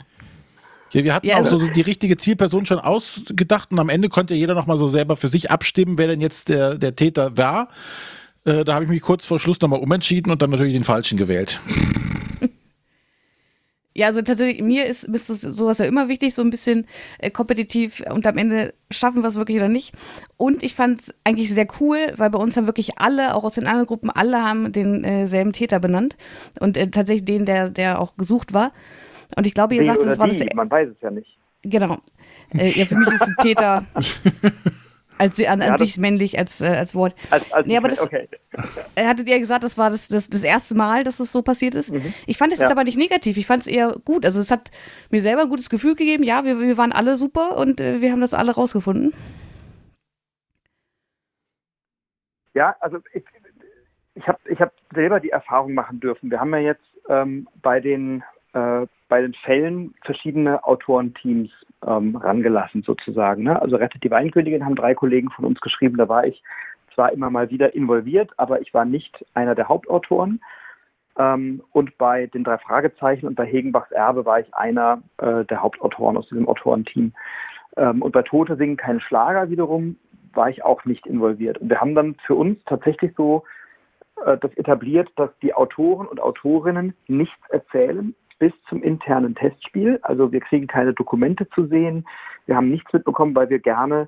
[0.92, 4.08] Ja, wir hatten ja, auch also so die richtige Zielperson schon ausgedacht und am Ende
[4.08, 7.68] konnte jeder nochmal so selber für sich abstimmen, wer denn jetzt der, der Täter war.
[8.44, 11.18] Äh, da habe ich mich kurz vor Schluss nochmal umentschieden und dann natürlich den Falschen
[11.18, 11.60] gewählt.
[13.96, 16.86] Ja, also tatsächlich, mir ist, ist sowas ja immer wichtig, so ein bisschen
[17.18, 19.94] äh, kompetitiv und am Ende schaffen wir es wirklich oder nicht.
[20.36, 23.54] Und ich fand es eigentlich sehr cool, weil bei uns haben wirklich alle, auch aus
[23.54, 26.16] den anderen Gruppen, alle haben denselben äh, Täter benannt
[26.58, 28.72] und äh, tatsächlich den, der, der auch gesucht war.
[29.36, 30.42] Und ich glaube, ihr sagt, das war das.
[30.54, 31.38] Man weiß es ja nicht.
[31.62, 31.98] Genau.
[32.52, 33.86] Äh, ja, für mich ist ein Täter
[35.18, 37.14] als, an, an ja, sich männlich als, äh, als Wort.
[37.30, 38.28] Als, als nee, aber das, okay.
[38.96, 41.74] hattet ihr gesagt, das war das, das, das erste Mal, dass es das so passiert
[41.74, 41.92] ist.
[41.92, 42.12] Mhm.
[42.26, 42.64] Ich fand es ja.
[42.64, 43.36] jetzt aber nicht negativ.
[43.36, 44.24] Ich fand es eher gut.
[44.24, 44.70] Also es hat
[45.10, 46.24] mir selber ein gutes Gefühl gegeben.
[46.24, 49.12] Ja, wir, wir waren alle super und äh, wir haben das alle rausgefunden.
[52.54, 53.24] Ja, also ich,
[54.14, 56.30] ich habe ich hab selber die Erfahrung machen dürfen.
[56.30, 58.22] Wir haben ja jetzt ähm, bei den
[58.52, 61.50] äh, bei den Fällen verschiedene Autorenteams
[61.86, 63.44] ähm, rangelassen sozusagen.
[63.44, 63.60] Ne?
[63.60, 66.42] Also Rettet die Weinkönigin haben drei Kollegen von uns geschrieben, da war ich
[66.94, 70.40] zwar immer mal wieder involviert, aber ich war nicht einer der Hauptautoren.
[71.18, 75.62] Ähm, und bei den drei Fragezeichen und bei Hegenbachs Erbe war ich einer äh, der
[75.62, 77.12] Hauptautoren aus diesem Autorenteam.
[77.76, 79.96] Ähm, und bei Tote singen kein Schlager wiederum
[80.32, 81.58] war ich auch nicht involviert.
[81.58, 83.44] Und wir haben dann für uns tatsächlich so
[84.24, 88.14] äh, das etabliert, dass die Autoren und Autorinnen nichts erzählen,
[88.44, 89.98] bis zum internen Testspiel.
[90.02, 92.06] Also wir kriegen keine Dokumente zu sehen.
[92.44, 94.06] Wir haben nichts mitbekommen, weil wir gerne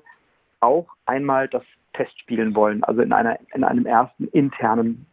[0.59, 5.07] auch einmal das Test spielen wollen, also in, einer, in einem ersten internen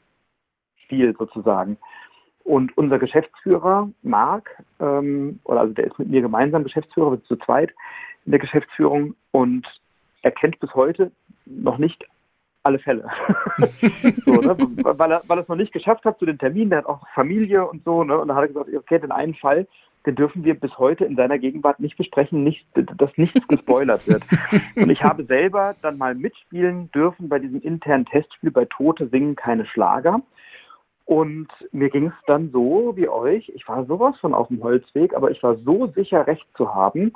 [0.76, 1.78] Spiel sozusagen.
[2.42, 7.26] Und unser Geschäftsführer, Marc, ähm, oder also der ist mit mir gemeinsam Geschäftsführer, wir sind
[7.26, 7.70] zu zweit
[8.26, 9.66] in der Geschäftsführung und
[10.20, 11.12] er kennt bis heute
[11.46, 12.04] noch nicht
[12.64, 13.08] alle Fälle.
[14.24, 14.56] so, ne?
[14.82, 17.06] weil, er, weil er es noch nicht geschafft hat zu den Terminen, der hat auch
[17.14, 18.18] Familie und so, ne?
[18.18, 19.66] und da hat er gesagt, okay, den einen Fall,
[20.06, 24.22] den dürfen wir bis heute in seiner Gegenwart nicht besprechen, nicht, dass nichts gespoilert wird.
[24.76, 29.34] Und ich habe selber dann mal mitspielen dürfen bei diesem internen Testspiel bei Tote singen
[29.34, 30.20] keine Schlager.
[31.06, 35.14] Und mir ging es dann so wie euch, ich war sowas von auf dem Holzweg,
[35.14, 37.14] aber ich war so sicher, recht zu haben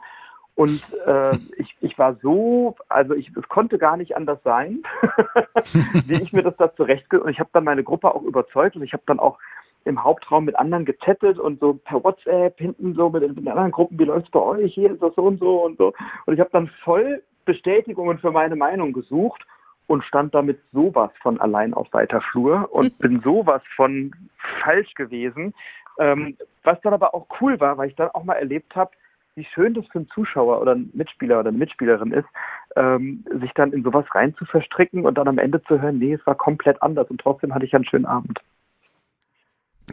[0.58, 4.82] und äh, ich, ich war so, also ich, es konnte gar nicht anders sein,
[6.04, 8.82] wie ich mir das da zurecht und ich habe dann meine Gruppe auch überzeugt und
[8.82, 9.38] ich habe dann auch
[9.84, 14.00] im Hauptraum mit anderen gechattet und so per WhatsApp hinten so mit, mit anderen Gruppen,
[14.00, 15.94] wie läuft es bei euch, hier ist das so und so und so.
[16.26, 19.46] Und ich habe dann voll Bestätigungen für meine Meinung gesucht
[19.86, 24.10] und stand damit sowas von allein auf weiter Flur und bin sowas von
[24.64, 25.54] falsch gewesen.
[26.00, 28.90] Ähm, was dann aber auch cool war, weil ich dann auch mal erlebt habe,
[29.38, 32.26] wie schön das für einen Zuschauer oder einen Mitspieler oder eine Mitspielerin ist,
[32.76, 36.12] ähm, sich dann in sowas rein zu verstricken und dann am Ende zu hören, nee,
[36.12, 38.38] es war komplett anders und trotzdem hatte ich einen schönen Abend.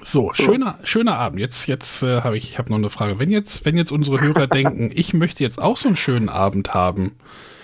[0.01, 1.39] So, schöner, schöner Abend.
[1.39, 3.17] Jetzt, jetzt äh, habe ich, ich habe noch eine Frage.
[3.17, 6.73] Wenn jetzt, wenn jetzt unsere Hörer denken, ich möchte jetzt auch so einen schönen Abend
[6.73, 7.13] haben,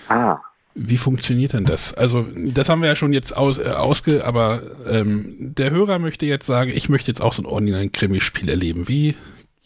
[0.08, 0.40] Ah,
[0.74, 1.92] wie funktioniert denn das?
[1.92, 6.24] Also, das haben wir ja schon jetzt aus, äh, ausge, aber ähm, der Hörer möchte
[6.24, 8.88] jetzt sagen, ich möchte jetzt auch so ein Online-Krimi-Spiel erleben.
[8.88, 9.16] Wie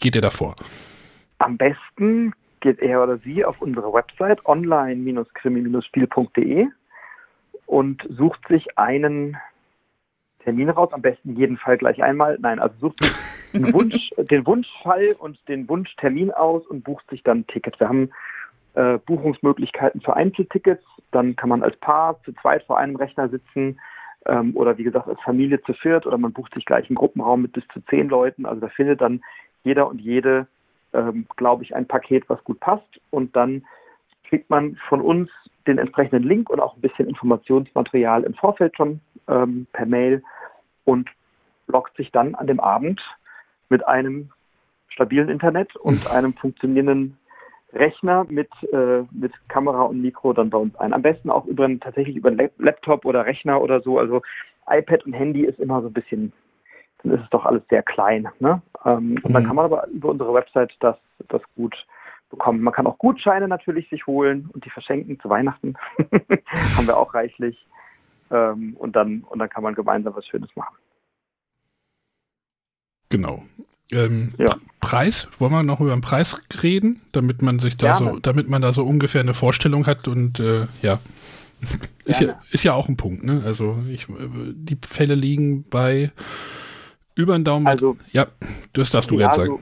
[0.00, 0.56] geht ihr davor?
[1.38, 6.68] Am besten geht er oder sie auf unsere Website online-krimi-spiel.de
[7.66, 9.36] und sucht sich einen
[10.40, 12.38] Termin raus, am besten jeden Fall gleich einmal.
[12.40, 13.12] Nein, also sucht sich
[13.52, 17.78] den, Wunsch, den Wunschfall und den Wunschtermin aus und bucht sich dann ein Ticket.
[17.80, 18.10] Wir haben
[18.74, 23.78] äh, Buchungsmöglichkeiten für Einzeltickets, dann kann man als Paar zu zweit vor einem Rechner sitzen
[24.26, 27.42] ähm, oder wie gesagt als Familie zu viert oder man bucht sich gleich einen Gruppenraum
[27.42, 28.46] mit bis zu zehn Leuten.
[28.46, 29.22] Also da findet dann
[29.64, 30.46] jeder und jede,
[30.96, 33.64] ähm, glaube ich, ein Paket, was gut passt und dann
[34.28, 35.30] kriegt man von uns
[35.66, 40.22] den entsprechenden Link und auch ein bisschen Informationsmaterial im Vorfeld schon ähm, per Mail
[40.84, 41.08] und
[41.68, 43.00] loggt sich dann an dem Abend
[43.68, 44.30] mit einem
[44.88, 47.18] stabilen Internet und einem funktionierenden
[47.72, 50.92] Rechner mit, äh, mit Kamera und Mikro dann bei uns ein.
[50.92, 53.98] Am besten auch über einen, tatsächlich über einen Lap- Laptop oder Rechner oder so.
[53.98, 54.22] Also
[54.68, 56.32] iPad und Handy ist immer so ein bisschen,
[57.10, 58.28] dann ist es doch alles sehr klein.
[58.38, 58.60] Ne?
[58.84, 59.46] Ähm, und dann Mhm.
[59.46, 60.96] kann man aber über unsere Website das,
[61.28, 61.74] das gut
[62.30, 62.60] bekommen.
[62.60, 65.74] Man kann auch Gutscheine natürlich sich holen und die verschenken zu Weihnachten.
[66.76, 67.66] Haben wir auch reichlich.
[68.30, 70.74] Ähm, und, dann, und dann kann man gemeinsam was Schönes machen.
[73.08, 73.42] Genau.
[73.92, 74.56] Ähm, Ja.
[74.80, 78.14] Preis, wollen wir noch über den Preis reden, damit man sich da Gerne.
[78.14, 80.98] so, damit man da so ungefähr eine Vorstellung hat und äh, ja.
[82.04, 83.42] Ist ja, ist ja auch ein Punkt, ne?
[83.44, 84.14] Also ich, äh,
[84.54, 86.12] die Fälle liegen bei
[87.16, 87.66] über den Daumen.
[87.66, 88.26] Also- ja,
[88.74, 89.48] das darfst du Ja, jetzt sagen.
[89.48, 89.60] so-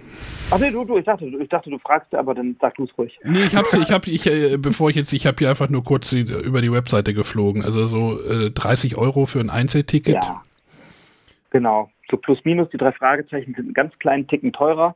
[0.50, 2.84] Ach nee, du, du, ich dachte, du- ich dachte, du fragst, aber dann sag du
[2.84, 3.18] es ruhig.
[3.24, 5.82] Nee, ich hab's, ich hab, ich, äh, bevor ich jetzt, ich habe hier einfach nur
[5.82, 7.64] kurz die, über die Webseite geflogen.
[7.64, 10.16] Also so äh, 30 Euro für ein Einzelticket.
[10.22, 10.42] Ja.
[11.50, 11.90] Genau.
[12.10, 14.94] So plus minus, die drei Fragezeichen sind einen ganz kleinen Ticken teurer,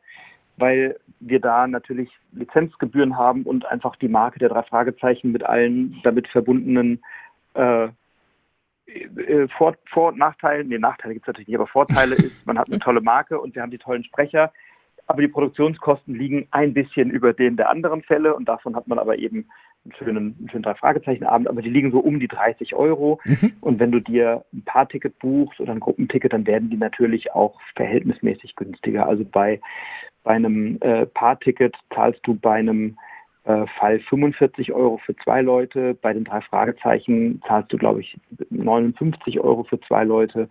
[0.59, 5.97] weil wir da natürlich Lizenzgebühren haben und einfach die Marke der drei Fragezeichen mit allen
[6.05, 7.01] damit verbundenen
[7.55, 7.89] äh,
[9.56, 12.69] Vor-, Vor und Nachteilen, nee, Nachteile gibt es natürlich nicht, aber Vorteile ist, man hat
[12.69, 14.52] eine tolle Marke und wir haben die tollen Sprecher,
[15.06, 18.98] aber die Produktionskosten liegen ein bisschen über den der anderen Fälle und davon hat man
[18.98, 19.48] aber eben
[19.85, 23.20] einen schönen, einen schönen Drei-Fragezeichen-Abend, aber die liegen so um die 30 Euro.
[23.24, 23.52] Mhm.
[23.60, 27.59] Und wenn du dir ein Paar-Ticket buchst oder ein Gruppenticket, dann werden die natürlich auch
[27.74, 29.06] verhältnismäßig günstiger.
[29.06, 29.60] Also bei,
[30.24, 32.94] bei einem äh, Paar-Ticket zahlst du bei einem äh,
[33.78, 38.18] Fall 45 Euro für zwei Leute, bei den drei Fragezeichen zahlst du, glaube ich,
[38.50, 40.48] 59 Euro für zwei Leute.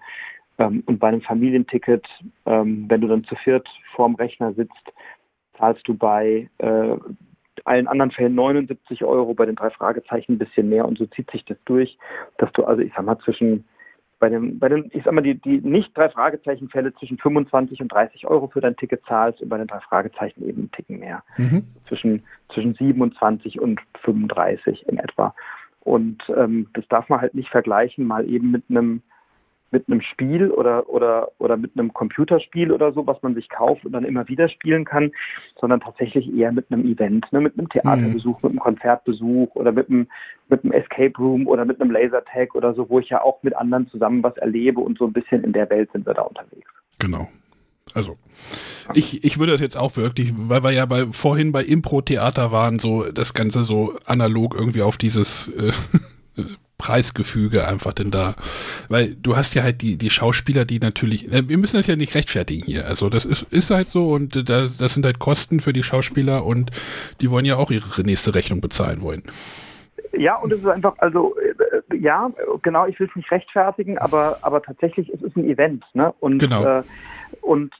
[0.57, 2.07] Ähm, und bei einem Familienticket,
[2.45, 4.94] ähm, wenn du dann zu viert vorm Rechner sitzt,
[5.57, 6.98] zahlst du bei äh,
[7.65, 11.30] allen anderen Fällen 79 Euro, bei den drei Fragezeichen ein bisschen mehr und so zieht
[11.32, 11.98] sich das durch,
[12.38, 13.65] dass du also, ich sag mal, zwischen
[14.19, 17.81] bei den, bei den, ich sag mal, die, die nicht drei Fragezeichen Fälle zwischen 25
[17.81, 20.99] und 30 Euro für dein Ticket zahlst und bei den drei Fragezeichen eben einen Ticken
[20.99, 21.23] mehr.
[21.38, 21.65] Mhm.
[21.88, 25.35] Zwischen, zwischen 27 und 35 in etwa.
[25.81, 29.02] Und ähm, das darf man halt nicht vergleichen, mal eben mit einem
[29.72, 33.85] mit einem Spiel oder, oder, oder mit einem Computerspiel oder so, was man sich kauft
[33.85, 35.11] und dann immer wieder spielen kann,
[35.60, 39.89] sondern tatsächlich eher mit einem Event, ne, mit einem Theaterbesuch, mit einem Konzertbesuch oder mit
[39.89, 40.07] einem,
[40.49, 43.56] mit einem Escape Room oder mit einem Lasertag oder so, wo ich ja auch mit
[43.56, 46.69] anderen zusammen was erlebe und so ein bisschen in der Welt sind wir da unterwegs.
[46.99, 47.27] Genau.
[47.94, 48.18] Also,
[48.94, 52.80] ich, ich würde das jetzt auch wirklich, weil wir ja bei, vorhin bei Impro-Theater waren,
[52.80, 55.72] so das Ganze so analog irgendwie auf dieses äh,
[56.78, 58.36] Preisgefüge einfach denn da,
[58.90, 61.95] weil du hast ja halt die, die Schauspieler, die natürlich, äh, wir müssen das ja
[61.95, 65.60] nicht rechtfertigen hier, also das ist, ist halt so und das, das sind halt Kosten
[65.60, 66.72] für die Schauspieler und
[67.22, 69.24] die wollen ja auch ihre nächste Rechnung bezahlen wollen.
[70.14, 72.32] Ja, und es ist einfach, also äh, ja,
[72.62, 76.14] genau, ich will es nicht rechtfertigen, aber, aber tatsächlich, es ist ein Event, ne?
[76.20, 76.64] Und, Genau.
[76.64, 76.84] äh,
[77.41, 77.74] und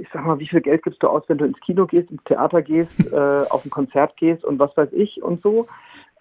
[0.00, 2.24] ich sag mal, wie viel Geld gibst du aus, wenn du ins Kino gehst, ins
[2.24, 3.16] Theater gehst, äh,
[3.50, 5.66] auf ein Konzert gehst und was weiß ich und so.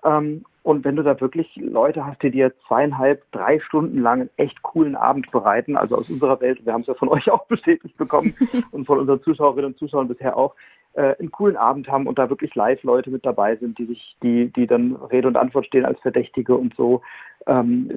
[0.03, 4.29] Ähm, und wenn du da wirklich Leute hast, die dir zweieinhalb, drei Stunden lang einen
[4.37, 7.45] echt coolen Abend bereiten, also aus unserer Welt, wir haben es ja von euch auch
[7.47, 8.35] bestätigt bekommen
[8.71, 10.55] und von unseren Zuschauerinnen und Zuschauern bisher auch,
[10.93, 14.17] äh, einen coolen Abend haben und da wirklich live Leute mit dabei sind, die sich,
[14.21, 17.01] die, die dann Rede und Antwort stehen als Verdächtige und so.
[17.47, 17.89] Ähm,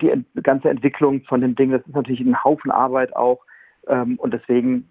[0.00, 3.40] die ent ganze Entwicklung von dem Ding, das ist natürlich ein Haufen Arbeit auch.
[3.88, 4.88] Ähm, und deswegen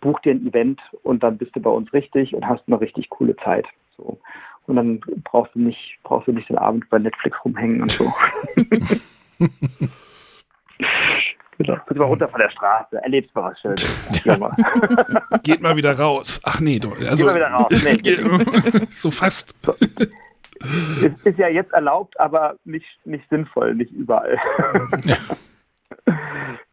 [0.00, 3.10] buch dir ein Event und dann bist du bei uns richtig und hast eine richtig
[3.10, 3.66] coole Zeit.
[3.96, 4.18] So.
[4.66, 8.12] Und dann brauchst du nicht, brauchst du nicht den Abend bei Netflix rumhängen und so.
[11.58, 11.78] genau.
[11.86, 14.24] Guck mal runter von der Straße, erlebst mal was Schönes.
[14.24, 14.36] Ja.
[14.38, 14.50] mal.
[15.44, 16.40] Geht mal wieder raus.
[16.42, 17.68] Ach nee, du, also, mal wieder raus.
[17.84, 18.86] Nee.
[18.90, 19.54] so fast.
[21.02, 24.38] Es ist ja jetzt erlaubt, aber nicht, nicht sinnvoll, nicht überall.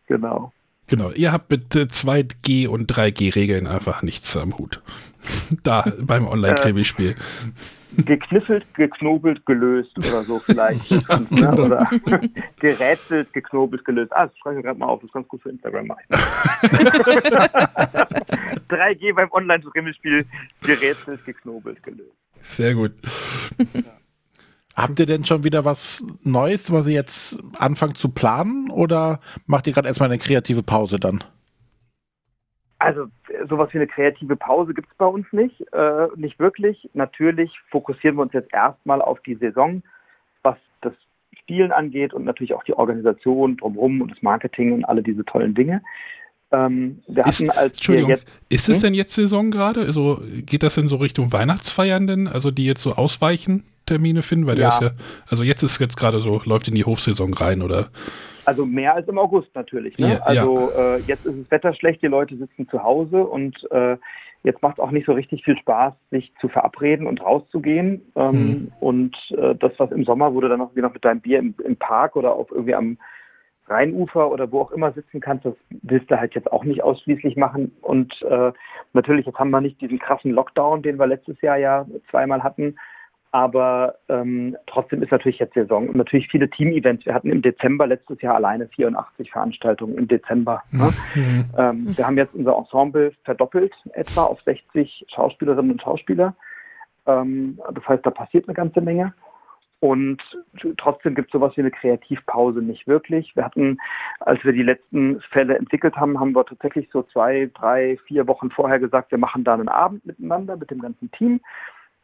[0.07, 0.51] genau.
[0.87, 4.81] Genau, ihr habt mit 2G und 3G-Regeln einfach nichts am Hut.
[5.63, 7.15] da beim Online-Krimi-Spiel.
[7.97, 10.89] Gekniffelt, geknobelt, gelöst oder so vielleicht.
[11.09, 11.27] ja, ne?
[11.29, 11.53] genau.
[11.63, 11.89] Oder
[12.59, 14.11] gerätselt, geknobelt, gelöst.
[14.13, 16.03] Ah, das schreibe ich gerade mal auf, das ist ganz gut für Instagram machen.
[18.69, 20.25] 3G beim Online-Rimmelspiel,
[20.61, 22.11] gerätselt, geknobelt, gelöst.
[22.41, 22.93] Sehr gut.
[24.75, 29.67] Habt ihr denn schon wieder was Neues, was ihr jetzt anfangt zu planen oder macht
[29.67, 31.23] ihr gerade erstmal eine kreative Pause dann?
[32.83, 33.07] Also
[33.47, 36.89] sowas wie eine kreative Pause gibt es bei uns nicht, äh, nicht wirklich.
[36.93, 39.81] Natürlich fokussieren wir uns jetzt erstmal auf die Saison,
[40.41, 40.91] was das
[41.39, 45.55] Spielen angeht und natürlich auch die Organisation drumherum und das Marketing und alle diese tollen
[45.55, 45.81] Dinge.
[46.51, 48.81] Ähm, wir ist, hatten als Entschuldigung, jetzt, ist es hm?
[48.81, 49.85] denn jetzt Saison gerade?
[49.85, 54.45] Also geht das denn so Richtung Weihnachtsfeiern denn, also die jetzt so ausweichen Termine finden?
[54.45, 54.67] Weil ja.
[54.67, 57.91] der ist ja, also jetzt ist jetzt gerade so, läuft in die Hofsaison rein oder?
[58.45, 59.97] Also mehr als im August natürlich.
[59.97, 60.13] Ne?
[60.13, 60.95] Ja, also ja.
[60.95, 63.97] Äh, jetzt ist das Wetter schlecht, die Leute sitzen zu Hause und äh,
[64.43, 68.01] jetzt macht es auch nicht so richtig viel Spaß, sich zu verabreden und rauszugehen.
[68.15, 68.71] Ähm, hm.
[68.79, 71.55] Und äh, das, was im Sommer, wo du dann noch, noch mit deinem Bier im,
[71.63, 72.97] im, Park oder auf irgendwie am
[73.67, 77.37] Rheinufer oder wo auch immer sitzen kannst, das willst du halt jetzt auch nicht ausschließlich
[77.37, 77.71] machen.
[77.81, 78.51] Und äh,
[78.91, 82.75] natürlich, jetzt haben wir nicht diesen krassen Lockdown, den wir letztes Jahr ja zweimal hatten.
[83.33, 87.03] Aber ähm, trotzdem ist natürlich jetzt Saison und natürlich viele Team-Events.
[87.07, 90.61] Wir hatten im Dezember letztes Jahr alleine 84 Veranstaltungen im Dezember.
[90.69, 90.93] Ne?
[91.15, 91.45] Mhm.
[91.57, 96.35] Ähm, wir haben jetzt unser Ensemble verdoppelt, etwa auf 60 Schauspielerinnen und Schauspieler.
[97.07, 99.15] Ähm, das heißt, da passiert eine ganze Menge.
[99.79, 100.21] Und
[100.77, 103.35] trotzdem gibt es sowas wie eine Kreativpause nicht wirklich.
[103.35, 103.79] Wir hatten,
[104.19, 108.51] als wir die letzten Fälle entwickelt haben, haben wir tatsächlich so zwei, drei, vier Wochen
[108.51, 111.41] vorher gesagt, wir machen da einen Abend miteinander mit dem ganzen Team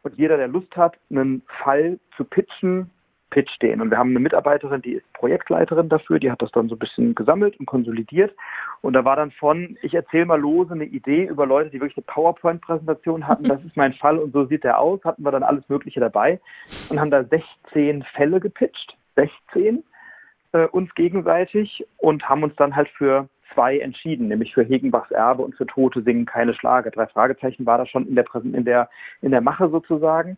[0.04, 2.90] und jeder, der Lust hat, einen Fall zu pitchen,
[3.30, 3.82] pitcht den.
[3.82, 6.80] Und wir haben eine Mitarbeiterin, die ist Projektleiterin dafür, die hat das dann so ein
[6.80, 8.36] bisschen gesammelt und konsolidiert.
[8.82, 11.98] Und da war dann von, ich erzähle mal lose eine Idee über Leute, die wirklich
[11.98, 15.44] eine PowerPoint-Präsentation hatten, das ist mein Fall und so sieht der aus, hatten wir dann
[15.44, 16.40] alles Mögliche dabei
[16.90, 19.84] und haben da 16 Fälle gepitcht, 16
[20.54, 25.44] äh, uns gegenseitig und haben uns dann halt für zwei entschieden, nämlich für Hegenbachs Erbe
[25.44, 26.92] und für Tote singen keine Schlage.
[26.92, 28.90] Drei Fragezeichen war das schon in der, in der,
[29.22, 30.38] in der Mache sozusagen.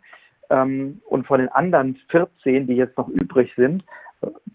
[0.50, 3.84] Ähm, und von den anderen 14, die jetzt noch übrig sind,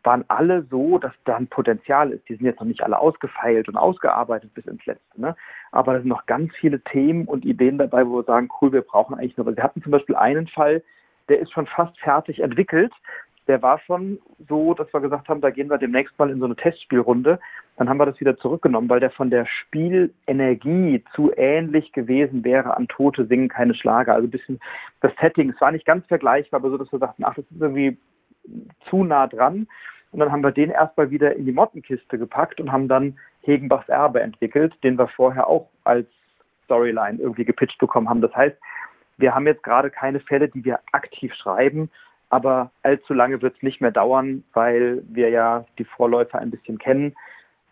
[0.03, 2.29] waren alle so, dass da ein Potenzial ist.
[2.29, 5.21] Die sind jetzt noch nicht alle ausgefeilt und ausgearbeitet bis ins Letzte.
[5.21, 5.35] Ne?
[5.73, 8.83] Aber da sind noch ganz viele Themen und Ideen dabei, wo wir sagen, cool, wir
[8.83, 9.57] brauchen eigentlich nur.
[9.57, 10.83] Wir hatten zum Beispiel einen Fall,
[11.29, 12.93] der ist schon fast fertig entwickelt
[13.49, 14.19] der war schon
[14.49, 17.39] so, dass wir gesagt haben, da gehen wir demnächst mal in so eine Testspielrunde.
[17.77, 22.77] Dann haben wir das wieder zurückgenommen, weil der von der Spielenergie zu ähnlich gewesen wäre
[22.77, 24.15] an Tote singen keine Schlager.
[24.15, 24.59] Also ein bisschen
[25.01, 27.61] das Setting, es war nicht ganz vergleichbar, aber so, dass wir sagten, ach, das ist
[27.61, 27.99] irgendwie
[28.89, 29.69] zu nah dran.
[30.13, 33.89] Und dann haben wir den erstmal wieder in die Mottenkiste gepackt und haben dann Hegenbachs
[33.89, 36.09] Erbe entwickelt, den wir vorher auch als
[36.65, 38.21] Storyline irgendwie gepitcht bekommen haben.
[38.21, 38.57] Das heißt,
[39.19, 41.91] wir haben jetzt gerade keine Fälle, die wir aktiv schreiben,
[42.29, 46.79] aber allzu lange wird es nicht mehr dauern, weil wir ja die Vorläufer ein bisschen
[46.79, 47.15] kennen.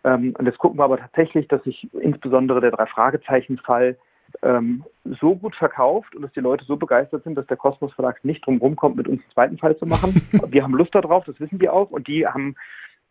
[0.03, 3.97] Ähm, und jetzt gucken wir aber tatsächlich, dass sich insbesondere der Drei-Fragezeichen-Fall
[4.41, 4.83] ähm,
[5.19, 8.45] so gut verkauft und dass die Leute so begeistert sind, dass der Kosmos Verlag nicht
[8.45, 10.21] drum rumkommt, mit uns einen zweiten Fall zu machen.
[10.49, 11.91] wir haben Lust darauf, das wissen wir auch.
[11.91, 12.55] Und die haben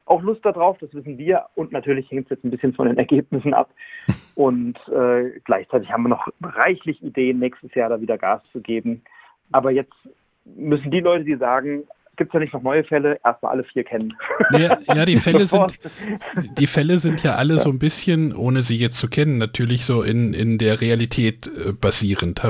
[0.06, 1.46] auch Lust darauf, das wissen wir.
[1.54, 3.70] Und natürlich hängt es jetzt ein bisschen von den Ergebnissen ab.
[4.34, 9.02] Und äh, gleichzeitig haben wir noch reichlich Ideen, nächstes Jahr da wieder Gas zu geben.
[9.52, 9.94] Aber jetzt
[10.44, 11.84] müssen die Leute, die sagen,
[12.16, 14.14] gibt es ja nicht noch neue Fälle, erstmal alle vier kennen.
[14.52, 15.78] Ja, ja die Fälle sind
[16.58, 20.02] die Fälle sind ja alle so ein bisschen, ohne sie jetzt zu kennen, natürlich so
[20.02, 22.42] in, in der Realität äh, basierend.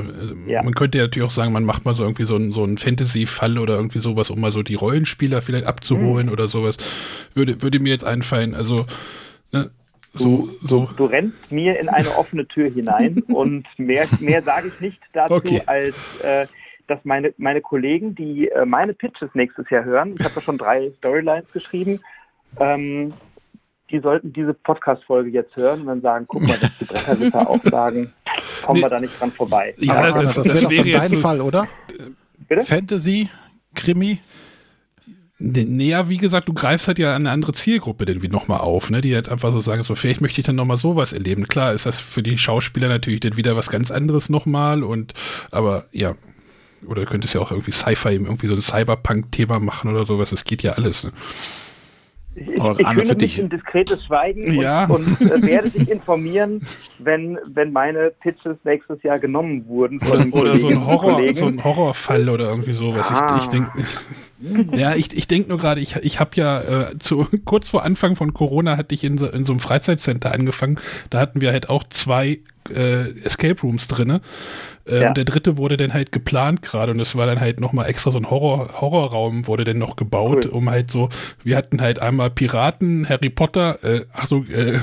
[0.47, 0.63] Ja.
[0.63, 2.79] Man könnte ja natürlich auch sagen, man macht mal so irgendwie so einen so einen
[2.79, 6.33] Fantasy-Fall oder irgendwie sowas, um mal so die Rollenspieler vielleicht abzuholen mhm.
[6.33, 6.77] oder sowas.
[7.35, 8.87] Würde, würde mir jetzt einfallen, also
[9.53, 9.71] ne,
[10.13, 10.87] so, du, so.
[10.87, 15.01] Du, du, rennst mir in eine offene Tür hinein und mehr, mehr sage ich nicht
[15.13, 15.63] dazu okay.
[15.67, 16.47] als äh,
[16.87, 20.59] dass meine, meine Kollegen, die äh, meine Pitches nächstes Jahr hören, ich habe da schon
[20.59, 22.01] drei Storylines geschrieben,
[22.61, 23.13] ähm,
[23.91, 27.63] die sollten diese Podcast-Folge jetzt hören und dann sagen, guck mal, dass die Bretterwisser auch
[27.65, 28.13] sagen,
[28.65, 28.85] kommen nee.
[28.85, 29.75] wir da nicht dran vorbei.
[29.79, 31.69] Ja, Aber das, das, das, das wäre dein so, Fall, oder?
[32.49, 32.63] Bitte?
[32.63, 33.29] Fantasy,
[33.75, 34.19] Krimi?
[35.39, 39.01] Naja, wie gesagt, du greifst halt ja eine andere Zielgruppe denn wie nochmal auf, ne?
[39.01, 41.47] die jetzt einfach so sagen, so vielleicht möchte ich dann nochmal sowas erleben.
[41.47, 45.13] Klar ist das für die Schauspieler natürlich dann wieder was ganz anderes nochmal und
[45.51, 46.15] aber ja,
[46.87, 50.33] oder könnte es ja auch irgendwie Sci-Fi, irgendwie so ein Cyberpunk-Thema machen oder sowas.
[50.33, 51.05] Es geht ja alles.
[51.05, 51.13] Ne?
[52.37, 54.87] Ich, ich, ich finde mich ein diskretes Schweigen ja.
[54.87, 56.63] und, und äh, werde dich informieren,
[56.99, 60.01] wenn, wenn meine Pitches nächstes Jahr genommen wurden.
[60.01, 63.11] oder, oder so, ein Horror, so ein Horrorfall oder irgendwie sowas.
[63.13, 63.37] Ah.
[63.37, 63.71] Ich, ich denke.
[64.73, 68.15] Ja, ich, ich denke nur gerade, ich, ich habe ja äh, zu, kurz vor Anfang
[68.15, 70.79] von Corona hatte ich in so, in so einem Freizeitcenter angefangen.
[71.09, 72.41] Da hatten wir halt auch zwei
[72.71, 74.21] äh, Escape Rooms drinne.
[74.87, 75.09] Äh, ja.
[75.09, 78.11] Und der dritte wurde dann halt geplant gerade und es war dann halt nochmal extra
[78.11, 80.51] so ein Horror, Horrorraum wurde dann noch gebaut, cool.
[80.51, 81.09] um halt so,
[81.43, 84.79] wir hatten halt einmal Piraten, Harry Potter, äh, ach so, äh,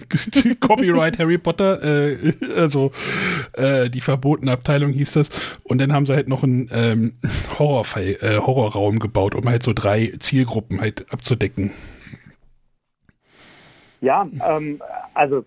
[0.60, 2.90] Copyright Harry Potter, äh, also
[3.52, 5.28] äh, die verbotene Abteilung hieß das.
[5.62, 7.14] Und dann haben sie halt noch einen ähm,
[7.58, 11.70] Horror äh, Horrorraum gebaut, um halt so drei Zielgruppen halt abzudecken.
[14.00, 14.82] Ja, ähm,
[15.14, 15.46] also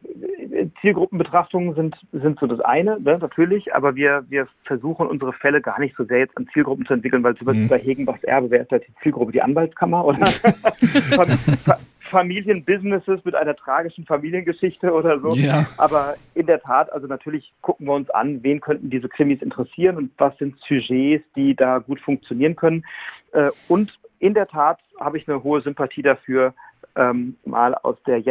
[0.87, 5.79] Zielgruppenbetrachtungen sind, sind so das eine, ne, natürlich, aber wir, wir versuchen unsere Fälle gar
[5.81, 7.69] nicht so sehr jetzt an Zielgruppen zu entwickeln, weil zum Beispiel mhm.
[7.69, 10.25] bei Hegenbachs Erbe wäre es halt die Zielgruppe die Anwaltskammer oder
[12.09, 15.35] Familienbusinesses mit einer tragischen Familiengeschichte oder so.
[15.35, 15.65] Ja.
[15.75, 19.97] Aber in der Tat, also natürlich gucken wir uns an, wen könnten diese Krimis interessieren
[19.97, 22.85] und was sind Sujets, die da gut funktionieren können.
[23.33, 26.53] Äh, und in der Tat habe ich eine hohe Sympathie dafür,
[26.95, 28.21] ähm, mal aus der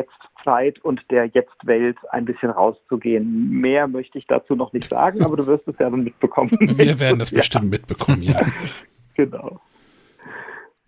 [0.47, 3.51] Jetztzeit und der Jetztwelt ein bisschen rauszugehen.
[3.51, 6.51] Mehr möchte ich dazu noch nicht sagen, aber du wirst es ja dann mitbekommen.
[6.61, 7.71] Wir werden das bestimmt ja.
[7.71, 8.41] mitbekommen, ja.
[9.15, 9.61] genau.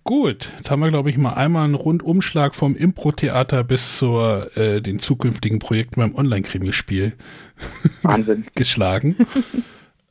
[0.05, 4.81] Gut, jetzt haben wir, glaube ich, mal einmal einen Rundumschlag vom Impro-Theater bis zu äh,
[4.81, 7.13] den zukünftigen Projekten beim Online-Krimispiel
[8.55, 9.17] geschlagen.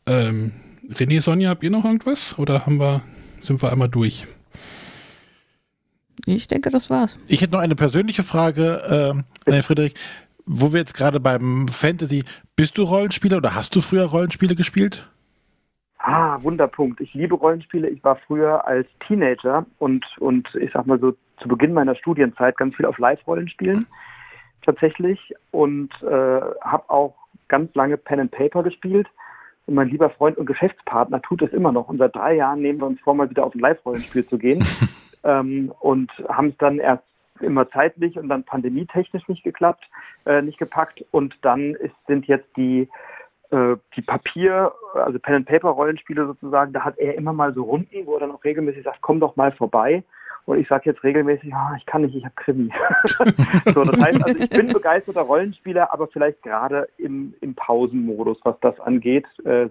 [0.05, 0.51] ähm,
[0.93, 2.37] René, Sonja, habt ihr noch irgendwas?
[2.37, 3.01] Oder haben wir,
[3.41, 4.27] sind wir einmal durch?
[6.27, 7.17] Ich denke, das war's.
[7.27, 9.93] Ich hätte noch eine persönliche Frage äh, an Friedrich.
[10.45, 12.25] Wo wir jetzt gerade beim Fantasy,
[12.57, 15.09] bist du Rollenspieler oder hast du früher Rollenspiele gespielt?
[15.99, 16.99] Ah, Wunderpunkt.
[16.99, 17.89] Ich liebe Rollenspiele.
[17.89, 22.57] Ich war früher als Teenager und, und ich sag mal so zu Beginn meiner Studienzeit
[22.57, 23.85] ganz viel auf Live-Rollenspielen
[24.65, 27.15] tatsächlich und äh, habe auch
[27.47, 29.07] ganz lange Pen and Paper gespielt.
[29.65, 31.87] Und mein lieber Freund und Geschäftspartner tut es immer noch.
[31.87, 34.65] Und seit drei Jahren nehmen wir uns vor, mal wieder auf ein Live-Rollenspiel zu gehen.
[35.23, 37.03] ähm, und haben es dann erst
[37.41, 39.87] immer zeitlich und dann pandemietechnisch nicht geklappt,
[40.25, 41.03] äh, nicht gepackt.
[41.11, 42.89] Und dann ist, sind jetzt die,
[43.51, 47.63] äh, die Papier, also Pen and Paper Rollenspiele sozusagen, da hat er immer mal so
[47.63, 50.03] Runden, wo er dann auch regelmäßig sagt, komm doch mal vorbei.
[50.45, 52.71] Und ich sage jetzt regelmäßig, oh, ich kann nicht, ich habe Krimi.
[53.73, 58.57] so, das heißt, also ich bin begeisterter Rollenspieler, aber vielleicht gerade im, im Pausenmodus, was
[58.61, 59.67] das angeht, äh,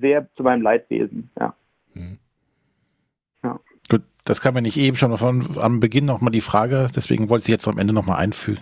[0.00, 1.30] sehr zu meinem Leidwesen.
[1.40, 1.54] Ja.
[1.94, 2.18] Mhm.
[4.28, 7.48] Das kam mir nicht eben schon von am Beginn nochmal die Frage, deswegen wollte ich
[7.48, 8.60] jetzt am Ende nochmal einfügen.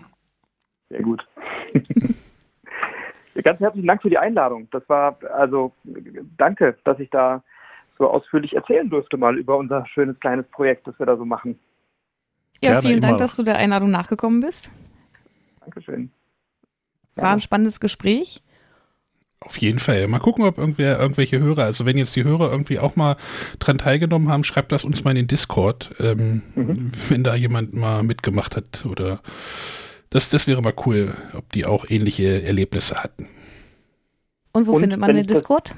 [0.90, 1.26] Sehr gut.
[3.42, 4.68] Ganz herzlichen Dank für die Einladung.
[4.70, 5.72] Das war, also
[6.38, 7.42] danke, dass ich da
[7.98, 11.58] so ausführlich erzählen durfte mal über unser schönes kleines Projekt, das wir da so machen.
[12.62, 14.70] Ja, Gerne, vielen Dank, dass du der Einladung nachgekommen bist.
[15.62, 16.12] Dankeschön.
[17.16, 18.40] War ein spannendes Gespräch.
[19.40, 20.08] Auf jeden Fall.
[20.08, 23.16] Mal gucken, ob irgendwer, irgendwelche Hörer, also wenn jetzt die Hörer irgendwie auch mal
[23.58, 26.90] dran teilgenommen haben, schreibt das uns mal in den Discord, ähm, mhm.
[27.08, 29.20] wenn da jemand mal mitgemacht hat oder
[30.10, 33.28] das, das wäre mal cool, ob die auch ähnliche Erlebnisse hatten.
[34.52, 35.74] Und wo Und findet man den Discord?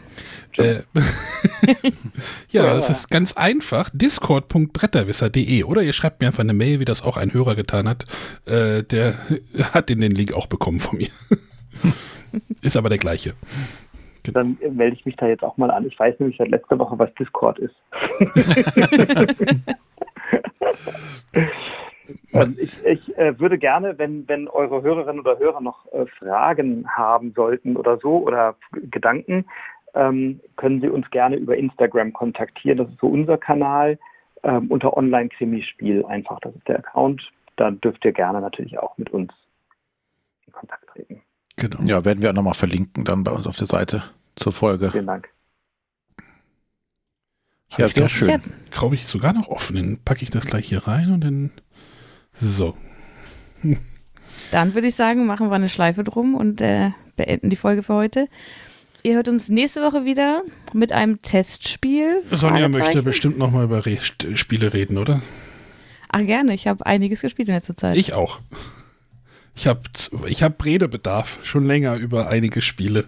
[0.56, 0.82] Äh,
[2.50, 3.90] ja, das ist ganz einfach.
[3.92, 8.04] Discord.bretterwisser.de oder ihr schreibt mir einfach eine Mail, wie das auch ein Hörer getan hat.
[8.44, 9.18] Äh, der
[9.72, 11.08] hat den Link auch bekommen von mir.
[12.62, 13.34] Ist aber der gleiche.
[14.22, 14.40] Genau.
[14.40, 15.86] Dann melde ich mich da jetzt auch mal an.
[15.86, 17.74] Ich weiß nämlich seit letzter Woche, was Discord ist.
[22.32, 26.86] ähm, ich, ich äh, würde gerne, wenn, wenn eure Hörerinnen oder Hörer noch äh, Fragen
[26.88, 29.46] haben sollten oder so oder Gedanken,
[29.94, 32.78] ähm, können Sie uns gerne über Instagram kontaktieren.
[32.78, 33.98] Das ist so unser Kanal
[34.42, 36.40] ähm, unter Online-Krimispiel einfach.
[36.40, 37.30] Das ist der Account.
[37.56, 39.32] Da dürft ihr gerne natürlich auch mit uns
[40.46, 41.22] in Kontakt treten.
[41.58, 41.82] Genau.
[41.84, 44.04] Ja, werden wir auch nochmal verlinken dann bei uns auf der Seite
[44.36, 44.90] zur Folge.
[44.92, 45.28] Vielen Dank.
[47.76, 48.42] Ja, sehr glaub, schön.
[48.70, 49.76] Glaube ich sogar noch offen.
[49.76, 51.50] Dann packe ich das gleich hier rein und dann
[52.40, 52.76] so.
[54.52, 57.94] Dann würde ich sagen, machen wir eine Schleife drum und äh, beenden die Folge für
[57.94, 58.28] heute.
[59.02, 62.22] Ihr hört uns nächste Woche wieder mit einem Testspiel.
[62.30, 63.98] Sonja möchte bestimmt nochmal über Re
[64.34, 65.22] Spiele reden, oder?
[66.08, 67.96] Ach gerne, ich habe einiges gespielt in letzter Zeit.
[67.96, 68.40] Ich auch.
[69.58, 69.80] Ich habe
[70.26, 73.06] ich hab Redebedarf schon länger über einige Spiele.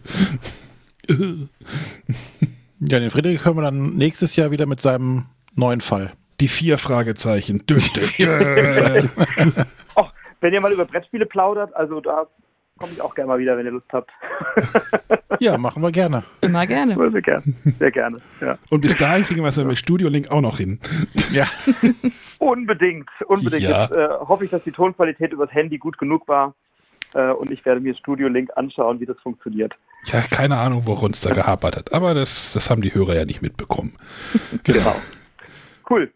[1.07, 6.13] ja, den Friedrich hören wir dann nächstes Jahr wieder mit seinem neuen Fall.
[6.41, 7.65] Die vier Fragezeichen.
[7.67, 9.03] Dö, dö, dö.
[9.95, 12.27] Och, wenn ihr mal über Brettspiele plaudert, also da
[12.81, 14.11] komme ich auch gerne mal wieder, wenn ihr Lust habt.
[15.39, 16.25] ja, machen wir gerne.
[16.41, 16.97] Immer gerne.
[17.13, 17.43] Sehr gerne.
[17.79, 18.17] Sehr gerne.
[18.41, 18.59] Ja.
[18.71, 20.81] Und bis dahin kriegen wir es ja mit Studio Link auch noch hin.
[21.33, 21.47] Ja.
[22.39, 23.63] unbedingt, unbedingt.
[23.63, 23.85] Ja.
[23.85, 26.55] Jetzt äh, hoffe ich, dass die Tonqualität übers Handy gut genug war.
[27.15, 29.75] Äh, und ich werde mir Studio Link anschauen, wie das funktioniert.
[30.07, 31.93] Ja, keine Ahnung, worum es da gehapert hat.
[31.93, 33.95] Aber das, das haben die Hörer ja nicht mitbekommen.
[34.65, 34.97] genau.
[35.89, 36.11] Cool.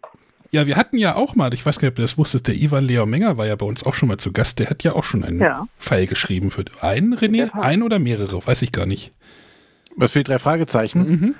[0.54, 2.54] Ja, wir hatten ja auch mal, ich weiß gar nicht, ob du das wusstest, der
[2.54, 4.60] Ivan Leo Menger war ja bei uns auch schon mal zu Gast.
[4.60, 5.66] Der hat ja auch schon einen Ja.
[5.80, 7.50] Pfeil geschrieben für einen, René?
[7.52, 8.46] Ein oder mehrere?
[8.46, 9.10] Weiß ich gar nicht.
[9.96, 11.00] Was für die drei Fragezeichen?
[11.08, 11.34] Mhm.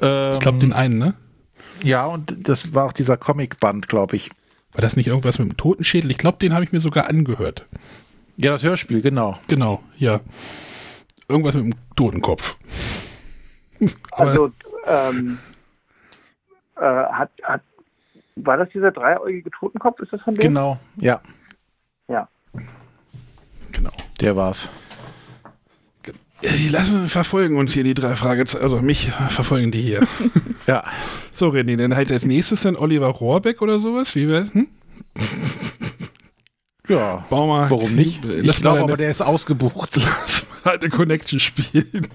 [0.00, 1.14] Ähm, Ich glaube, den einen, ne?
[1.84, 4.30] ja, und das war auch dieser Comicband, glaube ich.
[4.72, 6.10] War das nicht irgendwas mit dem Totenschädel?
[6.10, 7.66] Ich glaube, den habe ich mir sogar angehört.
[8.38, 9.38] Ja, das Hörspiel, genau.
[9.46, 10.20] Genau, ja.
[11.28, 12.56] Irgendwas mit dem Totenkopf.
[14.12, 14.50] Also,
[14.86, 15.38] ähm,
[16.76, 17.62] äh, hat, hat,
[18.36, 20.00] war das dieser dreieugige Totenkopf?
[20.00, 20.40] Ist das von dem?
[20.40, 21.20] Genau, ja,
[22.08, 22.28] Ja.
[23.72, 23.92] Genau.
[24.20, 24.68] der war's.
[26.42, 30.06] Die lassen, verfolgen uns hier die drei Fragezeichen, also mich verfolgen die hier.
[30.68, 30.84] Ja,
[31.32, 34.54] so, René, dann halt als nächstes dann Oliver Rohrbeck oder sowas, wie wär's?
[34.54, 34.68] Hm?
[36.88, 37.24] ja.
[37.28, 38.24] Bau mal, Warum nicht?
[38.24, 39.96] Lass Ich glaube aber, der ist ausgebucht.
[39.96, 42.06] lass mal eine Connection spielen.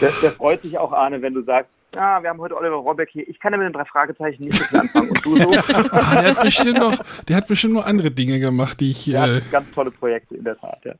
[0.00, 3.10] Der, der freut sich auch, Arne, wenn du sagst, ah, wir haben heute Oliver Rohrbeck
[3.10, 3.28] hier.
[3.28, 5.08] Ich kann ja mit den drei Fragezeichen nicht so viel anfangen.
[5.08, 5.50] Und du so?
[5.92, 9.24] ah, der hat bestimmt noch, der hat bestimmt noch andere Dinge gemacht, die ich, Der
[9.24, 10.94] äh, hat ganz tolle Projekte, in der Tat, ja.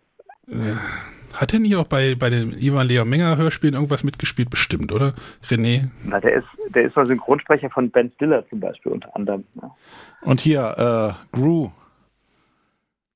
[1.34, 4.50] hat er nicht auch bei, bei den Ivan Leo Menger Hörspielen irgendwas mitgespielt?
[4.50, 5.14] Bestimmt, oder?
[5.48, 5.88] René?
[6.04, 9.44] Na, der ist, der ist mal Synchronsprecher von Ben Stiller zum Beispiel unter anderem.
[9.60, 9.74] Ja.
[10.22, 11.70] Und hier, äh, Gru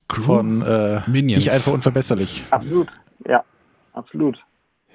[0.08, 0.22] Crew?
[0.22, 1.44] von äh, Minions.
[1.44, 2.44] Nicht einfach unverbesserlich.
[2.50, 2.88] Absolut,
[3.26, 3.42] ja,
[3.94, 4.38] absolut.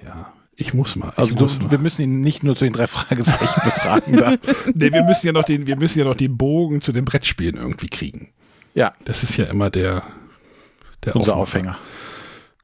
[0.04, 1.10] Ja, ich muss mal.
[1.12, 1.70] Ich Also muss du, mal.
[1.70, 4.16] wir müssen ihn nicht nur zu den drei Fragezeichen befragen.
[4.16, 4.32] Da.
[4.74, 7.56] Nee, wir müssen ja noch den, wir müssen ja noch den Bogen zu den Brettspielen
[7.56, 8.28] irgendwie kriegen.
[8.74, 10.02] Ja, Das ist ja immer der,
[11.04, 11.70] der unser Aufmacher.
[11.70, 11.78] Aufhänger.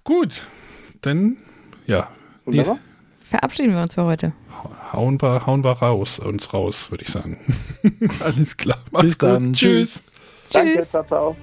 [0.05, 0.43] Gut,
[1.03, 1.37] dann,
[1.87, 2.09] ja,
[2.45, 2.79] Wunderbar.
[3.23, 4.33] Verabschieden wir uns für heute.
[4.93, 7.39] hauen wir, hauen wir raus, uns raus, würde ich sagen.
[8.21, 8.79] Alles klar.
[9.01, 9.55] Bis dann.
[9.55, 10.03] Tschüss.
[10.53, 10.91] Danke, Tschüss.
[10.91, 11.37] ciao, ciao.